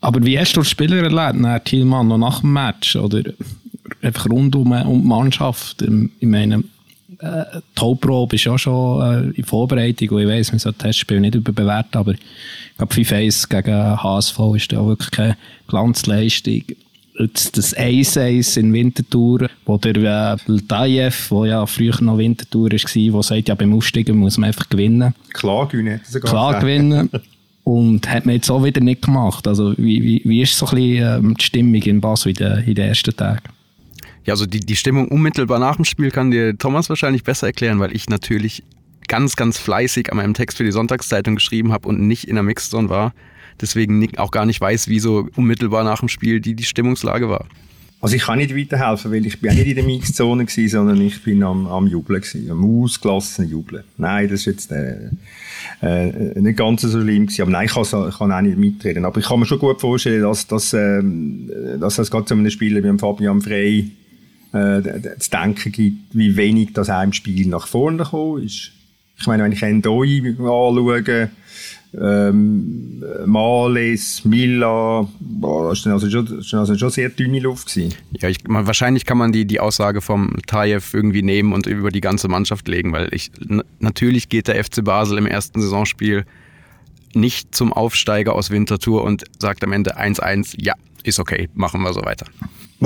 Aber 0.00 0.24
wie 0.24 0.38
hast 0.38 0.56
du 0.56 0.62
die 0.62 0.68
Spieler 0.68 0.96
erlebt, 0.96 1.44
Herr 1.44 1.64
Thielmann, 1.64 2.08
noch 2.08 2.18
nach 2.18 2.40
dem 2.40 2.52
Match? 2.52 2.96
Oder 2.96 3.22
einfach 4.00 4.28
rund 4.30 4.56
um, 4.56 4.72
um 4.72 5.02
die 5.02 5.08
Mannschaft? 5.08 5.82
Ich 5.82 6.28
meine, 6.28 6.64
äh, 7.24 7.60
die 7.76 7.80
Hauptprobe 7.80 8.36
ist 8.36 8.44
ja 8.44 8.58
schon 8.58 9.32
äh, 9.32 9.38
in 9.38 9.44
Vorbereitung 9.44 10.10
und 10.10 10.22
ich 10.22 10.28
weiss, 10.28 10.52
man 10.52 10.58
soll 10.58 10.74
Testspiel 10.74 11.20
nicht 11.20 11.34
überbewerten, 11.34 11.98
aber 11.98 12.12
ich 12.12 12.76
glaube, 12.76 12.94
5-1 12.94 13.48
gegen 13.48 14.02
HSV 14.02 14.38
ist 14.56 14.72
ja 14.72 14.84
wirklich 14.84 15.10
keine 15.10 15.36
Glanzleistung. 15.68 16.62
Jetzt 17.18 17.56
das 17.56 17.76
1-1 17.76 18.58
in 18.58 18.72
Winterthur, 18.72 19.48
wo 19.66 19.78
der 19.78 19.96
äh, 19.96 20.36
Ltayev, 20.50 21.28
der 21.30 21.46
ja 21.46 21.66
früher 21.66 22.00
noch 22.00 22.18
Winterthur 22.18 22.70
war, 22.72 23.12
der 23.12 23.22
sagt, 23.22 23.48
ja, 23.48 23.54
beim 23.54 23.72
Aufsteigen 23.74 24.18
muss 24.18 24.36
man 24.36 24.48
einfach 24.48 24.68
gewinnen. 24.68 25.14
Klar 25.32 25.68
gewinnen. 25.68 26.00
Klar 26.22 26.60
gewinnen. 26.60 27.08
Und 27.62 28.10
hat 28.10 28.26
man 28.26 28.34
jetzt 28.34 28.50
auch 28.50 28.62
wieder 28.62 28.80
nicht 28.82 29.02
gemacht. 29.02 29.46
Also, 29.46 29.74
wie, 29.78 30.02
wie, 30.02 30.22
wie 30.24 30.42
ist 30.42 30.58
so 30.58 30.66
ein 30.66 30.74
bisschen 30.74 31.24
ähm, 31.24 31.34
die 31.38 31.44
Stimmung 31.44 31.82
in 31.82 32.00
Basel 32.00 32.30
in 32.30 32.34
den, 32.34 32.64
in 32.64 32.74
den 32.74 32.88
ersten 32.88 33.16
Tagen? 33.16 33.53
Ja, 34.24 34.32
also 34.32 34.46
die, 34.46 34.60
die 34.60 34.76
Stimmung 34.76 35.08
unmittelbar 35.08 35.58
nach 35.58 35.76
dem 35.76 35.84
Spiel 35.84 36.10
kann 36.10 36.30
dir 36.30 36.56
Thomas 36.56 36.88
wahrscheinlich 36.88 37.24
besser 37.24 37.46
erklären, 37.46 37.78
weil 37.78 37.94
ich 37.94 38.08
natürlich 38.08 38.62
ganz, 39.06 39.36
ganz 39.36 39.58
fleißig 39.58 40.10
an 40.10 40.16
meinem 40.16 40.34
Text 40.34 40.56
für 40.56 40.64
die 40.64 40.72
Sonntagszeitung 40.72 41.34
geschrieben 41.34 41.72
habe 41.72 41.88
und 41.88 42.00
nicht 42.00 42.26
in 42.26 42.34
der 42.34 42.42
Mixzone 42.42 42.88
war. 42.88 43.12
Deswegen 43.60 44.08
auch 44.18 44.30
gar 44.30 44.46
nicht 44.46 44.60
weiß, 44.60 44.88
wie 44.88 44.98
so 44.98 45.28
unmittelbar 45.36 45.84
nach 45.84 46.00
dem 46.00 46.08
Spiel 46.08 46.40
die, 46.40 46.54
die 46.54 46.64
Stimmungslage 46.64 47.28
war. 47.28 47.46
Also 48.00 48.16
ich 48.16 48.22
kann 48.22 48.38
nicht 48.38 48.54
weiterhelfen, 48.54 49.12
weil 49.12 49.24
ich 49.24 49.40
bin 49.40 49.50
auch 49.50 49.54
nicht 49.54 49.66
in 49.66 49.76
der 49.76 49.84
Mixzone 49.84 50.44
gewesen, 50.44 50.68
sondern 50.68 51.00
ich 51.00 51.22
bin 51.22 51.42
am, 51.42 51.66
am 51.66 51.86
Jubeln 51.86 52.20
gewesen, 52.20 52.50
am 52.50 52.82
ausgelassenen 52.82 53.50
Jubeln. 53.50 53.84
Nein, 53.96 54.28
das 54.28 54.40
ist 54.40 54.46
jetzt 54.46 54.72
äh, 54.72 55.08
äh, 55.80 56.38
nicht 56.38 56.58
ganz 56.58 56.82
so 56.82 56.90
schlimm 56.90 57.26
gewesen, 57.26 57.42
aber 57.42 57.50
nein, 57.52 57.66
ich 57.66 57.72
kann, 57.72 58.08
ich 58.08 58.18
kann 58.18 58.32
auch 58.32 58.40
nicht 58.42 58.58
mitreden. 58.58 59.06
Aber 59.06 59.20
ich 59.20 59.26
kann 59.26 59.40
mir 59.40 59.46
schon 59.46 59.58
gut 59.58 59.80
vorstellen, 59.80 60.22
dass, 60.22 60.46
dass, 60.46 60.74
äh, 60.74 61.02
dass 61.80 61.96
das 61.96 62.10
gerade 62.10 62.26
so 62.28 62.34
einem 62.34 62.50
Spieler 62.50 62.82
wie 62.82 62.98
Fabian 62.98 63.40
Frey 63.40 63.90
äh, 64.54 65.18
zu 65.18 65.30
denken 65.30 65.72
gibt, 65.72 66.14
wie 66.14 66.36
wenig 66.36 66.72
das 66.72 66.88
im 66.88 67.12
Spiel 67.12 67.48
nach 67.48 67.66
vorne 67.66 67.98
gekommen 67.98 68.44
ist. 68.44 68.70
Ich 69.18 69.26
meine, 69.26 69.44
wenn 69.44 69.52
ich 69.52 69.62
Endoi 69.62 70.36
anschaue, 70.38 71.30
ähm, 72.00 73.04
Males, 73.26 74.24
Milla, 74.24 75.08
boah, 75.20 75.70
das 75.70 75.86
war 75.86 75.92
also 75.92 76.10
schon, 76.10 76.58
also 76.58 76.76
schon 76.76 76.90
sehr 76.90 77.08
dünne 77.10 77.40
Luft. 77.40 77.72
Gewesen. 77.72 77.94
Ja, 78.20 78.28
ich, 78.28 78.44
man, 78.48 78.66
wahrscheinlich 78.66 79.04
kann 79.04 79.18
man 79.18 79.32
die, 79.32 79.44
die 79.44 79.60
Aussage 79.60 80.00
vom 80.00 80.36
Tajev 80.46 80.92
irgendwie 80.92 81.22
nehmen 81.22 81.52
und 81.52 81.66
über 81.66 81.90
die 81.90 82.00
ganze 82.00 82.28
Mannschaft 82.28 82.66
legen, 82.66 82.92
weil 82.92 83.08
ich 83.12 83.30
natürlich 83.78 84.28
geht 84.28 84.48
der 84.48 84.62
FC 84.62 84.82
Basel 84.82 85.18
im 85.18 85.26
ersten 85.26 85.60
Saisonspiel 85.60 86.24
nicht 87.14 87.54
zum 87.54 87.72
Aufsteiger 87.72 88.34
aus 88.34 88.50
Winterthur 88.50 89.04
und 89.04 89.24
sagt 89.38 89.62
am 89.62 89.72
Ende 89.72 89.96
1-1, 89.96 90.56
ja, 90.58 90.74
ist 91.04 91.20
okay, 91.20 91.48
machen 91.54 91.80
wir 91.82 91.92
so 91.92 92.02
weiter. 92.04 92.26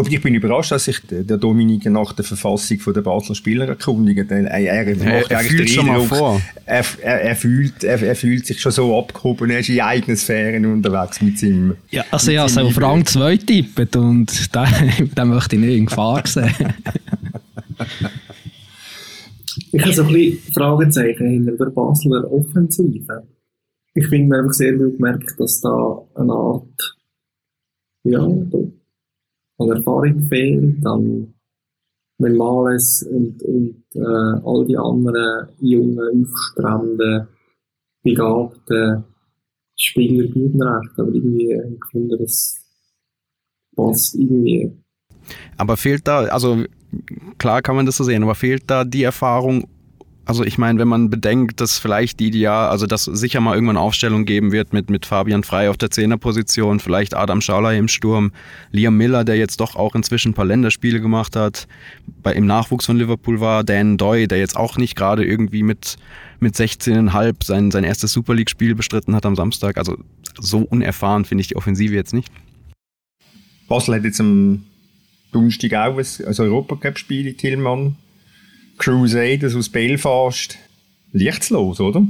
Ich 0.07 0.21
bin 0.21 0.35
überrascht, 0.35 0.71
dass 0.73 0.85
sich 0.85 1.01
der 1.09 1.37
Dominik 1.39 1.85
nach 1.87 2.13
der 2.13 2.25
Verfassung 2.25 2.79
der 2.95 3.01
Basler 3.01 3.35
Spieler 3.35 3.67
erkundigt. 3.69 4.31
Er, 4.31 4.47
er, 4.47 4.87
er, 4.87 5.31
er 5.31 5.41
fühlt 5.41 5.71
schon 5.71 5.87
mal 5.87 6.01
vor. 6.03 6.41
Er, 6.65 6.85
er, 7.03 7.23
er, 7.23 7.37
fühlt, 7.37 7.83
er, 7.83 8.03
er 8.03 8.15
fühlt 8.15 8.47
sich 8.47 8.61
schon 8.61 8.73
so 8.73 8.99
abgehoben, 8.99 9.51
er 9.51 9.61
ist 9.61 9.69
in 9.69 9.81
eigenen 9.81 10.17
Sphären 10.17 10.67
unterwegs 10.67 11.21
mit 11.23 11.39
seinem. 11.39 11.77
Ja, 11.91 12.05
also 12.11 12.31
ja, 12.31 12.49
so 12.49 12.61
auf 12.61 12.81
Rang 12.81 13.05
2 13.05 13.37
tippet 13.39 13.97
und 13.97 14.55
den 14.55 15.29
möchte 15.29 15.57
ich 15.57 15.63
nicht 15.63 15.77
in 15.77 15.87
Gefahr 15.87 16.23
sehen. 16.27 16.55
ich 19.73 19.83
habe 19.83 19.93
so 19.93 20.03
ein 20.03 20.13
bisschen 20.13 20.53
Fragezeichen 20.53 21.29
hinter 21.29 21.53
der 21.53 21.71
Basler 21.71 22.31
Offensive. 22.31 23.27
Ich 23.95 24.07
finde 24.07 24.29
mir 24.29 24.39
einfach 24.41 24.53
sehr 24.53 24.75
gut 24.75 24.97
gemerkt, 24.97 25.35
dass 25.39 25.61
da 25.61 26.03
eine 26.15 26.33
Art 26.33 26.97
ja, 28.05 28.27
an 29.59 29.71
Erfahrung 29.71 30.23
fehlt, 30.29 30.85
dann 30.85 31.35
wenn 32.19 32.37
Males 32.37 33.07
und, 33.09 33.43
und 33.43 33.85
äh, 33.95 34.41
all 34.45 34.67
die 34.67 34.77
anderen 34.77 35.49
jungen, 35.61 36.27
aufstrebenden, 36.27 37.29
begabten 38.03 39.05
Spieler 39.77 40.29
guten 40.33 40.61
recht, 40.61 40.99
aber 40.99 41.13
irgendwie 41.13 41.57
finde, 41.91 42.19
das 42.19 42.57
passt 43.77 44.17
irgendwie. 44.17 44.73
Aber 45.57 45.77
fehlt 45.77 46.09
da, 46.09 46.25
also 46.25 46.65
klar 47.39 47.63
kann 47.63 47.77
man 47.77 47.87
das 47.87 47.97
so 47.97 48.05
sehen, 48.05 48.25
aber 48.25 48.35
fehlt 48.35 48.65
da 48.67 48.85
die 48.85 49.05
Erfahrung 49.05 49.69
Also 50.29 50.45
ich 50.45 50.59
meine, 50.59 50.79
wenn 50.79 50.89
man 50.89 51.09
bedenkt, 51.09 51.59
dass 51.63 51.79
vielleicht 51.79 52.21
die 52.21 52.27
Ideal, 52.27 52.69
also 52.69 52.85
dass 52.85 53.05
sicher 53.05 53.41
mal 53.41 53.55
irgendwann 53.55 53.79
Aufstellung 53.79 54.27
geben 54.27 54.53
wird 54.53 54.75
mit, 54.75 54.91
mit 54.91 55.07
Fabian 55.07 55.43
Frey 55.43 55.69
auf 55.69 55.79
der 55.79 55.91
Zehnerposition, 55.91 56.81
vielleicht 56.81 57.17
Adam 57.17 57.41
Schauler 57.41 57.73
im 57.73 57.89
Sturm, 57.89 58.33
Liam 58.71 58.95
Miller, 58.99 59.25
der 59.25 59.37
jetzt 59.37 59.59
doch 59.59 59.75
auch 59.75 59.95
inzwischen 59.95 60.33
ein 60.33 60.35
paar 60.35 60.45
Länderspiele 60.45 61.01
gemacht 61.01 61.35
hat, 61.35 61.67
bei, 62.23 62.35
im 62.35 62.45
Nachwuchs 62.45 62.85
von 62.85 62.99
Liverpool 62.99 63.41
war, 63.41 63.65
Dan 63.65 63.97
Doy, 63.97 64.29
der 64.29 64.37
jetzt 64.37 64.55
auch 64.55 64.77
nicht 64.77 64.97
gerade 64.97 65.25
irgendwie 65.25 65.63
mit, 65.63 65.97
mit 66.41 66.55
16,5 66.55 67.43
sein, 67.43 67.71
sein 67.71 67.85
erstes 67.85 68.13
Super 68.13 68.35
League-Spiel 68.35 68.75
bestritten 68.75 69.15
hat 69.15 69.25
am 69.25 69.35
Samstag. 69.35 69.79
Also 69.79 69.97
so 70.39 70.59
unerfahren 70.59 71.25
finde 71.25 71.41
ich 71.41 71.49
die 71.49 71.57
Offensive 71.57 71.95
jetzt 71.95 72.13
nicht. 72.13 72.31
Basel 73.67 73.95
hat 73.95 74.05
jetzt 74.05 74.21
am 74.21 74.67
Donnerstag 75.33 75.73
auch 75.73 75.97
ein, 75.97 76.27
ein 76.27 76.39
Europacup-Spiel 76.39 77.29
in 77.29 77.37
Tillmann 77.39 77.97
Crusaders 78.79 79.55
aus 79.55 79.69
Belfast 79.69 80.59
lichtslos, 81.13 81.81
oder? 81.81 82.07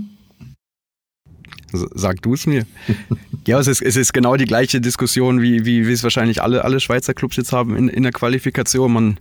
Sag 1.73 2.23
du 2.23 2.35
es 2.35 2.47
mir. 2.47 2.67
ja, 3.47 3.59
es 3.59 3.67
ist, 3.67 3.83
es 3.83 3.97
ist 3.97 4.13
genau 4.13 4.37
die 4.37 4.47
gleiche 4.47 4.81
Diskussion, 4.81 5.43
wie, 5.43 5.67
wie, 5.67 5.87
wie 5.87 5.93
es 5.93 6.03
wahrscheinlich 6.03 6.43
alle, 6.43 6.65
alle 6.65 6.81
Schweizer 6.81 7.15
Clubs 7.15 7.37
jetzt 7.37 7.53
haben 7.53 7.77
in, 7.77 7.89
in 7.89 8.03
der 8.03 8.13
Qualifikation. 8.13 8.93
Man, 8.93 9.21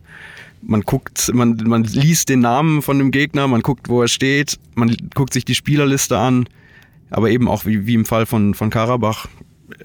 man 0.61 0.81
guckt, 0.81 1.31
man, 1.33 1.55
man 1.65 1.83
liest 1.83 2.29
den 2.29 2.39
Namen 2.39 2.81
von 2.81 2.99
dem 2.99 3.11
Gegner, 3.11 3.47
man 3.47 3.61
guckt, 3.61 3.89
wo 3.89 4.01
er 4.01 4.07
steht, 4.07 4.57
man 4.75 4.95
guckt 5.13 5.33
sich 5.33 5.43
die 5.43 5.55
Spielerliste 5.55 6.17
an. 6.17 6.47
Aber 7.09 7.29
eben 7.29 7.47
auch 7.47 7.65
wie, 7.65 7.85
wie 7.85 7.93
im 7.93 8.05
Fall 8.05 8.25
von, 8.25 8.53
von 8.53 8.69
Karabach 8.69 9.27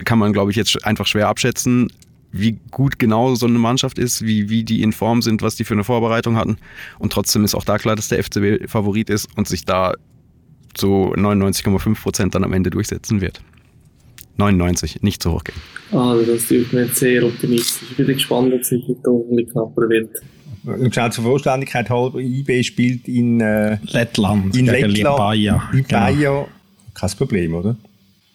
kann 0.04 0.18
man, 0.18 0.32
glaube 0.32 0.50
ich, 0.50 0.56
jetzt 0.56 0.84
einfach 0.84 1.06
schwer 1.06 1.28
abschätzen, 1.28 1.88
wie 2.32 2.58
gut 2.70 2.98
genau 2.98 3.34
so 3.34 3.46
eine 3.46 3.58
Mannschaft 3.58 3.98
ist, 3.98 4.22
wie, 4.22 4.48
wie 4.48 4.64
die 4.64 4.82
in 4.82 4.92
Form 4.92 5.22
sind, 5.22 5.42
was 5.42 5.54
die 5.54 5.64
für 5.64 5.74
eine 5.74 5.84
Vorbereitung 5.84 6.36
hatten. 6.36 6.56
Und 6.98 7.12
trotzdem 7.12 7.44
ist 7.44 7.54
auch 7.54 7.64
da 7.64 7.78
klar, 7.78 7.94
dass 7.94 8.08
der 8.08 8.22
FCB 8.24 8.68
Favorit 8.68 9.10
ist 9.10 9.28
und 9.36 9.46
sich 9.46 9.64
da 9.64 9.94
zu 10.74 11.12
99,5 11.14 12.02
Prozent 12.02 12.34
dann 12.34 12.44
am 12.44 12.52
Ende 12.54 12.70
durchsetzen 12.70 13.20
wird. 13.20 13.42
99, 14.38 15.02
nicht 15.02 15.22
zu 15.22 15.32
hoch 15.32 15.44
gehen. 15.44 15.60
Also 15.90 16.32
das 16.32 16.48
tut 16.48 16.72
mir 16.72 16.86
sehr 16.86 17.24
optimistisch. 17.24 17.90
Ich 17.90 17.96
bin 17.98 18.06
gespannt, 18.06 18.54
ob 18.54 18.60
es 18.60 18.70
nicht 18.70 18.88
ein 18.88 19.46
knapper 19.50 19.88
wird. 19.90 20.08
Und 20.64 20.94
schnell 20.94 21.12
zur 21.12 21.24
Vollständigkeit 21.24 21.90
halber, 21.90 22.20
IB 22.20 22.62
spielt 22.62 23.08
in 23.08 23.40
äh, 23.40 23.78
Lettland, 23.82 24.56
in 24.56 24.66
Lettland, 24.66 24.96
Lipaja. 24.96 25.68
Lipaja. 25.72 26.30
Genau. 26.30 26.48
Kein 26.94 27.10
Problem, 27.10 27.54
oder? 27.54 27.76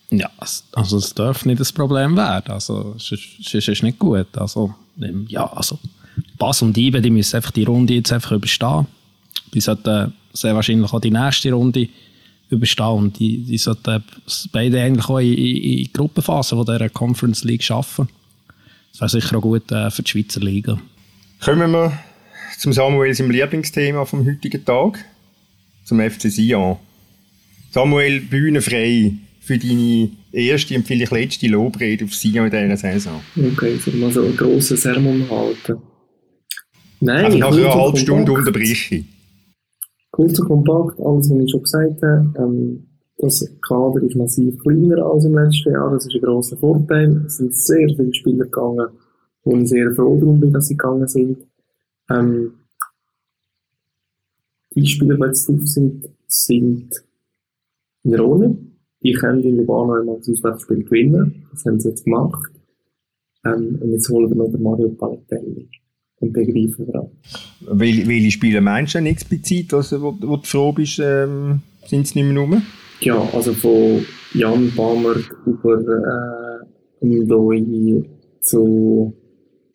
Ja, 0.10 0.30
also 0.40 0.98
es 0.98 1.14
darf 1.14 1.46
nicht 1.46 1.60
das 1.60 1.72
Problem 1.72 2.16
werden. 2.16 2.52
Also 2.52 2.96
es 2.96 3.12
ist, 3.12 3.54
es 3.54 3.68
ist 3.68 3.84
nicht 3.84 4.00
gut. 4.00 4.28
Also, 4.38 4.74
ja, 5.28 5.46
also 5.52 5.80
Bass 6.38 6.62
und 6.62 6.78
Ibe, 6.78 7.02
die 7.02 7.10
müssen 7.10 7.36
einfach 7.36 7.52
die 7.52 7.66
Runde 7.66 7.94
jetzt 7.94 8.14
einfach 8.14 8.32
überstehen. 8.32 8.88
Die 9.54 9.60
sollten 9.60 10.14
sehr 10.34 10.56
wahrscheinlich 10.56 10.92
auch 10.94 11.02
die 11.02 11.12
nächste 11.12 11.52
Runde 11.52 11.90
überstehen 12.50 12.86
und 12.86 13.20
die, 13.20 13.44
die 13.44 13.58
sollten 13.58 14.04
beide 14.54 14.82
eigentlich 14.82 15.10
auch 15.10 15.20
in, 15.20 15.34
in, 15.34 15.58
in 15.58 15.94
Gruppenphase 15.94 16.56
von 16.56 16.66
dieser 16.66 16.90
Conference 16.90 17.44
League 17.44 17.70
arbeiten. 17.70 18.08
Das 18.92 19.02
wäre 19.02 19.22
sicher 19.22 19.38
auch 19.38 19.42
gut 19.42 19.70
äh, 19.72 19.92
für 19.92 20.04
die 20.04 20.10
Schweizer 20.10 20.40
Liga. 20.40 20.80
Kommen 21.44 21.72
wir 21.72 22.00
zum 22.58 22.72
Samuel, 22.72 23.14
seinem 23.14 23.32
Lieblingsthema 23.32 24.06
vom 24.06 24.26
heutigen 24.26 24.64
Tag, 24.64 25.04
zum 25.84 26.00
FC 26.00 26.32
Sion. 26.32 26.78
Samuel, 27.72 28.22
Bühne 28.22 28.62
frei 28.62 29.14
für 29.48 29.58
deine 29.58 30.10
erste 30.32 30.76
und 30.76 30.86
vielleicht 30.86 31.12
letzte 31.12 31.48
Lobrede 31.48 32.04
auf 32.06 32.14
Sion 32.14 32.48
in 32.48 32.52
dieser 32.52 32.78
Saison? 32.78 33.22
Okay, 33.36 33.78
soll 33.78 33.94
mal 33.96 34.12
so 34.12 34.22
einen 34.22 34.36
grossen 34.36 34.78
Sermon 34.78 35.26
halten. 35.30 35.78
Nein, 37.00 37.26
also 37.26 37.38
nach 37.38 37.52
einer 37.52 37.74
halben 37.74 37.98
Stunde 37.98 38.32
unterbreche 38.32 39.06
Kurz 40.12 40.40
und 40.40 40.48
kompakt, 40.48 41.00
alles, 41.00 41.30
was 41.30 41.44
ich 41.44 41.52
schon 41.52 41.64
gesagt 41.64 42.02
habe. 42.02 42.34
Ähm, 42.40 42.88
das 43.18 43.54
Kader 43.68 44.02
ist 44.04 44.16
massiv 44.16 44.58
kleiner 44.60 45.06
als 45.06 45.26
im 45.26 45.36
letzten 45.36 45.72
Jahr. 45.72 45.92
Das 45.92 46.06
ist 46.06 46.16
ein 46.16 46.22
grosser 46.22 46.58
Vorteil. 46.58 47.26
Es 47.26 47.38
sind 47.38 47.56
sehr 47.56 47.88
viele 47.88 48.14
Spieler 48.14 48.46
gegangen, 48.46 48.88
wo 49.44 49.56
ich 49.56 49.70
sehr 49.70 49.92
froh 49.94 50.18
darum 50.20 50.40
bin, 50.40 50.52
dass 50.52 50.68
sie 50.68 50.78
gegangen 50.78 51.08
sind. 51.08 51.38
Ähm, 52.10 52.54
die 54.76 54.86
Spieler, 54.86 55.16
die 55.16 55.24
jetzt 55.24 55.48
drauf 55.48 55.66
sind, 55.66 56.10
sind 56.28 57.04
in 58.04 58.20
Ordnung. 58.20 58.67
Die 59.08 59.14
können 59.14 59.42
in 59.42 59.56
Lugano 59.56 59.94
einmal 59.94 60.18
das 60.18 60.28
Auswärtsspiel 60.28 60.84
gewinnen. 60.84 61.46
Das 61.50 61.64
haben 61.64 61.80
sie 61.80 61.88
jetzt 61.88 62.04
gemacht. 62.04 62.52
Ähm, 63.46 63.80
und 63.82 63.94
jetzt 63.94 64.10
holen 64.10 64.30
wir 64.30 64.36
noch 64.36 64.52
den 64.52 64.62
Mario 64.62 64.90
Palotelli. 64.90 65.70
Und 66.20 66.36
den 66.36 66.46
greifen 66.46 66.88
wir 66.88 66.96
an. 66.96 67.08
Welche, 67.72 68.06
welche 68.06 68.32
Spiele 68.32 68.60
meinst 68.60 68.96
du 68.96 68.98
denn 68.98 69.06
explizit, 69.06 69.74
also, 69.74 70.02
wo, 70.02 70.18
wo 70.20 70.36
du 70.36 70.44
froh 70.44 70.74
bist, 70.74 71.00
ähm, 71.02 71.62
sind 71.86 72.06
es 72.06 72.16
nicht 72.16 72.26
mehr 72.26 72.38
rum? 72.38 72.62
Ja, 73.00 73.18
also 73.32 73.54
von 73.54 74.06
Jan 74.34 74.74
Bamert 74.76 75.24
über 75.46 75.80
äh, 77.02 77.06
Ndoi 77.06 78.04
zu, 78.42 79.14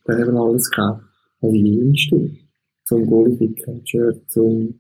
da 0.05 0.13
haben 0.13 0.35
wir 0.35 0.43
alles 0.43 0.71
gehabt. 0.71 1.05
Also 1.41 1.57
jüngste. 1.57 2.37
Zum 2.85 3.07
Goalificator, 3.07 4.13
zum 4.29 4.75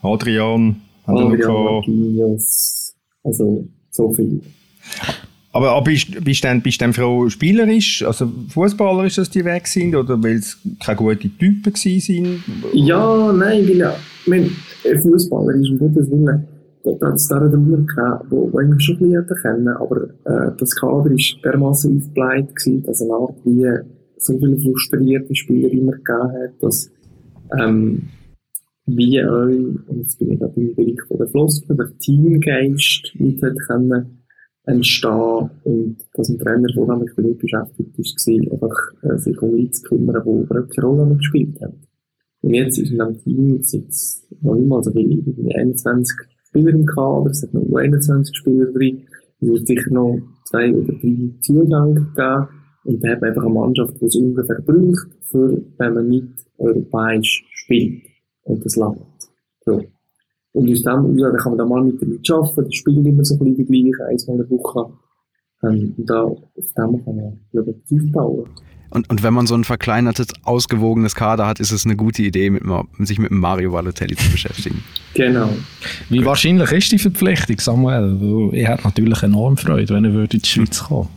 Adrian, 0.00 0.76
Adrian 1.06 1.64
Marquinhos. 1.64 2.94
Also 3.24 3.66
so 3.96 4.12
viel. 4.12 4.40
Aber, 5.52 5.70
aber 5.70 5.84
bist, 5.84 6.22
bist, 6.22 6.44
dann, 6.44 6.60
bist 6.60 6.80
du 6.80 6.84
dann 6.84 6.92
froh 6.92 7.30
spielerisch, 7.30 8.04
also 8.04 8.30
fußballerisch, 8.50 9.16
dass 9.16 9.30
die 9.30 9.44
weg 9.44 9.66
sind 9.66 9.94
oder 9.96 10.22
weil 10.22 10.36
es 10.36 10.58
keine 10.84 10.98
guten 10.98 11.38
Typen 11.38 11.74
sind? 11.74 12.40
Ja, 12.74 13.32
nein, 13.32 13.66
weil 13.66 13.76
ja, 13.76 13.96
ich 14.22 14.28
meine, 14.28 14.50
fußballerisch, 15.00 15.70
um 15.70 15.78
Gottes 15.78 16.10
Willen, 16.10 16.46
da 16.84 17.06
hat 17.06 17.14
es 17.14 17.28
drüber 17.28 17.78
gehabt, 17.78 18.26
wo, 18.30 18.52
wo 18.52 18.60
ich 18.60 18.82
schon 18.82 18.96
ein 18.96 19.26
bisschen 19.26 19.42
kennen 19.42 19.68
aber 19.68 20.04
äh, 20.24 20.52
das 20.58 20.76
Kader 20.76 21.10
war 21.10 21.42
dermaßen 21.42 21.98
aufgebläht 21.98 22.54
gewesen, 22.54 22.82
dass 22.84 23.00
eine 23.00 23.12
Art 23.12 23.34
wie 23.44 23.66
so 24.18 24.38
viele 24.38 24.58
frustrierte 24.58 25.34
Spieler 25.34 25.70
immer 25.70 25.92
gegeben 25.92 26.32
hat, 26.32 26.52
dass 26.60 26.90
ähm, 27.58 28.08
wie 28.86 29.20
euch, 29.20 29.88
und 29.88 29.98
jetzt 29.98 30.18
bin 30.18 30.32
ich 30.32 30.38
gerade 30.38 30.60
im 30.60 30.74
Bereich 30.74 31.02
von 31.08 31.18
der 31.18 31.28
Floskel, 31.28 31.76
der 31.76 31.98
Teamgeist 31.98 33.12
mit 33.18 33.42
hat 33.42 33.56
können 33.66 34.22
entstehen 34.64 35.50
und 35.64 35.96
dass 36.14 36.28
ein 36.28 36.38
Trainer 36.38 36.68
vornehmlich 36.74 37.12
damit 37.16 37.38
beschäftigt 37.38 37.96
war, 37.98 38.52
einfach 38.52 38.92
äh, 39.02 39.18
sich 39.18 39.40
um 39.40 39.54
Leute 39.54 39.70
zu 39.70 39.82
kümmern, 39.82 40.22
die 40.24 40.42
überhaupt 40.42 40.74
keine 40.74 40.86
Rolle 40.86 41.06
mehr 41.06 41.16
gespielt 41.16 41.60
haben. 41.62 41.82
Und 42.42 42.54
jetzt 42.54 42.78
ist 42.78 42.90
in 42.90 43.00
einem 43.00 43.18
Team 43.18 43.62
seit 43.62 43.84
noch 44.42 44.54
nicht 44.54 44.68
mal 44.68 44.82
so 44.82 44.90
viel, 44.92 45.22
21 45.54 46.16
Spieler 46.48 46.70
im 46.70 46.86
Kader, 46.86 47.30
es 47.30 47.42
hat 47.42 47.54
noch 47.54 47.76
21 47.76 48.36
Spieler 48.36 48.66
drin, 48.72 49.02
es 49.40 49.48
wird 49.48 49.66
sicher 49.66 49.90
noch 49.92 50.18
zwei 50.44 50.74
oder 50.74 50.92
drei 50.94 51.30
Zugänge 51.40 52.06
geben. 52.14 52.48
Und 52.84 53.04
da 53.04 53.08
hat 53.10 53.20
man 53.20 53.30
einfach 53.30 53.44
eine 53.44 53.54
Mannschaft, 53.54 54.00
die 54.00 54.04
es 54.04 54.16
ungefähr 54.16 54.62
braucht, 54.64 55.08
für, 55.22 55.60
wenn 55.78 55.94
man 55.94 56.08
nicht 56.08 56.46
europäisch 56.58 57.44
spielt 57.52 58.02
und 58.46 58.64
das 58.64 58.76
langt. 58.76 59.00
So. 59.64 59.82
Und 60.52 60.70
aus 60.70 60.82
dem 60.82 61.18
heraus 61.18 61.42
kann 61.42 61.52
man 61.52 61.58
dann 61.58 61.68
mal 61.68 61.84
mit 61.84 62.00
damit 62.00 62.30
arbeiten, 62.30 62.64
das 62.64 62.74
spielt 62.74 63.06
immer 63.06 63.24
so 63.24 63.34
ein 63.34 63.38
bisschen 63.38 63.56
die 63.56 63.64
gleiche, 63.64 64.06
eins 64.06 64.26
in 64.26 64.38
der 64.38 64.50
Woche. 64.50 64.90
Ähm, 65.62 65.94
und 65.96 66.08
da, 66.08 66.22
auf 66.22 66.44
dem 66.56 67.04
kann 67.04 67.16
man, 67.16 67.40
ich, 67.52 68.02
aufbauen. 68.02 68.48
Und, 68.90 69.10
und 69.10 69.22
wenn 69.22 69.34
man 69.34 69.46
so 69.46 69.54
ein 69.54 69.64
verkleinertes, 69.64 70.28
ausgewogenes 70.44 71.14
Kader 71.14 71.46
hat, 71.46 71.60
ist 71.60 71.72
es 71.72 71.84
eine 71.84 71.96
gute 71.96 72.22
Idee, 72.22 72.50
mit, 72.50 72.62
sich 73.00 73.18
mit 73.18 73.32
Mario 73.32 73.72
Balotelli 73.72 74.16
zu 74.16 74.30
beschäftigen. 74.30 74.82
Genau. 75.14 75.48
Wie 76.10 76.22
wahrscheinlich 76.26 76.70
ist 76.72 76.92
die 76.92 76.98
Verpflichtung, 76.98 77.58
Samuel? 77.58 78.50
Er 78.52 78.74
hat 78.74 78.84
natürlich 78.84 79.22
enorm 79.22 79.56
Freude, 79.56 79.94
wenn 79.94 80.04
er 80.04 80.14
in 80.14 80.28
die 80.28 80.44
Schweiz 80.44 80.84
kommen 80.84 81.08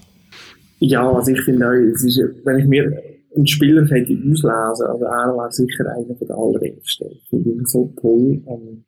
Ja, 0.80 1.12
also 1.12 1.32
ich 1.32 1.42
finde 1.42 1.68
auch, 1.68 1.74
es 1.74 2.06
ist, 2.06 2.18
wenn 2.46 2.60
ich 2.60 2.66
mir 2.66 3.09
einen 3.36 3.48
Spieler 3.48 3.86
könnte 3.86 4.14
auslesen, 4.14 4.50
also 4.50 4.84
er 4.84 5.38
war 5.38 5.52
sicher 5.52 5.86
einer 5.92 6.14
der 6.16 6.36
allerersten. 6.36 7.12
Ich 7.12 7.30
finde 7.30 7.50
ihn 7.50 7.66
so 7.66 7.94
toll. 8.00 8.42
Ähm, 8.48 8.84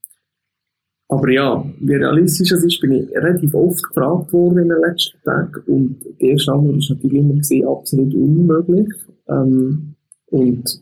aber 1.07 1.29
ja, 1.29 1.65
wie 1.79 1.95
realistisch 1.95 2.51
es 2.51 2.63
ist, 2.63 2.79
bin 2.79 2.93
ich 2.93 3.11
relativ 3.11 3.53
oft 3.53 3.83
gefragt 3.83 4.31
worden 4.31 4.59
in 4.59 4.69
den 4.69 4.79
letzten 4.79 5.21
Tagen. 5.23 5.61
Und 5.67 5.97
die 6.19 6.29
erste 6.29 6.53
Antwort 6.53 6.77
ist 6.77 6.89
natürlich 6.89 7.19
immer 7.19 7.35
gesehen, 7.35 7.67
absolut 7.67 8.13
unmöglich. 8.13 8.87
Ähm, 9.27 9.95
und 10.27 10.81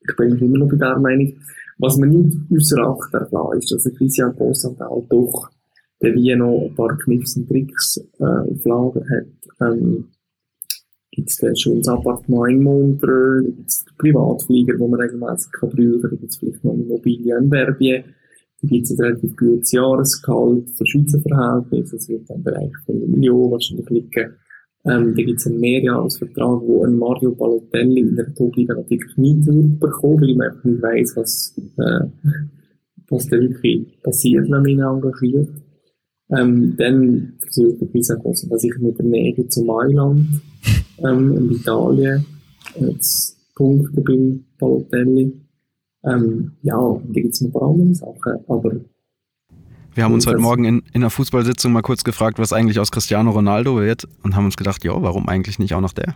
ich 0.00 0.16
bin 0.16 0.38
immer 0.38 0.58
noch 0.58 0.68
bei 0.68 0.76
der 0.76 0.98
Meinung, 0.98 1.32
was 1.78 1.96
man 1.96 2.10
nicht 2.10 2.36
außer 2.52 2.80
Acht 2.82 3.14
erfahren 3.14 3.58
ist, 3.58 3.72
dass 3.72 3.82
der 3.82 3.92
Christian 3.92 4.36
Bossantal 4.36 5.02
doch 5.08 5.50
der 6.02 6.14
wie 6.14 6.34
noch 6.36 6.66
ein 6.68 6.74
paar 6.74 6.96
Kniffs 6.98 7.36
und 7.36 7.48
Tricks 7.48 7.98
äh, 8.18 8.24
auf 8.24 8.64
Lager 8.64 9.04
hat. 9.08 9.26
Ähm, 9.60 10.08
gibt 11.16 11.30
es 11.30 11.60
schon 11.60 11.78
das 11.78 11.88
Appartement 11.88 12.50
in 12.50 12.62
Montreux, 12.62 13.44
gibt 13.46 13.68
es 13.68 13.84
Privatflieger, 13.96 14.74
die 14.74 14.86
man 14.86 15.00
regelmäßig 15.00 15.50
kann 15.50 15.70
brauchen 15.70 16.00
kann, 16.02 16.10
gibt 16.10 16.30
es 16.30 16.36
vielleicht 16.36 16.62
noch 16.62 16.74
Immobilien 16.74 17.44
in 17.44 17.48
Verbier. 17.48 18.04
Da 18.62 18.68
gibt 18.68 18.84
es 18.84 18.90
ein 18.90 19.04
relativ 19.04 19.36
gutes 19.36 19.72
Jahresgehalt 19.72 20.70
für 20.70 20.86
Schweizer 20.86 21.20
Verhältnisse, 21.20 21.96
das 21.96 22.08
wird 22.08 22.30
im 22.30 22.42
Bereich 22.42 22.72
von 22.84 22.96
einer 22.96 23.06
Million 23.06 23.50
wahrscheinlich 23.50 23.88
liegen. 23.88 24.34
Ähm, 24.84 25.14
da 25.16 25.22
gibt 25.22 25.40
es 25.40 25.46
einen 25.46 25.58
Mehrjahresvertrag, 25.58 26.60
wo 26.62 26.84
ein 26.84 26.96
Mario 26.96 27.34
Balotelli 27.34 28.00
in 28.00 28.16
der 28.16 28.32
Top-Liga 28.34 28.74
natürlich 28.74 29.16
nicht 29.16 29.80
bekommen, 29.80 30.20
weil 30.20 30.34
man 30.36 30.50
einfach 30.50 30.64
nicht 30.64 30.82
weiss, 30.82 31.16
was, 31.16 31.56
äh, 31.78 32.06
was 33.08 33.26
da 33.26 33.38
wirklich 33.38 34.00
passiert, 34.02 34.44
wenn 34.44 34.50
man 34.50 34.68
ihn 34.68 34.80
engagiert. 34.80 35.48
Ähm, 36.30 36.74
dann 36.76 37.34
versucht 37.38 37.80
der 37.80 37.86
Pisa 37.86 38.16
dass 38.16 38.64
ich 38.64 38.78
mit 38.78 38.98
der 38.98 39.06
Nähe 39.06 39.48
zu 39.48 39.62
Mailand 39.62 40.26
ähm, 40.98 41.32
in 41.36 41.50
Italien 41.52 42.26
äh, 42.74 42.98
zu 42.98 43.34
punkten 43.54 44.04
beim 44.04 44.44
Balotelli. 44.58 45.32
Ähm, 46.04 46.52
ja, 46.62 46.76
da 46.78 47.20
gibt 47.20 47.34
es 47.34 47.40
noch 47.40 47.48
ein 47.48 47.52
paar 47.52 47.70
andere 47.70 47.94
Sachen, 47.94 48.44
aber 48.48 48.80
wir 49.96 50.04
haben 50.04 50.12
uns 50.12 50.26
heute 50.26 50.38
Morgen 50.38 50.64
in, 50.66 50.82
in 50.92 51.02
einer 51.02 51.10
Fußballsitzung 51.10 51.72
mal 51.72 51.80
kurz 51.80 52.04
gefragt, 52.04 52.38
was 52.38 52.52
eigentlich 52.52 52.78
aus 52.78 52.92
Cristiano 52.92 53.30
Ronaldo 53.30 53.80
wird 53.80 54.06
und 54.22 54.36
haben 54.36 54.44
uns 54.44 54.58
gedacht, 54.58 54.84
ja, 54.84 54.92
warum 54.94 55.26
eigentlich 55.26 55.58
nicht 55.58 55.72
auch 55.72 55.80
noch 55.80 55.94
der? 55.94 56.12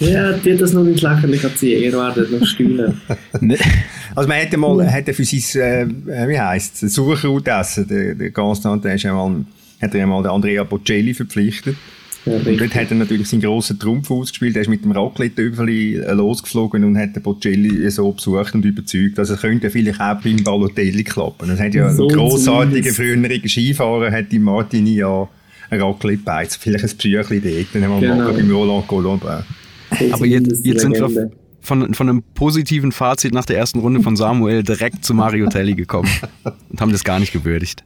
Ja, 0.00 0.32
die 0.32 0.52
hat 0.52 0.60
das 0.60 0.74
noch 0.74 0.84
nicht 0.84 1.00
lächerlich 1.00 1.42
ziehen, 1.56 1.82
ihr 1.82 1.92
werdet 1.92 2.30
noch 2.30 2.46
steuern. 2.46 3.00
also 4.14 4.28
man 4.28 4.36
hätte 4.36 4.58
mal 4.58 4.86
hätte 4.86 5.14
für 5.14 5.24
sein, 5.24 6.06
äh, 6.08 6.28
wie 6.28 6.38
heisst 6.38 6.82
es, 6.82 6.94
Suchroute 6.94 7.62
der, 7.88 8.14
der 8.14 8.30
Constant, 8.32 8.84
der 8.84 8.96
ist 8.96 9.06
einmal, 9.06 9.46
hat 9.80 9.94
er 9.94 10.02
einmal 10.02 10.22
den 10.22 10.30
Andrea 10.30 10.64
Bocelli 10.64 11.14
verpflichtet. 11.14 11.76
Ja, 12.24 12.34
und 12.36 12.60
dort 12.60 12.74
hat 12.74 12.90
er 12.90 12.96
natürlich 12.96 13.28
seinen 13.28 13.40
grossen 13.40 13.78
Trumpf 13.78 14.10
ausgespielt. 14.10 14.54
Er 14.54 14.62
ist 14.62 14.68
mit 14.68 14.84
dem 14.84 14.92
Raclette-Öfeli 14.92 15.96
äh, 15.96 16.12
losgeflogen 16.12 16.84
und 16.84 16.96
hat 16.96 17.16
den 17.16 17.22
Bocelli 17.22 17.90
so 17.90 18.12
besucht 18.12 18.54
und 18.54 18.64
überzeugt. 18.64 19.18
Also 19.18 19.34
es 19.34 19.40
könnte 19.40 19.70
vielleicht 19.70 20.00
auch 20.00 20.20
beim 20.20 20.36
Balotelli 20.44 21.02
klappen. 21.02 21.50
Es 21.50 21.58
hat 21.58 21.74
ja 21.74 21.92
so 21.92 22.08
ein 22.08 22.14
grossartiger 22.14 22.92
früheriger 22.92 23.48
Skifahrer, 23.48 24.12
hat 24.12 24.30
die 24.30 24.38
Martini 24.38 24.96
ja 24.96 25.28
ein 25.70 25.80
Raclette 25.80 26.22
beizt. 26.22 26.58
Vielleicht 26.58 26.84
ein 26.84 26.96
Psychli 26.96 27.40
dort, 27.40 27.66
dann 27.74 27.84
haben 27.84 28.00
wir 28.00 28.08
genau. 28.08 28.32
beim 28.32 28.50
Roland 28.50 28.86
Colomb. 28.86 29.24
Aber 29.24 30.26
jetzt, 30.26 30.64
jetzt 30.64 30.80
sind 30.80 30.94
wir 30.94 31.30
von, 31.60 31.94
von 31.94 32.08
einem 32.08 32.22
positiven 32.34 32.92
Fazit 32.92 33.34
nach 33.34 33.44
der 33.44 33.56
ersten 33.56 33.78
Runde 33.80 34.00
von 34.00 34.16
Samuel 34.16 34.62
direkt 34.62 35.04
zu 35.04 35.14
Mario 35.14 35.48
Telli 35.48 35.74
gekommen 35.74 36.10
und 36.70 36.80
haben 36.80 36.92
das 36.92 37.04
gar 37.04 37.18
nicht 37.18 37.32
gewürdigt. 37.32 37.84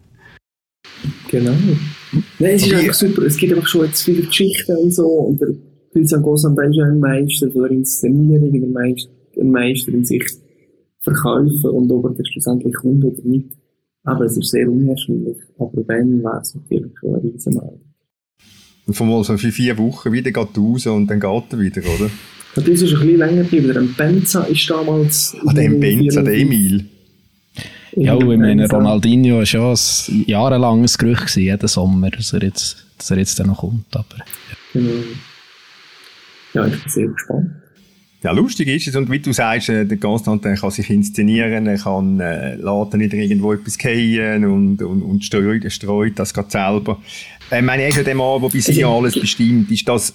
Genau. 1.31 1.53
Nein, 2.39 2.55
es 2.55 2.67
ist 2.67 2.75
einfach 2.75 2.95
super. 2.95 3.23
Es 3.23 3.37
gibt 3.37 3.53
einfach 3.53 3.69
schon 3.69 3.87
jetzt 3.87 4.03
viele 4.03 4.23
Geschichten 4.23 4.77
und 4.77 4.93
so. 4.93 5.07
Und 5.07 5.41
der 5.41 5.49
Christian 5.93 6.23
Gossand 6.23 6.59
ist 6.59 6.77
ja 6.77 6.85
ein 6.85 7.01
Meister 7.01 7.49
der 7.49 7.71
Inszenierung, 7.71 8.53
ein 8.53 8.73
Meister, 8.73 9.11
ein 9.41 9.51
Meister 9.51 9.93
in 9.93 10.05
sich 10.05 10.25
verkaufen 11.01 11.71
und 11.71 11.91
ob 11.91 12.05
er 12.05 12.11
das 12.11 12.29
schlussendlich 12.29 12.75
kommt 12.75 13.05
oder 13.05 13.23
nicht. 13.23 13.51
Aber 14.05 14.25
es 14.25 14.37
ist 14.37 14.51
sehr 14.51 14.71
unwahrscheinlich. 14.71 15.37
Aber 15.59 15.83
wenn, 15.89 16.23
wäre 16.23 16.41
es 16.41 16.55
natürlich 16.55 16.93
schon 17.01 17.15
ein 17.15 17.21
Riesenmal. 17.21 17.81
Und 18.87 18.95
von 18.95 19.09
mal 19.09 19.25
so 19.25 19.37
für 19.37 19.51
vier 19.51 19.77
Wochen 19.79 20.13
wieder 20.13 20.31
geht 20.31 20.59
raus 20.59 20.87
und 20.87 21.09
dann 21.09 21.19
geht 21.19 21.53
er 21.53 21.59
wieder, 21.59 21.83
oder? 21.83 22.11
Und 22.57 22.69
das 22.69 22.83
ist 22.83 22.95
ein 22.95 23.01
bisschen 23.01 23.19
länger 23.19 23.43
geblieben. 23.43 23.75
Der 23.75 24.05
Benza 24.05 24.45
ist 24.45 24.71
damals... 24.71 25.37
Ah, 25.45 25.53
der 25.53 25.71
Benza, 25.71 26.23
der 26.23 26.35
Emil. 26.35 26.87
Ja, 27.97 28.15
ich 28.17 28.25
meine, 28.25 28.69
Ronaldinho 28.69 29.39
war 29.39 29.45
ja 29.45 29.73
ein 29.73 30.25
jahrelanges 30.27 30.99
Gerücht 30.99 31.23
gewesen, 31.23 31.43
jeden 31.43 31.69
Sommer, 31.69 32.11
dass 32.11 32.33
er 32.35 32.43
jetzt, 32.43 32.87
dass 32.99 33.11
er 33.11 33.19
jetzt 33.19 33.41
dann 33.41 33.47
noch 33.47 33.59
kommt. 33.59 33.87
Aber, 33.97 34.17
ja. 34.19 34.25
Genau. 34.75 34.91
Ja, 36.53 36.67
ich 36.67 36.83
bin 36.83 36.91
sehr 36.91 37.09
gespannt. 37.09 37.51
Ja, 38.23 38.33
lustig 38.33 38.69
ist 38.69 38.89
es, 38.89 38.97
und 38.97 39.11
wie 39.11 39.21
du 39.21 39.33
sagst, 39.33 39.69
äh, 39.69 39.87
der 39.87 39.99
Konstantin 39.99 40.57
kann 40.57 40.71
sich 40.71 40.91
inszenieren, 40.91 41.67
er 41.67 41.79
kann 41.79 42.19
äh, 42.21 42.57
laden 42.57 42.99
nicht 42.99 43.15
irgendwo 43.15 43.53
etwas 43.53 43.79
gehen 43.79 44.45
und, 44.45 44.83
und, 44.83 45.03
und 45.03 45.25
streut, 45.25 45.71
streut 45.71 46.19
das 46.19 46.35
gerade 46.35 46.51
selber. 46.51 47.01
Äh, 47.51 47.61
ich 47.61 47.65
meine, 47.65 47.85
er 47.85 47.89
ist 47.89 47.97
ja 47.97 48.03
der 48.03 48.15
Mann, 48.15 48.41
der 48.43 48.49
bei 48.49 48.59
sich 48.59 48.85
alles 48.85 49.19
bestimmt. 49.19 49.71
Ist 49.71 49.89
das 49.89 50.13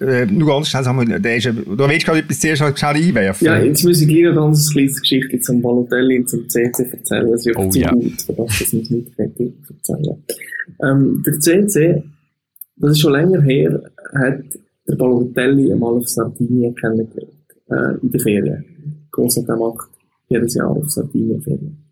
äh, 0.00 0.26
nur 0.26 0.48
ganz 0.48 0.68
schnell 0.68 0.84
sagen, 0.84 1.22
der 1.22 1.36
ist, 1.36 1.46
du 1.46 1.54
willst 1.78 2.04
gerade 2.04 2.18
etwas 2.18 2.38
zuerst 2.38 2.78
schnell 2.78 2.96
einwerfen. 2.96 3.46
Ja, 3.46 3.58
jetzt 3.58 3.82
muss 3.84 4.00
ich 4.00 4.08
gleich 4.08 4.26
eine 4.26 4.34
ganz 4.34 4.70
kleine 4.70 4.92
Geschichte 4.92 5.40
zum 5.40 5.62
Balotelli 5.62 6.18
und 6.18 6.28
zum 6.28 6.48
CC 6.48 6.84
erzählen. 6.90 7.30
Das 7.30 7.40
ist 7.40 7.46
ja 7.46 7.52
oh, 7.56 7.70
zu 7.70 7.78
ja. 7.78 7.90
gut, 7.92 8.22
für 8.22 8.32
das, 8.34 8.72
man 8.72 8.82
es 8.82 8.90
nicht 8.90 9.18
erzählen 9.18 10.24
ähm, 10.82 11.22
Der 11.24 11.40
CC, 11.40 12.02
das 12.76 12.90
ist 12.90 13.00
schon 13.00 13.12
länger 13.12 13.40
her, 13.40 13.82
hat 14.14 14.44
der 14.86 14.96
Balotelli 14.96 15.72
einmal 15.72 15.94
auf 15.94 16.08
Sardinien 16.08 16.74
kennengelernt, 16.74 17.32
äh, 17.70 17.98
in 18.02 18.10
der 18.12 18.20
Ferien. 18.20 18.64
Großartig 19.12 19.56
macht 19.56 19.88
jedes 20.28 20.54
Jahr 20.54 20.70
auf 20.70 20.90
Sardinien 20.90 21.40
Ferien. 21.40 21.86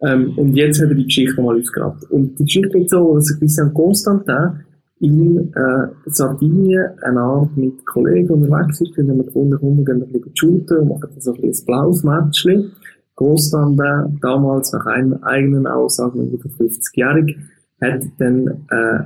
Ähm, 0.00 0.36
und 0.36 0.54
jetzt 0.54 0.80
hat 0.80 0.88
er 0.88 0.94
die 0.94 1.04
Geschichte 1.04 1.40
mal 1.40 1.58
ausgegraben. 1.58 2.00
Und 2.10 2.38
die 2.38 2.44
Geschichte 2.44 2.70
geht 2.70 2.90
so, 2.90 3.14
dass 3.14 3.38
Christian 3.38 3.72
Constantin 3.74 4.64
in 5.02 5.52
äh, 5.54 5.88
Sardinien 6.06 6.90
eine 7.02 7.20
Art 7.20 7.56
mit 7.56 7.84
Kollegen 7.86 8.30
unterwegs 8.30 8.80
ist, 8.80 8.96
haben 8.96 9.08
wir 9.08 9.34
wir 9.34 9.58
gehen 9.58 9.88
ein 9.88 10.12
bisschen 10.12 10.36
shooten 10.36 10.78
und 10.78 10.88
machen 10.90 11.08
so 11.18 11.34
ein, 11.34 11.40
bisschen 11.40 11.64
ein 11.64 11.66
blaues 11.66 12.04
Matchli. 12.04 12.70
Großtante, 13.16 14.12
damals 14.22 14.72
nach 14.72 14.86
einer 14.86 15.22
eigenen 15.24 15.66
Aussage, 15.66 16.18
ungefähr 16.18 16.52
50-jährig, 16.52 17.36
hat 17.80 18.02
dann 18.18 18.46
äh, 18.70 19.00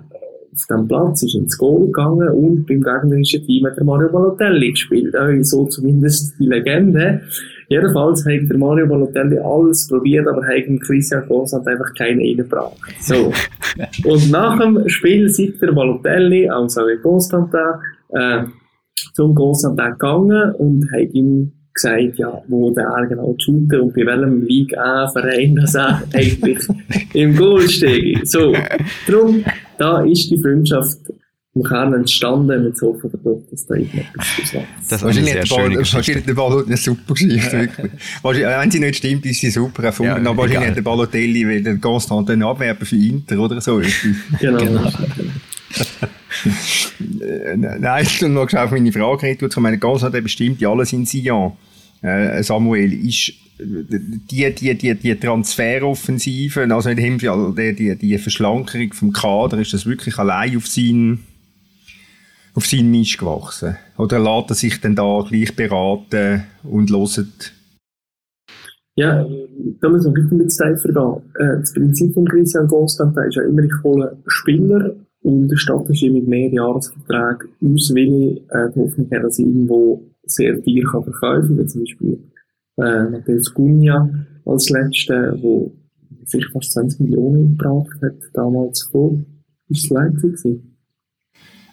auf 0.53 0.66
dem 0.70 0.86
Platz 0.86 1.22
ist 1.22 1.34
ins 1.34 1.57
Goal 1.57 1.86
gegangen 1.86 2.28
und 2.28 2.66
beim 2.66 2.82
gegnerischen 2.82 3.47
Team 3.47 3.66
hat 3.66 3.82
Mario 3.82 4.11
Balotelli 4.11 4.72
gespielt. 4.72 5.14
Äh, 5.14 5.42
so 5.42 5.64
zumindest 5.64 6.38
die 6.38 6.47
Legende. 6.47 7.22
Jedenfalls 7.68 8.24
hat 8.24 8.48
der 8.48 8.58
Mario 8.58 8.86
Balotelli 8.86 9.38
alles 9.38 9.88
probiert, 9.88 10.26
aber 10.28 10.46
hat 10.46 10.64
Christian 10.86 11.26
Gosant 11.26 11.66
einfach 11.66 11.92
keinen 11.94 12.20
reingebracht. 12.20 12.76
So. 13.00 13.32
Und 14.04 14.30
nach 14.30 14.58
dem 14.58 14.88
Spiel 14.88 15.28
sieht 15.28 15.60
der 15.60 15.72
Balotelli, 15.72 16.48
also 16.48 16.82
Constantin, 17.02 17.60
äh, 18.10 18.44
zum 19.14 19.34
Constantin 19.34 19.92
gegangen 19.92 20.54
und 20.54 20.90
hat 20.92 21.12
ihm 21.12 21.52
gesagt, 21.76 22.18
ja, 22.18 22.42
wo 22.48 22.70
der 22.70 23.06
genau 23.08 23.34
shooten 23.38 23.80
und 23.80 23.94
bei 23.94 24.06
welchem 24.06 24.42
League 24.42 24.76
A-Verein 24.78 25.56
das 25.56 25.74
er 25.74 26.02
eigentlich 26.14 26.58
im 27.12 27.36
Goal 27.36 27.68
steht. 27.68 28.28
So. 28.28 28.54
Darum, 29.06 29.44
da 29.78 30.02
ist 30.02 30.30
die 30.30 30.38
Freundschaft 30.38 30.98
im 31.57 31.62
Kern 31.62 31.94
entstanden 31.94 32.64
mit 32.64 32.76
so 32.76 32.92
viel 32.94 33.09
Produkt, 33.09 33.50
dass 33.50 33.66
da 33.66 33.76
irgendetwas 33.76 34.38
wächst. 34.38 34.54
Das 34.90 35.02
ist 35.02 35.18
eine 35.18 35.24
sehr 35.24 35.46
schöne 35.46 35.76
Geschichte. 35.76 35.96
Wahrscheinlich 35.96 36.24
der 36.26 36.34
Ball 36.34 36.64
eine 36.66 36.76
super 36.76 37.14
Geschichte, 37.14 37.52
wirklich. 37.61 37.92
wenn 38.22 38.70
sie 38.70 38.78
nicht 38.78 38.96
stimmt, 38.96 39.24
ist 39.24 39.40
sie 39.40 39.50
super 39.50 39.84
erfunden, 39.84 40.22
ja, 40.22 40.30
aber 40.30 40.42
wahrscheinlich 40.42 40.68
hat 40.68 40.76
der 40.76 40.82
Balotelli 40.82 41.48
will 41.48 41.62
den 41.62 41.80
konstanten 41.80 42.42
Abwerber 42.42 42.84
für 42.84 42.96
Inter 42.96 43.38
oder 43.38 43.61
so. 43.62 43.80
genau. 44.40 44.59
genau. 44.59 44.92
Nein, 47.78 48.04
ich 48.04 48.22
habe 48.22 48.32
noch 48.32 48.52
auf 48.52 48.70
meine 48.70 48.92
Frage 48.92 49.16
geredet, 49.16 49.52
ich 49.52 49.57
meine, 49.57 49.78
Gas 49.78 50.02
hat 50.02 50.12
bestimmt 50.12 50.62
alles 50.62 50.92
in 50.92 51.07
Sion. 51.07 51.52
Äh, 52.02 52.42
Samuel, 52.42 52.92
ist 52.92 53.32
die, 53.59 54.54
die, 54.54 54.74
die, 54.74 54.94
die 54.94 55.14
Transferoffensive, 55.14 56.68
also 56.70 56.90
in 56.90 56.96
dem 56.98 57.18
Fall 57.18 57.54
die, 57.57 57.74
die, 57.74 57.96
die 57.96 58.18
Verschlankerung 58.18 58.92
vom 58.92 59.12
Kader, 59.14 59.59
ist 59.59 59.72
das 59.72 59.86
wirklich 59.86 60.18
allein 60.18 60.54
auf 60.59 60.66
seinen 60.66 61.24
auf 62.57 62.66
seinen 62.66 62.90
Mist 62.90 63.18
gewachsen? 63.18 63.76
Oder 63.98 64.18
lässt 64.18 64.50
er 64.50 64.54
sich 64.54 64.80
denn 64.80 64.96
da 64.96 65.22
gleich 65.28 65.54
beraten 65.54 66.44
und 66.64 66.90
hört? 66.90 67.52
Ja, 68.98 69.26
da 69.80 69.88
müssen 69.90 70.16
wir 70.16 70.22
ein 70.22 70.38
bisschen 70.38 70.74
tiefer 70.74 70.92
gehen. 70.92 71.22
Äh, 71.38 71.61
das 71.61 71.74
Prinzip 71.74 72.14
von 72.14 72.24
Christian 72.26 72.66
Constantin 72.66 73.24
ist 73.24 73.36
ja 73.36 73.42
immer, 73.42 73.62
ich 73.62 73.82
hole 73.84 74.16
Spieler 74.26 74.96
und 75.22 75.50
erstatte 75.50 75.92
ihm 75.92 76.14
mit 76.14 76.26
Mehrjahresverträgen 76.26 77.74
aus, 77.74 77.92
weil 77.94 78.09
ich 78.09 78.42
äh, 78.48 78.70
die 78.74 78.80
Hoffnung 78.80 79.11
habe, 79.11 79.22
dass 79.22 79.38
ich 79.38 79.46
irgendwo 79.46 80.02
sehr 80.24 80.62
teuer 80.62 80.90
kann 80.90 81.04
verkaufen 81.04 81.57
kann, 81.59 81.68
zum 81.68 81.80
Beispiel 81.82 82.18
äh, 82.78 83.11
Matthäus 83.11 83.52
Gunja 83.52 84.09
als 84.46 84.70
letzter, 84.70 85.36
wo 85.42 85.72
sich 86.24 86.46
fast 86.48 86.72
20 86.72 87.00
Millionen 87.00 87.59
gebracht 87.59 88.00
hat, 88.00 88.16
damals 88.32 88.82
vor, 88.90 89.18
ist 89.68 89.84
es 89.84 89.90
Leipzig 89.90 90.36
gewesen? 90.36 90.75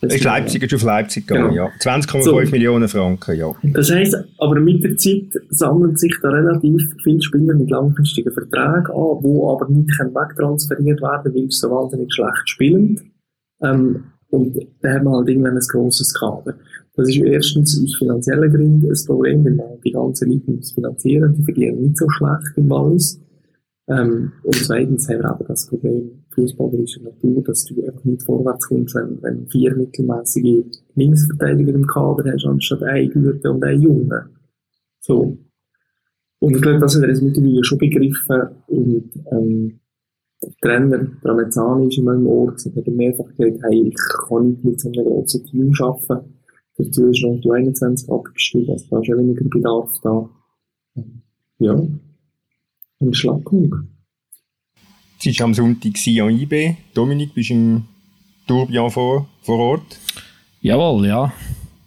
Das 0.04 0.16
ist 0.16 0.24
Leipzig, 0.24 0.64
ist 0.64 0.74
auf 0.74 0.84
Leipzig 0.84 1.28
gegangen, 1.28 1.54
ja. 1.54 1.66
ja. 1.66 1.72
20,5 1.80 2.24
so. 2.24 2.36
Millionen 2.52 2.88
Franken, 2.88 3.38
ja. 3.38 3.54
Das 3.64 3.92
heisst, 3.92 4.16
aber 4.38 4.60
mit 4.60 4.84
der 4.84 4.98
Zeit 4.98 5.30
sammeln 5.50 5.96
sich 5.96 6.16
da 6.22 6.30
relativ 6.30 6.82
viele 7.04 7.22
Spieler 7.22 7.56
mit 7.56 7.70
langfristigen 7.70 8.32
Verträgen 8.32 8.88
an, 8.88 9.20
die 9.24 9.42
aber 9.42 9.68
nicht 9.70 10.00
wegtransferiert 10.00 11.02
werden 11.02 11.34
weil 11.34 11.42
sie 11.42 11.48
so 11.50 11.70
wahnsinnig 11.70 12.14
schlecht 12.14 12.50
spielen. 12.50 13.12
Ähm, 13.62 14.04
und 14.30 14.58
da 14.82 14.94
hat 14.94 15.04
man 15.04 15.14
halt 15.14 15.30
irgendwann 15.30 15.58
ein 15.58 15.68
grosses 15.68 16.14
Kader. 16.14 16.56
Das 16.96 17.08
ist 17.08 17.18
erstens 17.18 17.82
aus 17.84 17.96
finanziellen 17.96 18.52
Gründen 18.52 18.90
ein 18.90 19.06
Problem, 19.06 19.46
weil 19.46 19.54
man 19.54 19.82
die 19.84 19.92
ganze 19.92 20.26
Leute 20.26 20.52
muss 20.52 20.72
finanzieren, 20.72 21.36
die 21.38 21.44
verdienen 21.44 21.82
nicht 21.82 21.98
so 21.98 22.10
schlecht 22.10 22.58
im 22.58 22.70
Wallis. 22.70 23.20
Ähm, 23.88 24.32
und 24.44 24.56
zweitens 24.56 25.08
haben 25.10 25.20
wir 25.20 25.30
aber 25.30 25.46
das 25.46 25.68
Problem 25.68 26.23
fußballerischer 26.34 27.02
Natur, 27.02 27.44
dass 27.44 27.66
du 27.66 27.84
einfach 27.84 28.04
nicht 28.04 28.24
vorwärts 28.24 28.68
kommst, 28.68 28.96
wenn, 28.96 29.22
wenn 29.22 29.48
vier 29.48 29.76
mittelmäßige 29.76 30.66
Linksverteidiger 30.96 31.74
im 31.74 31.88
Kader 31.88 32.32
hast, 32.32 32.46
anstatt 32.46 32.84
ein 32.84 33.10
Gürtel 33.10 33.52
und 33.52 33.64
ein 33.64 33.82
Junge. 33.82 34.30
So. 35.00 35.38
Und 36.40 36.56
ich 36.56 36.62
glaube, 36.62 36.80
das 36.80 36.96
hat 36.96 37.04
er 37.04 37.22
mittlerweile 37.22 37.64
schon 37.64 37.78
begriffen 37.78 38.42
und, 38.68 39.12
ähm, 39.32 39.80
der 40.42 40.52
Trainer, 40.62 41.08
Tramezzani, 41.22 41.88
ist 41.88 41.98
in 41.98 42.04
meinem 42.04 42.28
Ohr 42.28 42.52
gesagt, 42.52 42.76
hat 42.76 42.88
mehrfach 42.88 43.30
gesagt, 43.36 43.64
hey, 43.64 43.88
ich 43.88 43.96
kann 44.28 44.48
nicht 44.48 44.64
mit 44.64 44.80
so 44.80 44.92
einem 44.92 45.06
großen 45.06 45.44
Team 45.46 45.72
arbeiten. 45.80 46.34
Dazu 46.76 47.08
ist 47.08 47.24
noch 47.24 47.40
die 47.40 47.52
21 47.52 48.10
abgestiegen, 48.10 48.74
also 48.74 48.86
da 48.90 49.00
ist 49.00 49.08
ja 49.08 49.18
weniger 49.18 49.46
Bedarf 49.48 49.92
da. 50.02 50.30
Ja. 51.60 51.82
Und 53.00 53.16
Schlagkung. 53.16 53.93
Es 55.26 55.40
war 55.40 55.46
am 55.46 55.54
Sonntag 55.54 55.94
an 56.06 56.38
IB. 56.38 56.76
Dominik, 56.94 57.34
bist 57.34 57.50
du 57.50 57.54
im 57.54 57.84
Tourbillon 58.46 58.92
vor, 58.92 59.30
vor 59.42 59.58
Ort? 59.58 59.98
Jawohl, 60.62 61.08
ja. 61.08 61.32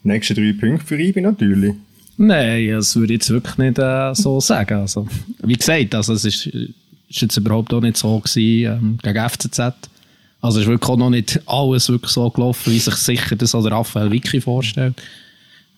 Nächste 0.02 0.32
drei 0.32 0.54
Punkte 0.58 0.86
für 0.86 0.98
IB 0.98 1.20
natürlich. 1.20 1.74
Nein, 2.16 2.70
das 2.70 2.96
würde 2.96 3.12
ich 3.12 3.18
jetzt 3.18 3.30
wirklich 3.30 3.58
nicht 3.58 3.78
äh, 3.78 4.14
so 4.14 4.40
sagen. 4.40 4.80
Also, 4.80 5.06
wie 5.42 5.52
gesagt, 5.52 5.94
also 5.94 6.14
es 6.14 6.24
ist, 6.24 6.46
ist 6.46 7.20
jetzt 7.20 7.36
überhaupt 7.36 7.74
auch 7.74 7.82
nicht 7.82 7.98
so 7.98 8.18
gewesen, 8.20 8.72
ähm, 8.72 8.98
gegen 9.02 9.28
FCZ. 9.28 9.60
Also 10.40 10.58
es 10.58 10.64
ist 10.64 10.70
wirklich 10.70 10.88
auch 10.88 10.96
noch 10.96 11.10
nicht 11.10 11.38
alles 11.44 11.90
wirklich 11.90 12.12
so 12.12 12.30
gelaufen, 12.30 12.72
wie 12.72 12.78
sich 12.78 12.94
sicher 12.94 13.36
das 13.36 13.54
Raphael 13.54 14.10
Vicky 14.10 14.40
vorstellt. 14.40 14.94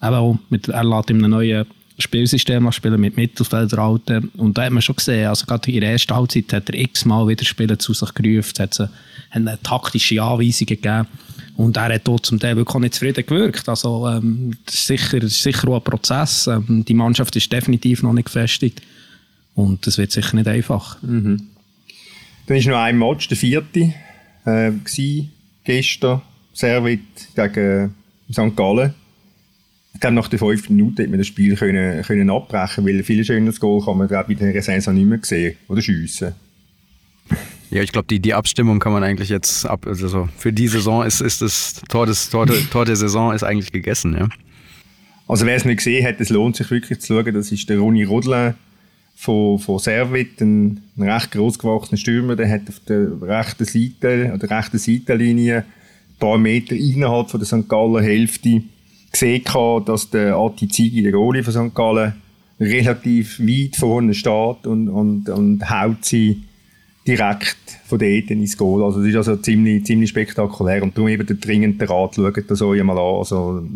Eben 0.00 0.14
auch 0.14 0.38
mit, 0.48 0.68
er 0.68 0.84
lässt 0.84 1.10
in 1.10 1.24
einem 1.24 1.32
neuen 1.32 1.66
Spielsystem 1.98 2.70
spielen 2.72 3.00
mit 3.00 3.16
Mittelfeldrauten. 3.16 4.30
Und 4.36 4.56
da 4.56 4.64
hat 4.64 4.72
man 4.72 4.82
schon 4.82 4.96
gesehen, 4.96 5.26
also 5.26 5.46
gerade 5.46 5.70
in 5.70 5.80
der 5.80 5.92
ersten 5.92 6.14
Halbzeit 6.14 6.52
hat 6.52 6.70
er 6.70 6.78
x-mal 6.78 7.26
wieder 7.26 7.44
Spiele 7.44 7.76
zu 7.76 7.92
sich 7.92 8.14
gerufen, 8.14 8.54
hat 8.58 8.88
eine 9.30 9.58
taktische 9.62 10.22
Anweisungen 10.22 10.66
gegeben. 10.66 11.06
Und 11.56 11.76
er 11.76 11.92
hat 11.92 12.06
dort 12.06 12.24
zum 12.24 12.38
Teil 12.38 12.56
wirklich 12.56 12.80
nicht 12.80 12.94
zufrieden 12.94 13.26
gewirkt. 13.26 13.68
Also, 13.68 14.06
ähm, 14.06 14.52
das, 14.64 14.76
ist 14.76 14.86
sicher, 14.86 15.28
sicher 15.28 15.68
auch 15.68 15.76
ein 15.76 15.82
Prozess. 15.82 16.46
Ähm, 16.46 16.84
die 16.86 16.94
Mannschaft 16.94 17.34
ist 17.34 17.52
definitiv 17.52 18.04
noch 18.04 18.12
nicht 18.12 18.26
gefestigt. 18.26 18.80
Und 19.56 19.84
das 19.84 19.98
wird 19.98 20.12
sicher 20.12 20.36
nicht 20.36 20.46
einfach. 20.46 21.02
Mhm. 21.02 21.48
Dann 22.46 22.56
ist 22.56 22.68
noch 22.68 22.78
ein 22.78 22.96
Match, 22.96 23.26
der 23.26 23.36
vierte, 23.36 23.92
äh, 24.44 24.70
gewesen, 24.70 25.32
gestern. 25.64 26.22
Servit 26.52 27.00
gegen 27.34 27.94
St. 28.32 28.54
Gallen. 28.54 28.94
Ich 29.94 30.00
glaube, 30.00 30.14
nach 30.14 30.28
den 30.28 30.38
fünf 30.38 30.68
Minuten 30.68 30.96
hätte 30.96 31.10
man 31.10 31.18
das 31.18 31.26
Spiel 31.26 31.56
können, 31.56 32.02
können 32.02 32.30
abbrechen 32.30 32.86
weil 32.86 33.02
viel 33.02 33.24
schöneres 33.24 33.58
Goal 33.58 33.84
kann 33.84 33.98
man 33.98 34.06
glaube 34.06 34.32
in 34.32 34.38
der 34.38 34.62
Saison 34.62 34.94
nicht 34.94 35.06
mehr 35.06 35.18
sehen 35.22 35.56
oder 35.68 35.82
schiessen. 35.82 36.34
Ja, 37.70 37.82
ich 37.82 37.92
glaube, 37.92 38.08
die, 38.08 38.20
die 38.20 38.32
Abstimmung 38.32 38.78
kann 38.78 38.92
man 38.92 39.02
eigentlich 39.02 39.28
jetzt 39.28 39.66
ab. 39.66 39.86
Also 39.86 40.28
für 40.36 40.52
die 40.52 40.68
Saison 40.68 41.04
ist, 41.04 41.20
ist 41.20 41.42
das 41.42 41.82
Tor, 41.88 42.06
des, 42.06 42.30
Tor, 42.30 42.46
Tor 42.70 42.84
der 42.84 42.96
Saison 42.96 43.34
ist 43.34 43.42
eigentlich 43.42 43.72
gegessen, 43.72 44.14
ja. 44.14 44.28
Also 45.26 45.44
wer 45.44 45.56
es 45.56 45.66
nicht 45.66 45.78
gesehen 45.78 46.06
hat, 46.06 46.20
es 46.20 46.30
lohnt 46.30 46.56
sich 46.56 46.70
wirklich 46.70 47.00
zu 47.00 47.08
schauen. 47.08 47.34
Das 47.34 47.52
ist 47.52 47.68
der 47.68 47.78
Ronny 47.78 48.04
Rodlin 48.04 48.54
von, 49.14 49.58
von 49.58 49.78
Servit, 49.78 50.40
ein, 50.40 50.80
ein 50.96 51.02
recht 51.02 51.32
groß 51.32 51.58
gewachsener 51.58 51.98
Stürmer. 51.98 52.34
Der 52.34 52.48
hat 52.50 52.62
auf 52.68 52.80
der 52.88 53.20
rechten 53.20 53.66
Seite, 53.66 54.32
an 54.32 54.38
der 54.38 54.50
rechten 54.50 54.78
Seitenlinie, 54.78 55.58
ein 55.58 56.18
paar 56.18 56.38
Meter 56.38 56.74
innerhalb 56.74 57.30
von 57.30 57.38
der 57.38 57.46
St. 57.46 57.68
Gallen 57.68 58.02
Hälfte 58.02 58.62
gesehen, 59.10 59.42
dass 59.84 60.10
der 60.10 60.36
Ati 60.36 60.68
Zigi, 60.68 61.02
der 61.02 61.12
Goalie 61.12 61.42
von 61.42 61.52
St. 61.52 61.74
Gallen, 61.74 62.14
relativ 62.60 63.38
weit 63.40 63.76
vorne 63.76 64.14
steht 64.14 64.66
und, 64.66 64.88
und, 64.88 65.28
und 65.28 65.70
haut 65.70 66.04
sie 66.04 66.42
direkt 67.06 67.56
von 67.86 67.98
dort 67.98 68.30
ins 68.30 68.56
Goal. 68.56 68.84
Also 68.84 69.00
das 69.00 69.08
ist 69.08 69.16
also 69.16 69.36
ziemlich, 69.36 69.84
ziemlich 69.86 70.10
spektakulär 70.10 70.82
und 70.82 70.96
darum 70.96 71.08
eben 71.08 71.26
der 71.26 71.36
dringende 71.36 71.88
Rat, 71.88 72.16
schaut 72.16 72.50
das 72.50 72.60
euch 72.60 72.82
mal 72.82 72.98
an. 72.98 73.18
Also 73.18 73.66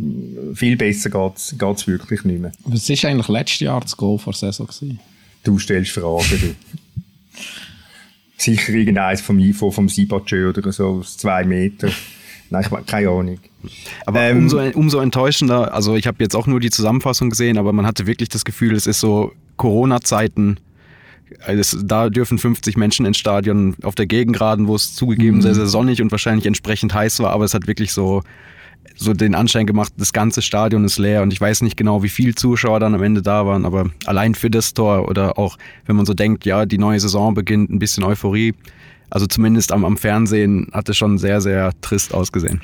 viel 0.54 0.76
besser 0.76 1.08
geht 1.10 1.76
es 1.76 1.86
wirklich 1.86 2.24
nicht 2.24 2.40
mehr. 2.40 2.52
Was 2.64 2.88
war 2.90 3.10
eigentlich 3.10 3.28
letztes 3.28 3.60
Jahr 3.60 3.80
das 3.80 3.96
Goal 3.96 4.18
vor 4.18 4.32
der 4.32 4.52
Saison? 4.52 4.66
Gewesen? 4.66 5.00
Du 5.44 5.58
stellst 5.58 5.92
Fragen. 5.92 6.24
Du. 6.30 6.54
Sicher 8.36 8.72
irgendeins 8.72 9.20
vom 9.20 9.38
IFO, 9.38 9.70
vom 9.70 9.88
Sibachö 9.88 10.48
oder 10.48 10.72
so, 10.72 10.98
aus 10.98 11.16
zwei 11.16 11.44
Meter. 11.44 11.90
Nein, 12.52 12.64
ich 12.70 12.86
keine 12.86 13.08
Ahnung. 13.08 13.38
Aber 14.04 14.20
ähm, 14.20 14.38
umso, 14.38 14.60
umso 14.74 15.00
enttäuschender, 15.00 15.72
also 15.72 15.96
ich 15.96 16.06
habe 16.06 16.18
jetzt 16.20 16.36
auch 16.36 16.46
nur 16.46 16.60
die 16.60 16.70
Zusammenfassung 16.70 17.30
gesehen, 17.30 17.56
aber 17.56 17.72
man 17.72 17.86
hatte 17.86 18.06
wirklich 18.06 18.28
das 18.28 18.44
Gefühl, 18.44 18.74
es 18.74 18.86
ist 18.86 19.00
so 19.00 19.32
Corona-Zeiten 19.56 20.58
also 21.46 21.80
da 21.82 22.10
dürfen 22.10 22.36
50 22.36 22.76
Menschen 22.76 23.06
ins 23.06 23.16
Stadion 23.16 23.74
auf 23.82 23.94
der 23.94 24.04
Gegengraden, 24.04 24.68
wo 24.68 24.74
es 24.74 24.94
zugegeben 24.94 25.38
mhm. 25.38 25.42
sehr, 25.42 25.54
sehr 25.54 25.66
sonnig 25.66 26.02
und 26.02 26.10
wahrscheinlich 26.10 26.44
entsprechend 26.44 26.92
heiß 26.92 27.20
war, 27.20 27.30
aber 27.30 27.46
es 27.46 27.54
hat 27.54 27.66
wirklich 27.66 27.94
so, 27.94 28.22
so 28.96 29.14
den 29.14 29.34
Anschein 29.34 29.66
gemacht, 29.66 29.94
das 29.96 30.12
ganze 30.12 30.42
Stadion 30.42 30.84
ist 30.84 30.98
leer 30.98 31.22
und 31.22 31.32
ich 31.32 31.40
weiß 31.40 31.62
nicht 31.62 31.78
genau, 31.78 32.02
wie 32.02 32.10
viele 32.10 32.34
Zuschauer 32.34 32.80
dann 32.80 32.94
am 32.94 33.02
Ende 33.02 33.22
da 33.22 33.46
waren, 33.46 33.64
aber 33.64 33.86
allein 34.04 34.34
für 34.34 34.50
das 34.50 34.74
Tor 34.74 35.08
oder 35.08 35.38
auch, 35.38 35.56
wenn 35.86 35.96
man 35.96 36.04
so 36.04 36.12
denkt, 36.12 36.44
ja, 36.44 36.66
die 36.66 36.78
neue 36.78 37.00
Saison 37.00 37.32
beginnt, 37.32 37.70
ein 37.70 37.78
bisschen 37.78 38.04
Euphorie, 38.04 38.54
also 39.12 39.26
zumindest 39.26 39.72
am, 39.72 39.84
am 39.84 39.98
Fernsehen 39.98 40.68
hat 40.72 40.88
es 40.88 40.96
schon 40.96 41.18
sehr, 41.18 41.40
sehr 41.40 41.72
trist 41.82 42.14
ausgesehen. 42.14 42.62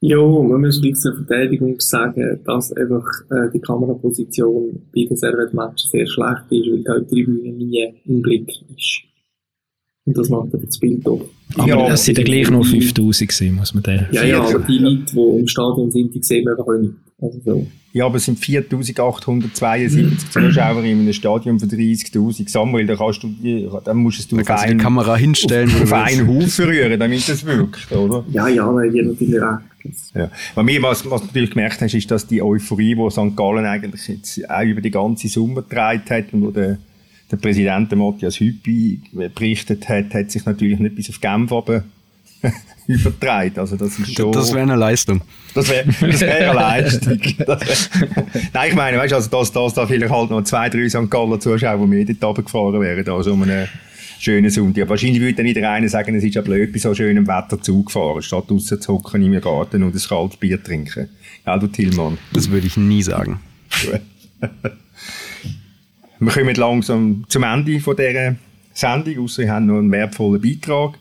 Ja, 0.00 0.16
man 0.16 0.60
muss 0.62 0.80
vielleicht 0.80 0.96
zur 0.96 1.14
Verteidigung 1.14 1.78
sagen, 1.78 2.40
dass 2.44 2.72
einfach 2.72 3.06
äh, 3.30 3.50
die 3.54 3.60
Kameraposition 3.60 4.82
bei 4.92 5.04
den 5.04 5.16
Servet-Matchen 5.16 5.90
sehr 5.90 6.06
schlecht 6.06 6.44
ist, 6.50 6.66
weil 6.72 6.82
da 6.82 6.98
die 6.98 7.06
Tribüne 7.06 7.52
nie 7.52 7.94
im 8.06 8.22
Blick 8.22 8.48
ist. 8.76 9.02
Und 10.04 10.16
das 10.16 10.28
macht 10.28 10.52
aber 10.52 10.64
das 10.64 10.78
Bild 10.78 11.06
doch. 11.06 11.24
Aber 11.56 11.68
ja, 11.68 11.88
das 11.88 12.04
sind 12.04 12.18
ja 12.18 12.24
gleich 12.24 12.50
noch 12.50 12.64
5000 12.64 13.30
gewesen, 13.30 13.54
muss 13.54 13.74
man 13.74 13.82
denken. 13.84 14.06
Ja, 14.10 14.24
ja, 14.24 14.42
aber 14.42 14.58
die 14.60 14.78
Leute, 14.78 15.04
die 15.12 15.38
im 15.40 15.46
Stadion 15.46 15.90
sind, 15.92 16.12
die 16.14 16.22
sehen 16.22 16.46
wir 16.46 16.52
einfach 16.52 16.66
auch 16.66 16.78
nicht. 16.78 16.94
Also 17.20 17.40
so. 17.44 17.66
Ja, 17.94 18.06
aber 18.06 18.16
es 18.16 18.24
sind 18.24 18.38
4872 18.38 20.30
Zuschauer 20.30 20.82
in 20.82 21.00
einem 21.00 21.12
Stadion 21.12 21.60
von 21.60 21.68
30.000. 21.68 22.48
Samuel, 22.48 22.86
da 22.86 22.96
kannst 22.96 23.22
du, 23.22 23.28
da 23.84 23.92
musst 23.92 24.32
du 24.32 24.36
da 24.36 24.54
auf, 24.54 24.60
einen, 24.60 24.78
die 24.78 24.82
Kamera 24.82 25.16
hinstellen, 25.16 25.70
auf, 25.74 25.82
auf 25.82 25.92
einen 25.92 26.26
Haufen 26.26 26.64
rühren, 26.64 26.98
damit 26.98 27.28
das 27.28 27.44
wirkt, 27.44 27.92
oder? 27.92 28.24
Ja, 28.30 28.48
ja, 28.48 28.64
da 28.64 28.72
hat 28.72 28.94
natürlich 28.94 29.34
recht. 29.34 29.60
Ja. 30.14 30.30
Was, 30.54 30.64
mir, 30.64 30.82
was, 30.82 31.10
was 31.10 31.20
du 31.20 31.26
natürlich 31.26 31.50
gemerkt 31.50 31.80
hast, 31.82 31.94
ist, 31.94 32.10
dass 32.10 32.26
die 32.26 32.42
Euphorie, 32.42 32.94
die 32.94 33.10
St. 33.10 33.36
Gallen 33.36 33.66
eigentlich 33.66 34.08
jetzt 34.08 34.48
auch 34.48 34.62
über 34.62 34.80
die 34.80 34.90
ganze 34.90 35.28
Sommer 35.28 35.62
getragen 35.62 36.02
hat 36.08 36.32
und 36.32 36.42
wo 36.42 36.50
der, 36.50 36.78
der 37.30 37.36
Präsident 37.36 37.94
Matthias 37.94 38.40
Hüppi 38.40 39.00
berichtet 39.12 39.88
hat, 39.88 40.14
hat 40.14 40.30
sich 40.30 40.46
natürlich 40.46 40.78
nicht 40.78 40.94
bis 40.94 41.10
auf 41.10 41.20
Genf 41.20 41.52
aber 41.52 41.84
übertreibt. 42.86 43.58
Also 43.58 43.76
das 43.76 43.98
ist 43.98 44.14
schon... 44.14 44.32
Das 44.32 44.52
wäre 44.52 44.62
eine 44.62 44.76
Leistung. 44.76 45.20
Das 45.54 45.68
wäre 45.68 45.86
wär 45.86 46.50
eine 46.50 46.52
Leistung. 46.58 47.18
Wär, 47.18 47.58
Nein, 48.52 48.70
ich 48.70 48.76
meine, 48.76 48.98
weißt, 48.98 49.14
also 49.14 49.30
dass, 49.30 49.52
dass 49.52 49.74
da 49.74 49.86
vielleicht 49.86 50.12
halt 50.12 50.30
noch 50.30 50.42
zwei, 50.42 50.68
drei 50.68 50.88
St. 50.88 51.10
Galler 51.10 51.40
Zuschauer, 51.40 51.78
die 51.78 51.86
mehr 51.86 52.04
dort 52.04 52.24
runtergefahren 52.24 52.80
wären, 52.80 53.08
also 53.08 53.32
um 53.32 53.42
einen 53.42 53.68
schönen 54.18 54.50
Sonntag. 54.50 54.88
Wahrscheinlich 54.88 55.20
würde 55.20 55.34
dann 55.34 55.46
wieder 55.46 55.68
einer 55.70 55.88
sagen, 55.88 56.14
es 56.14 56.24
ist 56.24 56.34
ja 56.34 56.42
blöd, 56.42 56.72
bei 56.72 56.78
so 56.78 56.94
schönem 56.94 57.26
Wetter 57.26 57.60
zugefahren, 57.60 58.22
statt 58.22 58.44
draußen 58.48 58.80
zu 58.80 58.92
hocken 58.92 59.22
im 59.22 59.40
Garten 59.40 59.82
und 59.82 59.94
ein 59.94 60.00
kaltes 60.00 60.36
Bier 60.38 60.62
trinken. 60.62 61.08
Ja, 61.46 61.58
du 61.58 61.66
Tillmann. 61.66 62.18
Das 62.32 62.50
würde 62.50 62.66
ich 62.66 62.76
nie 62.76 63.02
sagen. 63.02 63.40
Wir 66.20 66.32
kommen 66.32 66.54
langsam 66.54 67.24
zum 67.28 67.42
Ende 67.42 67.80
von 67.80 67.96
dieser 67.96 68.36
Sendung, 68.72 69.24
außer 69.24 69.42
wir 69.42 69.52
haben 69.52 69.66
noch 69.66 69.78
einen 69.78 69.90
wertvollen 69.90 70.40
Beitrag. 70.40 70.98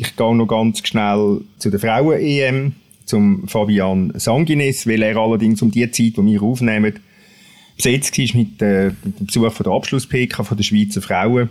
Ich 0.00 0.14
gehe 0.14 0.36
noch 0.36 0.46
ganz 0.46 0.86
schnell 0.86 1.40
zu 1.58 1.70
der 1.70 1.80
Frauen-EM, 1.80 2.72
zum 3.04 3.48
Fabian 3.48 4.12
Sanguinis, 4.14 4.86
weil 4.86 5.02
er 5.02 5.16
allerdings 5.16 5.60
um 5.60 5.72
die 5.72 5.90
Zeit, 5.90 6.16
die 6.16 6.24
wir 6.24 6.40
aufnehmen, 6.40 7.00
besetzt 7.76 8.16
war 8.16 8.36
mit, 8.36 8.62
äh, 8.62 8.92
mit 9.02 9.18
dem 9.18 9.26
Besuch 9.26 9.50
von 9.50 9.64
der 9.64 9.72
Abschluss-PK 9.72 10.54
der 10.54 10.62
Schweizer 10.62 11.02
Frauen, 11.02 11.48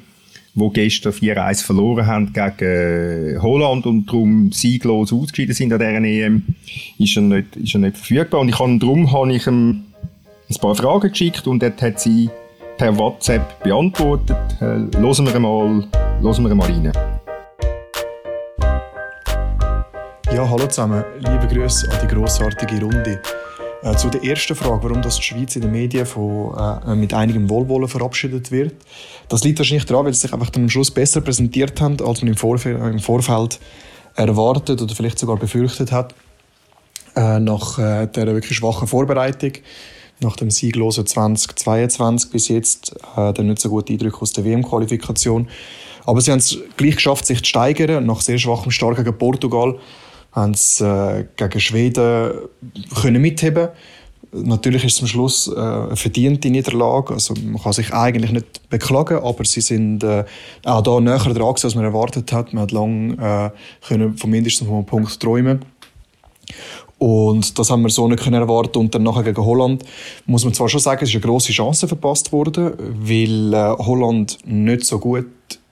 die 0.53 0.69
gestern 0.71 1.11
4-1 1.11 1.65
verloren 1.65 2.07
haben 2.07 2.31
gegen 2.31 3.35
äh, 3.35 3.37
Holland 3.41 3.85
und 3.85 4.05
darum 4.05 4.53
sieglos 4.53 5.11
ausgeschieden 5.11 5.53
sind 5.53 5.73
an 5.73 5.79
dieser 5.79 6.01
EM, 6.01 6.43
ist 6.97 7.17
er 7.17 7.23
nicht, 7.23 7.53
ist 7.57 7.73
er 7.73 7.81
nicht 7.81 7.97
verfügbar. 7.97 8.39
Und 8.39 8.47
ich 8.47 8.59
habe, 8.59 8.77
darum 8.77 9.11
habe 9.11 9.33
ich 9.33 9.45
ihm 9.45 9.83
ein 10.49 10.55
paar 10.61 10.75
Fragen 10.75 11.09
geschickt 11.09 11.47
und 11.47 11.61
dort 11.61 11.81
hat 11.81 11.99
sie 11.99 12.29
per 12.77 12.97
WhatsApp 12.97 13.61
beantwortet. 13.61 14.37
Äh, 14.61 14.97
hören 14.97 15.33
wir 15.33 15.39
mal, 15.41 15.85
hören 16.21 16.47
wir 16.47 16.55
mal 16.55 16.71
rein. 16.71 17.16
Ja, 20.37 20.47
hallo 20.47 20.67
zusammen. 20.67 21.03
Liebe 21.17 21.47
Grüße 21.47 21.89
an 21.89 21.97
die 21.99 22.13
grossartige 22.13 22.79
Runde. 22.79 23.19
Äh, 23.81 23.95
zu 23.95 24.07
der 24.11 24.23
ersten 24.23 24.53
Frage, 24.53 24.83
warum 24.83 25.01
das 25.01 25.15
die 25.15 25.23
Schweiz 25.23 25.55
in 25.55 25.63
den 25.63 25.71
Medien 25.71 26.05
von, 26.05 26.55
äh, 26.85 26.93
mit 26.93 27.11
einigem 27.11 27.49
Wohlwollen 27.49 27.87
verabschiedet 27.87 28.51
wird. 28.51 28.75
Das 29.29 29.43
liegt 29.43 29.57
wahrscheinlich 29.57 29.87
daran, 29.87 30.05
weil 30.05 30.13
sie 30.13 30.19
sich 30.19 30.33
einfach 30.33 30.51
am 30.55 30.69
Schluss 30.69 30.91
besser 30.91 31.21
präsentiert 31.21 31.81
haben, 31.81 31.97
als 32.05 32.21
man 32.21 32.27
im, 32.27 32.37
Vorf 32.37 32.67
im 32.67 32.99
Vorfeld 32.99 33.59
erwartet 34.13 34.79
oder 34.79 34.93
vielleicht 34.93 35.17
sogar 35.17 35.37
befürchtet 35.37 35.91
hat. 35.91 36.13
Äh, 37.15 37.39
nach 37.39 37.79
äh, 37.79 38.05
der 38.05 38.27
wirklich 38.27 38.57
schwachen 38.57 38.87
Vorbereitung, 38.87 39.53
nach 40.19 40.35
dem 40.35 40.51
sieglosen 40.51 41.07
2022 41.07 42.29
bis 42.29 42.47
jetzt, 42.49 42.95
äh, 43.15 43.33
der 43.33 43.43
nicht 43.43 43.59
so 43.59 43.69
gute 43.69 43.91
Eindruck 43.91 44.21
aus 44.21 44.33
der 44.33 44.45
WM-Qualifikation. 44.45 45.49
Aber 46.05 46.21
sie 46.21 46.31
haben 46.31 46.37
es 46.37 46.59
gleich 46.77 46.97
geschafft, 46.97 47.25
sich 47.25 47.39
zu 47.39 47.45
steigern. 47.45 48.05
Nach 48.05 48.21
sehr 48.21 48.37
schwachem 48.37 48.69
Start 48.69 48.97
gegen 48.97 49.17
Portugal 49.17 49.79
haben 50.37 50.53
sie 50.53 50.85
äh, 50.85 51.25
gegen 51.35 51.59
Schweden 51.59 52.31
können 53.01 53.21
mitheben 53.21 53.69
Natürlich 54.33 54.83
ist 54.83 54.95
es 54.95 55.01
am 55.01 55.07
Schluss 55.07 55.47
äh, 55.47 55.57
eine 55.57 55.95
verdiente 55.95 56.49
Niederlage. 56.49 57.13
Also 57.13 57.33
man 57.41 57.61
kann 57.61 57.73
sich 57.73 57.93
eigentlich 57.93 58.31
nicht 58.31 58.69
beklagen, 58.69 59.19
aber 59.19 59.45
sie 59.45 59.61
sind 59.61 60.03
äh, 60.03 60.25
auch 60.65 60.81
da 60.81 60.99
näher 60.99 61.17
dran 61.17 61.41
als 61.41 61.75
man 61.75 61.85
erwartet 61.85 62.31
hat. 62.33 62.53
Man 62.53 62.63
hat 62.63 62.71
lange 62.71 63.13
äh, 63.13 63.87
können 63.87 64.17
von 64.17 64.29
mindestens 64.29 64.67
einem 64.67 64.85
Punkt 64.85 65.19
träumen. 65.19 65.63
Und 66.97 67.57
das 67.57 67.69
haben 67.69 67.83
wir 67.83 67.89
so 67.89 68.07
nicht 68.07 68.23
können 68.23 68.41
erwarten. 68.41 68.79
Und 68.79 68.93
dann 68.93 69.03
nachher 69.03 69.23
gegen 69.23 69.43
Holland 69.43 69.85
muss 70.25 70.43
man 70.43 70.53
zwar 70.53 70.67
schon 70.67 70.81
sagen, 70.81 71.03
es 71.03 71.09
ist 71.09 71.15
eine 71.15 71.23
grosse 71.23 71.53
Chance 71.53 71.87
verpasst 71.87 72.31
worden, 72.31 72.73
weil 72.77 73.53
äh, 73.53 73.75
Holland 73.77 74.39
nicht 74.45 74.85
so 74.85 74.99
gut 74.99 75.27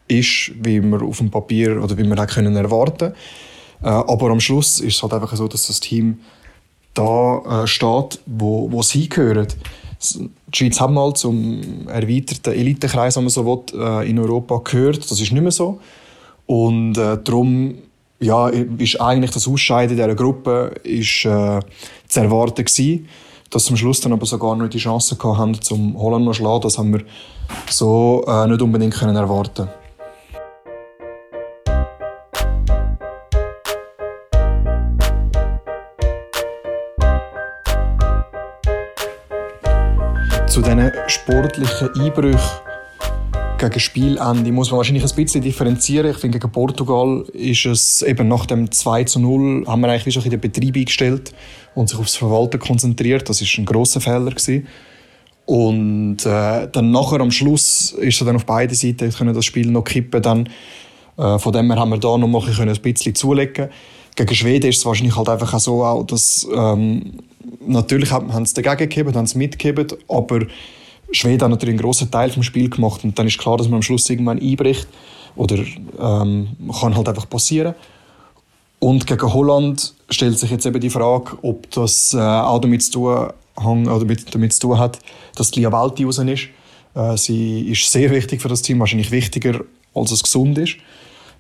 ist, 0.07 0.51
wie 0.61 0.82
wir 0.82 1.01
auf 1.01 1.18
dem 1.18 1.30
Papier 1.30 1.84
oder 1.84 1.97
wie 1.97 2.03
wir 2.03 2.18
auch 2.20 2.28
können 2.28 2.55
erwarten. 2.55 3.13
Äh, 3.82 3.88
aber 3.88 4.30
am 4.32 4.40
Schluss 4.40 4.80
ist 4.80 4.96
es 4.96 5.04
halt 5.04 5.14
einfach 5.14 5.36
so, 5.36 5.48
dass 5.48 5.68
das 5.68 5.80
Team 5.80 6.20
da 6.94 7.64
äh, 7.64 7.68
steht, 7.68 8.20
wo, 8.26 8.72
wo 8.72 8.82
sie 8.82 9.10
gehören. 9.10 9.48
Die 10.14 10.30
Schweiz 10.58 10.80
hat 10.80 10.92
mal 10.92 11.14
zum 11.14 11.88
erweiterten 11.88 12.54
Elitekreis, 12.54 13.16
wenn 13.16 13.24
man 13.24 13.30
so 13.30 13.46
will, 13.46 13.80
äh, 13.80 14.10
in 14.10 14.20
Europa 14.20 14.62
gehört. 14.64 15.10
Das 15.10 15.20
ist 15.20 15.32
nicht 15.32 15.42
mehr 15.42 15.52
so. 15.52 15.80
Und 16.46 16.98
äh, 16.98 17.18
darum 17.24 17.76
ja, 18.20 18.48
ist 18.50 19.02
eigentlich 19.02 19.32
das 19.32 19.48
Ausscheiden 19.48 19.96
dieser 19.96 20.16
Gruppe 20.16 20.76
ist, 20.84 21.26
äh, 21.26 21.60
zu 22.08 22.20
erwarten 22.20 22.64
gewesen. 22.66 23.08
Dass 23.50 23.66
zum 23.66 23.78
Schluss 23.78 24.02
dann 24.02 24.14
aber 24.14 24.26
sogar 24.26 24.56
noch 24.56 24.70
die 24.70 24.80
Chance 24.80 25.16
gehabt 25.16 25.38
haben, 25.38 25.62
zum 25.62 26.00
Holland 26.00 26.26
noch 26.26 26.32
zu 26.32 26.40
schlagen, 26.40 26.62
das 26.62 26.78
haben 26.78 26.94
wir 26.94 27.02
so 27.70 28.26
äh, 28.28 28.48
nicht 28.48 28.62
unbedingt 28.62 28.96
können 28.96 29.16
erwarten 29.16 29.70
Zu 40.56 40.62
diesen 40.62 40.89
sportlichen 41.08 41.89
Einbrüchen 41.99 42.39
gegen 43.60 43.78
Spielende 43.78 44.53
muss 44.53 44.72
man 44.72 44.78
wahrscheinlich 44.78 45.03
ein 45.03 45.14
bisschen 45.14 45.41
differenzieren. 45.41 46.12
Ich 46.12 46.18
finde, 46.18 46.39
gegen 46.39 46.49
Portugal 46.49 47.26
ist 47.34 47.66
es 47.66 48.01
eben 48.03 48.30
nach 48.30 48.45
dem 48.45 48.72
2 48.72 49.03
zu 49.03 49.20
0 49.20 49.68
haben 49.68 49.82
wir 49.82 49.89
eigentlich 49.89 50.14
schon 50.14 50.24
in 50.24 50.30
den 50.30 50.39
Betrieb 50.39 50.78
eingestellt 50.78 51.34
und 51.74 51.89
sich 51.89 51.99
aufs 51.99 52.16
Verwalten 52.16 52.58
konzentriert. 52.58 53.28
Das 53.28 53.41
ist 53.41 53.58
ein 53.58 53.66
großer 53.66 53.99
Fehler 53.99 54.32
gewesen. 54.32 54.66
Und 55.45 56.26
äh, 56.26 56.70
dann 56.72 56.89
nachher 56.89 57.20
am 57.20 57.32
Schluss 57.32 57.91
ist 57.91 58.22
es 58.22 58.26
dann 58.26 58.38
auf 58.38 58.45
beiden 58.45 58.78
Seiten 58.78 59.12
können 59.12 59.34
das 59.34 59.43
Spiel 59.43 59.70
noch 59.70 59.84
kippen. 59.84 60.22
Dann 60.22 60.47
äh, 61.18 61.38
von 61.38 61.51
dem 61.51 61.70
her 61.70 61.82
haben 61.82 61.89
wir 61.89 61.97
da 61.97 62.18
noch 62.18 62.47
ein 62.47 62.82
bisschen 62.82 63.14
zulegen. 63.14 63.68
Gegen 64.16 64.36
Schweden 64.36 64.70
ist 64.70 64.78
es 64.78 64.86
wahrscheinlich 64.86 65.16
halt 65.16 65.30
einfach 65.30 65.53
auch 65.53 65.59
so, 65.59 65.84
auch, 65.84 66.03
dass 66.03 66.47
ähm, 66.53 67.20
natürlich 67.66 68.11
haben 68.11 68.45
sie 68.45 68.53
dagegen 68.53 68.89
gegeben, 68.89 69.16
haben 69.16 69.28
sie 69.28 69.38
mitgegeben, 69.38 69.88
aber 70.07 70.45
Schweden 71.11 71.43
hat 71.43 71.51
natürlich 71.51 71.74
einen 71.74 71.82
grossen 71.82 72.11
Teil 72.11 72.30
vom 72.30 72.43
Spiel 72.43 72.70
gemacht 72.70 73.03
und 73.03 73.18
dann 73.18 73.28
ist 73.28 73.38
klar, 73.38 73.57
dass 73.57 73.68
man 73.68 73.76
am 73.76 73.82
Schluss 73.82 74.09
irgendwann 74.09 74.39
einbricht 74.39 74.88
oder 75.36 75.57
ähm, 75.57 76.47
kann 76.80 76.95
halt 76.95 77.09
einfach 77.09 77.30
passieren. 77.30 77.76
Und 78.80 79.07
gegen 79.07 79.34
Holland 79.34 79.93
stellt 80.09 80.38
sich 80.38 80.51
jetzt 80.51 80.66
eben 80.66 80.80
die 80.80 80.89
Frage, 80.89 81.38
ob 81.41 81.70
das 81.72 82.13
äh, 82.13 82.20
auch 82.20 82.59
damit 82.59 82.84
zu 82.84 82.91
tun, 82.91 83.88
oder 83.88 83.99
damit, 83.99 84.34
damit 84.34 84.53
zu 84.53 84.61
tun 84.61 84.78
hat, 84.78 84.99
dass 85.36 85.51
die 85.51 85.61
Liavalti 85.61 86.03
raus 86.03 86.20
ist. 86.20 86.47
Äh, 86.93 87.18
sie 87.18 87.70
ist 87.70 87.91
sehr 87.91 88.11
wichtig 88.11 88.41
für 88.41 88.49
das 88.49 88.61
Team, 88.61 88.80
wahrscheinlich 88.80 89.11
wichtiger, 89.11 89.61
als 89.93 90.11
es 90.11 90.24
gesund 90.24 90.57
ist. 90.57 90.78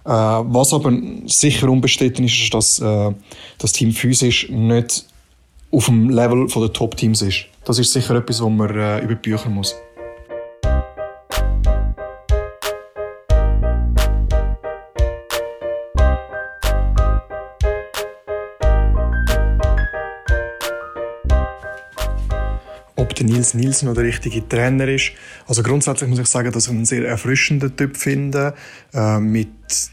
Äh, 0.05 0.09
was 0.09 0.73
aber 0.73 0.93
sicher 1.25 1.69
unbestritten 1.69 2.25
ist, 2.25 2.39
ist, 2.39 2.53
dass 2.53 2.79
äh, 2.79 3.11
das 3.57 3.71
Team 3.71 3.91
physisch 3.91 4.49
nicht 4.49 5.05
auf 5.71 5.85
dem 5.85 6.09
Level 6.09 6.47
der 6.47 6.73
Top-Teams 6.73 7.21
ist. 7.21 7.45
Das 7.65 7.79
ist 7.79 7.91
sicher 7.91 8.15
etwas, 8.15 8.41
wo 8.41 8.49
man 8.49 8.69
äh, 8.69 8.99
über 8.99 9.15
die 9.15 9.29
Bücher 9.29 9.49
muss. 9.49 9.75
Nils 23.25 23.53
Nielsen 23.53 23.93
der 23.93 24.03
richtige 24.03 24.47
Trainer 24.47 24.87
ist. 24.87 25.11
Also 25.47 25.63
grundsätzlich 25.63 26.09
muss 26.09 26.19
ich 26.19 26.27
sagen, 26.27 26.51
dass 26.51 26.65
ich 26.65 26.71
einen 26.71 26.85
sehr 26.85 27.07
erfrischenden 27.07 27.75
Typ 27.75 27.97
finde. 27.97 28.53
Äh, 28.93 29.19
mit 29.19 29.49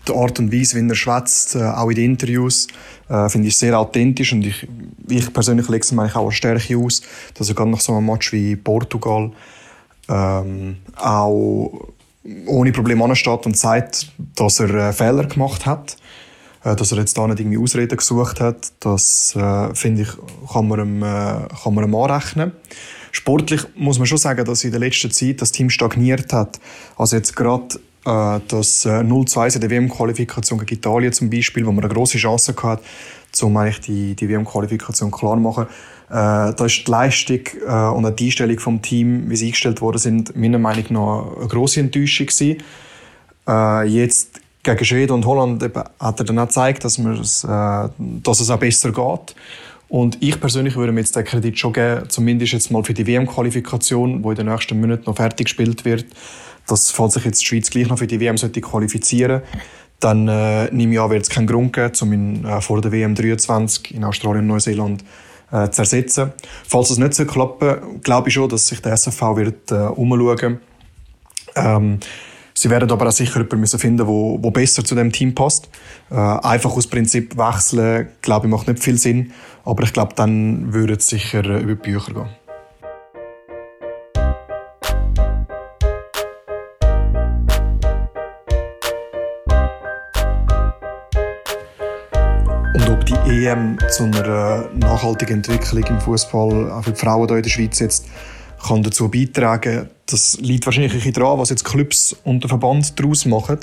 der 0.06 0.14
Art 0.14 0.38
und 0.38 0.52
Weise, 0.52 0.80
wie 0.80 0.88
er 0.88 0.94
schwätzt, 0.94 1.54
äh, 1.54 1.62
auch 1.62 1.88
in 1.90 1.96
den 1.96 2.04
Interviews, 2.12 2.68
äh, 3.08 3.28
finde 3.28 3.48
ich 3.48 3.56
sehr 3.56 3.78
authentisch 3.78 4.32
und 4.32 4.42
ich, 4.42 4.68
ich 5.08 5.32
persönlich 5.32 5.68
lege 5.68 5.82
es 5.82 5.92
mir 5.92 6.02
eigentlich 6.02 6.16
auch 6.16 6.26
als 6.26 6.34
Stärke 6.34 6.76
aus, 6.76 7.02
dass 7.34 7.48
er 7.48 7.54
gerade 7.54 7.70
nach 7.70 7.80
so 7.80 7.94
einem 7.94 8.06
Match 8.06 8.32
wie 8.32 8.56
Portugal 8.56 9.32
ähm, 10.08 10.76
auch 10.96 11.90
ohne 12.46 12.72
Probleme 12.72 13.04
ansteht 13.04 13.46
und 13.46 13.56
sagt, 13.56 14.12
dass 14.36 14.60
er 14.60 14.74
äh, 14.74 14.92
Fehler 14.92 15.24
gemacht 15.24 15.66
hat 15.66 15.96
äh, 16.64 16.76
dass 16.76 16.92
er 16.92 16.98
jetzt 16.98 17.16
da 17.18 17.26
nicht 17.26 17.40
irgendwie 17.40 17.58
Ausreden 17.58 17.96
gesucht 17.96 18.40
hat, 18.40 18.72
das 18.80 19.34
äh, 19.36 19.74
finde 19.74 20.02
ich, 20.02 20.08
kann 20.52 20.68
man, 20.68 20.80
ihm, 20.80 21.02
äh, 21.02 21.48
kann 21.62 21.74
man 21.74 21.84
ihm 21.84 21.94
anrechnen. 21.94 22.52
Sportlich 23.12 23.62
muss 23.76 23.98
man 23.98 24.06
schon 24.06 24.18
sagen, 24.18 24.44
dass 24.44 24.64
in 24.64 24.70
der 24.70 24.80
letzten 24.80 25.10
Zeit 25.10 25.40
das 25.42 25.52
Team 25.52 25.70
stagniert 25.70 26.32
hat. 26.32 26.58
Also 26.96 27.16
jetzt 27.16 27.36
gerade 27.36 27.76
äh, 28.06 28.40
das 28.48 28.86
äh, 28.86 29.00
0-2 29.00 29.54
in 29.54 29.60
der 29.60 29.70
WM-Qualifikation 29.70 30.58
gegen 30.60 30.74
Italien 30.74 31.12
zum 31.12 31.28
Beispiel, 31.28 31.66
wo 31.66 31.72
man 31.72 31.84
eine 31.84 31.92
große 31.92 32.16
Chance 32.18 32.54
hatte, 32.62 32.82
um 33.42 33.56
eigentlich 33.56 33.80
die, 33.80 34.14
die 34.14 34.28
WM-Qualifikation 34.28 35.10
klar 35.10 35.36
zu 35.36 35.40
machen. 35.40 35.66
Äh, 36.08 36.54
da 36.54 36.64
ist 36.64 36.86
die 36.86 36.90
Leistung 36.90 37.40
äh, 37.66 37.70
und 37.70 38.18
die 38.18 38.26
Einstellung 38.26 38.58
vom 38.58 38.80
Team, 38.80 39.28
wie 39.28 39.36
sie 39.36 39.46
eingestellt 39.46 39.82
worden 39.82 39.98
sind, 39.98 40.34
meiner 40.34 40.58
Meinung 40.58 40.84
nach 40.90 41.36
eine 41.38 41.48
grosse 41.48 41.80
Enttäuschung 41.80 42.26
gewesen. 42.26 42.62
Äh, 43.46 43.88
jetzt 43.88 44.40
gegen 44.62 44.84
Schweden 44.84 45.12
und 45.12 45.26
Holland 45.26 45.62
hat 45.62 46.20
er 46.20 46.24
dann 46.24 46.38
auch 46.38 46.46
gezeigt, 46.46 46.84
dass, 46.84 46.98
äh, 46.98 47.88
dass 47.98 48.40
es 48.40 48.50
auch 48.50 48.58
besser 48.58 48.92
geht. 48.92 49.34
Und 49.92 50.16
ich 50.22 50.40
persönlich 50.40 50.74
würde 50.74 50.90
mir 50.90 51.00
jetzt 51.00 51.16
den 51.16 51.24
Kredit 51.24 51.58
schon 51.58 51.74
geben, 51.74 52.08
zumindest 52.08 52.54
jetzt 52.54 52.70
mal 52.70 52.82
für 52.82 52.94
die 52.94 53.06
WM-Qualifikation, 53.06 54.22
die 54.22 54.28
in 54.30 54.34
den 54.36 54.46
nächsten 54.46 54.80
Monaten 54.80 55.02
noch 55.04 55.16
fertig 55.16 55.44
gespielt 55.44 55.84
wird. 55.84 56.06
Dass, 56.66 56.90
falls 56.90 57.12
sich 57.12 57.26
jetzt 57.26 57.42
die 57.42 57.44
Schweiz 57.44 57.68
gleich 57.68 57.88
noch 57.88 57.98
für 57.98 58.06
die 58.06 58.18
WM 58.18 58.38
sollte 58.38 58.62
qualifizieren 58.62 59.42
dann 60.00 60.26
äh, 60.26 60.68
nehme 60.72 60.94
ich 60.94 61.00
an, 61.00 61.10
wird 61.10 61.22
es 61.22 61.30
keinen 61.30 61.46
Grund 61.46 61.74
geben, 61.74 61.92
um 62.00 62.12
ihn 62.12 62.44
äh, 62.44 62.60
vor 62.60 62.80
der 62.80 62.90
WM 62.90 63.14
23 63.14 63.94
in 63.94 64.02
Australien 64.02 64.40
und 64.40 64.48
Neuseeland 64.48 65.04
äh, 65.52 65.68
zu 65.68 65.82
ersetzen. 65.82 66.32
Falls 66.66 66.90
es 66.90 66.98
nicht 66.98 67.14
so 67.14 67.24
klappen 67.24 68.00
glaube 68.02 68.28
ich 68.28 68.34
schon, 68.34 68.48
dass 68.48 68.66
sich 68.66 68.80
der 68.80 68.94
SFV 68.94 69.36
wird 69.36 69.70
äh, 69.70 69.74
umschauen 69.74 70.58
ähm, 71.54 72.00
Sie 72.54 72.70
werden 72.70 72.90
aber 72.90 73.08
auch 73.08 73.12
sicher 73.12 73.40
jemanden 73.40 73.78
finden, 73.78 74.06
wo, 74.06 74.38
wo 74.40 74.50
besser 74.50 74.84
zu 74.84 74.94
dem 74.94 75.10
Team 75.10 75.34
passt. 75.34 75.68
Äh, 76.12 76.16
einfach 76.16 76.76
aus 76.76 76.88
Prinzip 76.88 77.38
wechseln, 77.38 78.08
glaube 78.20 78.46
ich, 78.46 78.50
macht 78.50 78.68
nicht 78.68 78.82
viel 78.82 78.98
Sinn. 78.98 79.32
Aber 79.64 79.82
ich 79.82 79.94
glaube, 79.94 80.12
dann 80.14 80.74
würde 80.74 80.94
es 80.94 81.06
sicher 81.06 81.42
äh, 81.42 81.62
über 81.62 81.74
die 81.74 81.90
Bücher 81.90 82.12
gehen. 82.12 82.28
Und 92.74 92.90
ob 92.90 93.06
die 93.06 93.14
EM 93.46 93.78
zu 93.88 94.04
einer 94.04 94.68
nachhaltigen 94.74 95.36
Entwicklung 95.36 95.84
im 95.84 96.00
Fußball 96.00 96.72
auch 96.72 96.84
für 96.84 96.92
die 96.92 97.00
Frauen 97.00 97.28
hier 97.28 97.38
in 97.38 97.42
der 97.42 97.50
Schweiz 97.50 97.78
jetzt 97.78 98.06
kann 98.62 98.82
dazu 98.82 99.08
beitragen. 99.10 99.88
Das 100.06 100.38
liegt 100.40 100.66
wahrscheinlich 100.66 101.12
daran, 101.14 101.38
was 101.38 101.48
jetzt 101.48 101.64
Clubs 101.64 102.14
und 102.24 102.42
der 102.42 102.50
Verband 102.50 102.98
daraus 103.00 103.24
machen. 103.24 103.58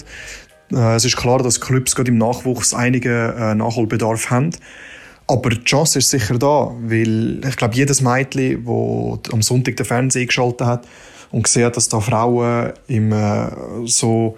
Äh, 0.72 0.96
es 0.96 1.06
ist 1.06 1.18
klar, 1.18 1.40
dass 1.40 1.62
Clubs 1.62 1.96
gerade 1.96 2.12
im 2.12 2.18
Nachwuchs 2.18 2.74
einige 2.74 3.36
äh, 3.38 3.56
Nachholbedarf 3.56 4.30
haben. 4.30 4.52
Aber 5.28 5.52
die 5.52 5.64
Chance 5.64 6.00
ist 6.00 6.10
sicher 6.10 6.40
da, 6.40 6.72
weil 6.82 7.42
ich 7.48 7.56
glaube, 7.56 7.76
jedes 7.76 8.02
Mädchen, 8.02 8.66
das 8.66 9.34
am 9.34 9.42
Sonntag 9.44 9.78
den 9.78 9.86
Fernseher 9.86 10.26
geschaltet 10.26 10.66
hat 10.66 10.88
und 11.32 11.44
gesehen 11.44 11.66
hat, 11.66 11.78
dass 11.78 11.88
da 11.88 12.00
Frauen 12.00 12.74
im 12.88 13.12
äh, 13.12 13.48
so 13.86 14.38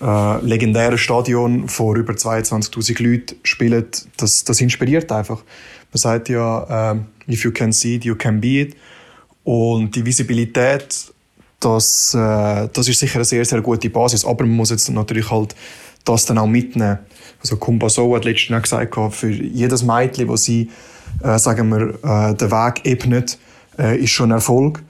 äh, 0.00 0.44
legendären 0.44 0.96
Stadion 0.96 1.68
vor 1.68 1.96
über 1.96 2.14
22.000 2.14 3.02
Leuten 3.02 3.36
spielen, 3.42 3.84
das, 4.16 4.44
das 4.44 4.60
inspiriert 4.60 5.12
einfach. 5.12 5.42
Man 5.92 5.98
sagt 5.98 6.30
ja, 6.30 6.92
äh, 6.92 7.32
if 7.32 7.44
you 7.44 7.52
can 7.52 7.72
see 7.72 7.96
it, 7.96 8.04
you 8.04 8.14
can 8.14 8.40
be 8.40 8.60
it. 8.60 8.76
Und 9.44 9.94
die 9.94 10.06
Visibilität, 10.06 11.12
das, 11.64 12.14
äh, 12.14 12.68
das 12.72 12.88
ist 12.88 13.00
sicher 13.00 13.16
eine 13.16 13.24
sehr, 13.24 13.44
sehr 13.44 13.60
gute 13.60 13.90
Basis. 13.90 14.24
Aber 14.24 14.44
man 14.44 14.56
muss 14.56 14.70
jetzt 14.70 14.90
natürlich 14.90 15.30
halt 15.30 15.54
das 16.04 16.26
dann 16.26 16.38
auch 16.38 16.46
mitnehmen. 16.46 16.98
Also 17.40 17.56
Kumbaso 17.56 18.14
hat 18.14 18.24
letztens 18.24 18.62
gesagt, 18.62 18.94
für 19.14 19.30
jedes 19.30 19.82
Mädchen, 19.82 20.28
das 20.28 20.44
sie, 20.44 20.70
äh, 21.22 21.38
sagen 21.38 21.68
wir, 21.70 21.98
äh, 22.02 22.34
den 22.34 22.50
Weg 22.50 22.84
ebnet, 22.84 23.38
äh, 23.78 23.98
ist 23.98 24.10
schon 24.10 24.30
ein 24.30 24.36
Erfolg. 24.36 24.82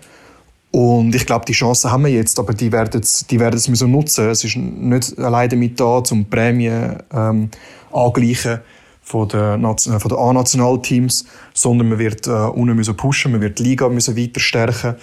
Und 0.71 1.15
ich 1.15 1.25
glaube, 1.25 1.45
die 1.45 1.53
Chancen 1.53 1.93
haben 1.93 2.05
wir 2.05 2.11
jetzt, 2.11 2.39
aber 2.41 2.53
die 2.53 2.73
werden 2.73 3.01
es, 3.01 3.27
die 3.29 3.39
werden 3.39 3.55
es 3.55 3.69
müssen 3.69 3.93
nutzen. 3.93 4.29
Es 4.29 4.43
ist 4.43 4.57
nicht 4.57 5.17
alleine 5.19 5.55
mit 5.55 5.79
da, 5.79 6.03
um 6.11 6.25
Prämien 6.25 6.97
ähm, 7.13 7.51
angleichen 7.93 8.59
von 9.01 9.29
den, 9.29 9.65
äh, 9.65 10.01
von 10.01 10.09
den 10.09 10.19
A-Nationalteams, 10.19 11.27
sondern 11.53 11.91
man 11.91 11.99
wird 12.01 12.27
äh, 12.27 12.31
unten 12.31 12.75
müssen 12.75 12.97
pushen, 12.97 13.31
man 13.31 13.41
wird 13.41 13.61
die 13.61 13.63
Liga 13.63 13.89
müssen 13.89 14.17
weiter 14.17 14.41
stärken 14.41 14.97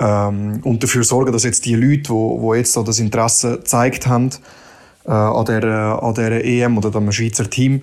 ähm, 0.00 0.60
und 0.64 0.82
dafür 0.82 1.04
sorgen, 1.04 1.30
dass 1.30 1.44
jetzt 1.44 1.66
die 1.66 1.74
Leute, 1.74 2.08
wo, 2.08 2.40
wo 2.40 2.54
jetzt 2.54 2.72
so 2.72 2.82
das 2.82 2.98
Interesse 2.98 3.58
gezeigt 3.58 4.06
haben 4.06 4.30
äh, 5.04 5.10
an 5.10 5.44
der 5.44 6.02
an 6.02 6.14
der 6.14 6.44
EM 6.44 6.78
oder 6.78 6.94
am 6.96 7.12
Schweizer 7.12 7.48
Team, 7.48 7.82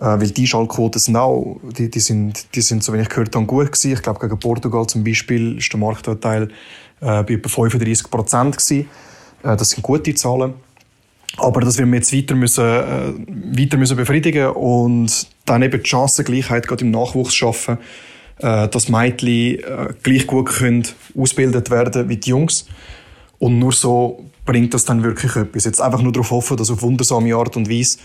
äh, 0.00 0.04
weil 0.04 0.30
die 0.30 0.46
Schallquoten 0.46 1.00
sind 1.00 1.16
auch, 1.16 1.60
die, 1.78 1.88
die 1.88 2.00
sind, 2.00 2.54
die 2.54 2.60
sind, 2.60 2.82
so 2.82 2.92
wie 2.92 2.98
ich 2.98 3.08
gehört 3.08 3.34
habe, 3.36 3.46
gut 3.46 3.66
gewesen. 3.66 3.92
Ich 3.92 4.02
glaube, 4.02 4.18
gegen 4.18 4.38
Portugal 4.38 4.86
zum 4.86 5.04
Beispiel 5.04 5.58
ist 5.58 5.72
der 5.72 5.78
Marktanteil 5.78 6.48
äh, 7.00 7.22
bei 7.22 7.34
etwa 7.34 7.48
35 7.48 8.10
Prozent 8.10 8.58
gewesen. 8.58 8.88
Äh, 9.44 9.56
das 9.56 9.70
sind 9.70 9.82
gute 9.82 10.14
Zahlen. 10.14 10.54
Aber 11.38 11.60
das 11.62 11.78
werden 11.78 11.90
wir 11.92 11.98
jetzt 11.98 12.12
weiter 12.12 12.34
müssen, 12.34 12.64
äh, 12.64 13.12
weiter 13.56 13.78
müssen 13.78 13.96
befriedigen 13.96 14.48
und 14.48 15.28
dann 15.46 15.62
eben 15.62 15.82
die 15.82 15.88
Chancengleichheit 15.88 16.66
gerade 16.66 16.84
im 16.84 16.90
Nachwuchs 16.90 17.34
schaffen, 17.34 17.78
äh, 18.42 18.68
dass 18.68 18.88
Mädchen 18.88 19.28
äh, 19.28 19.94
gleich 20.02 20.26
gut 20.26 20.48
können 20.50 20.86
ausgebildet 21.16 21.70
werden 21.70 22.08
wie 22.08 22.16
die 22.16 22.30
Jungs. 22.30 22.66
Und 23.38 23.58
nur 23.58 23.72
so 23.72 24.24
bringt 24.44 24.74
das 24.74 24.84
dann 24.84 25.02
wirklich 25.02 25.36
etwas. 25.36 25.64
Jetzt 25.64 25.80
einfach 25.80 26.02
nur 26.02 26.12
darauf 26.12 26.30
hoffen, 26.30 26.56
dass 26.56 26.70
auf 26.70 26.82
wundersame 26.82 27.34
Art 27.34 27.56
und 27.56 27.70
Weise 27.70 27.98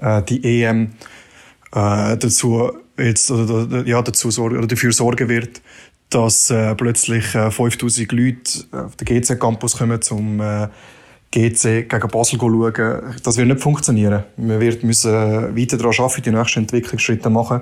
äh, 0.00 0.22
die 0.22 0.62
EM 0.62 0.92
äh, 1.74 2.16
dazu 2.16 2.70
jetzt 2.98 3.30
oder, 3.30 3.86
ja, 3.86 4.02
dazu 4.02 4.30
sorgen, 4.30 4.58
oder 4.58 4.66
dafür 4.66 4.92
sorgen 4.92 5.28
wird, 5.28 5.60
dass 6.10 6.50
äh, 6.50 6.74
plötzlich 6.74 7.34
äh, 7.34 7.50
5000 7.50 8.12
Leute 8.12 8.40
auf 8.72 8.96
den 8.96 9.20
GC 9.20 9.38
Campus 9.38 9.76
kommen 9.76 10.00
zum 10.02 10.40
äh, 10.40 10.68
GC 11.30 11.88
gegen 11.88 12.08
Basel 12.10 12.38
schauen. 12.38 13.14
Das 13.22 13.36
wird 13.36 13.48
nicht 13.48 13.60
funktionieren. 13.60 14.24
Wir 14.36 14.60
werden 14.60 14.86
müssen 14.86 15.12
weiter 15.12 15.76
daran 15.76 15.94
arbeiten, 15.98 16.22
die 16.22 16.30
nächsten 16.30 16.60
Entwicklungsschritte 16.60 17.28
machen. 17.28 17.60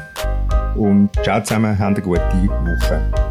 Und 0.77 1.11
ciao 1.23 1.41
zusammen, 1.43 1.79
habt 1.79 1.97
eine 1.97 2.03
gute 2.03 2.21
Woche. 2.21 3.28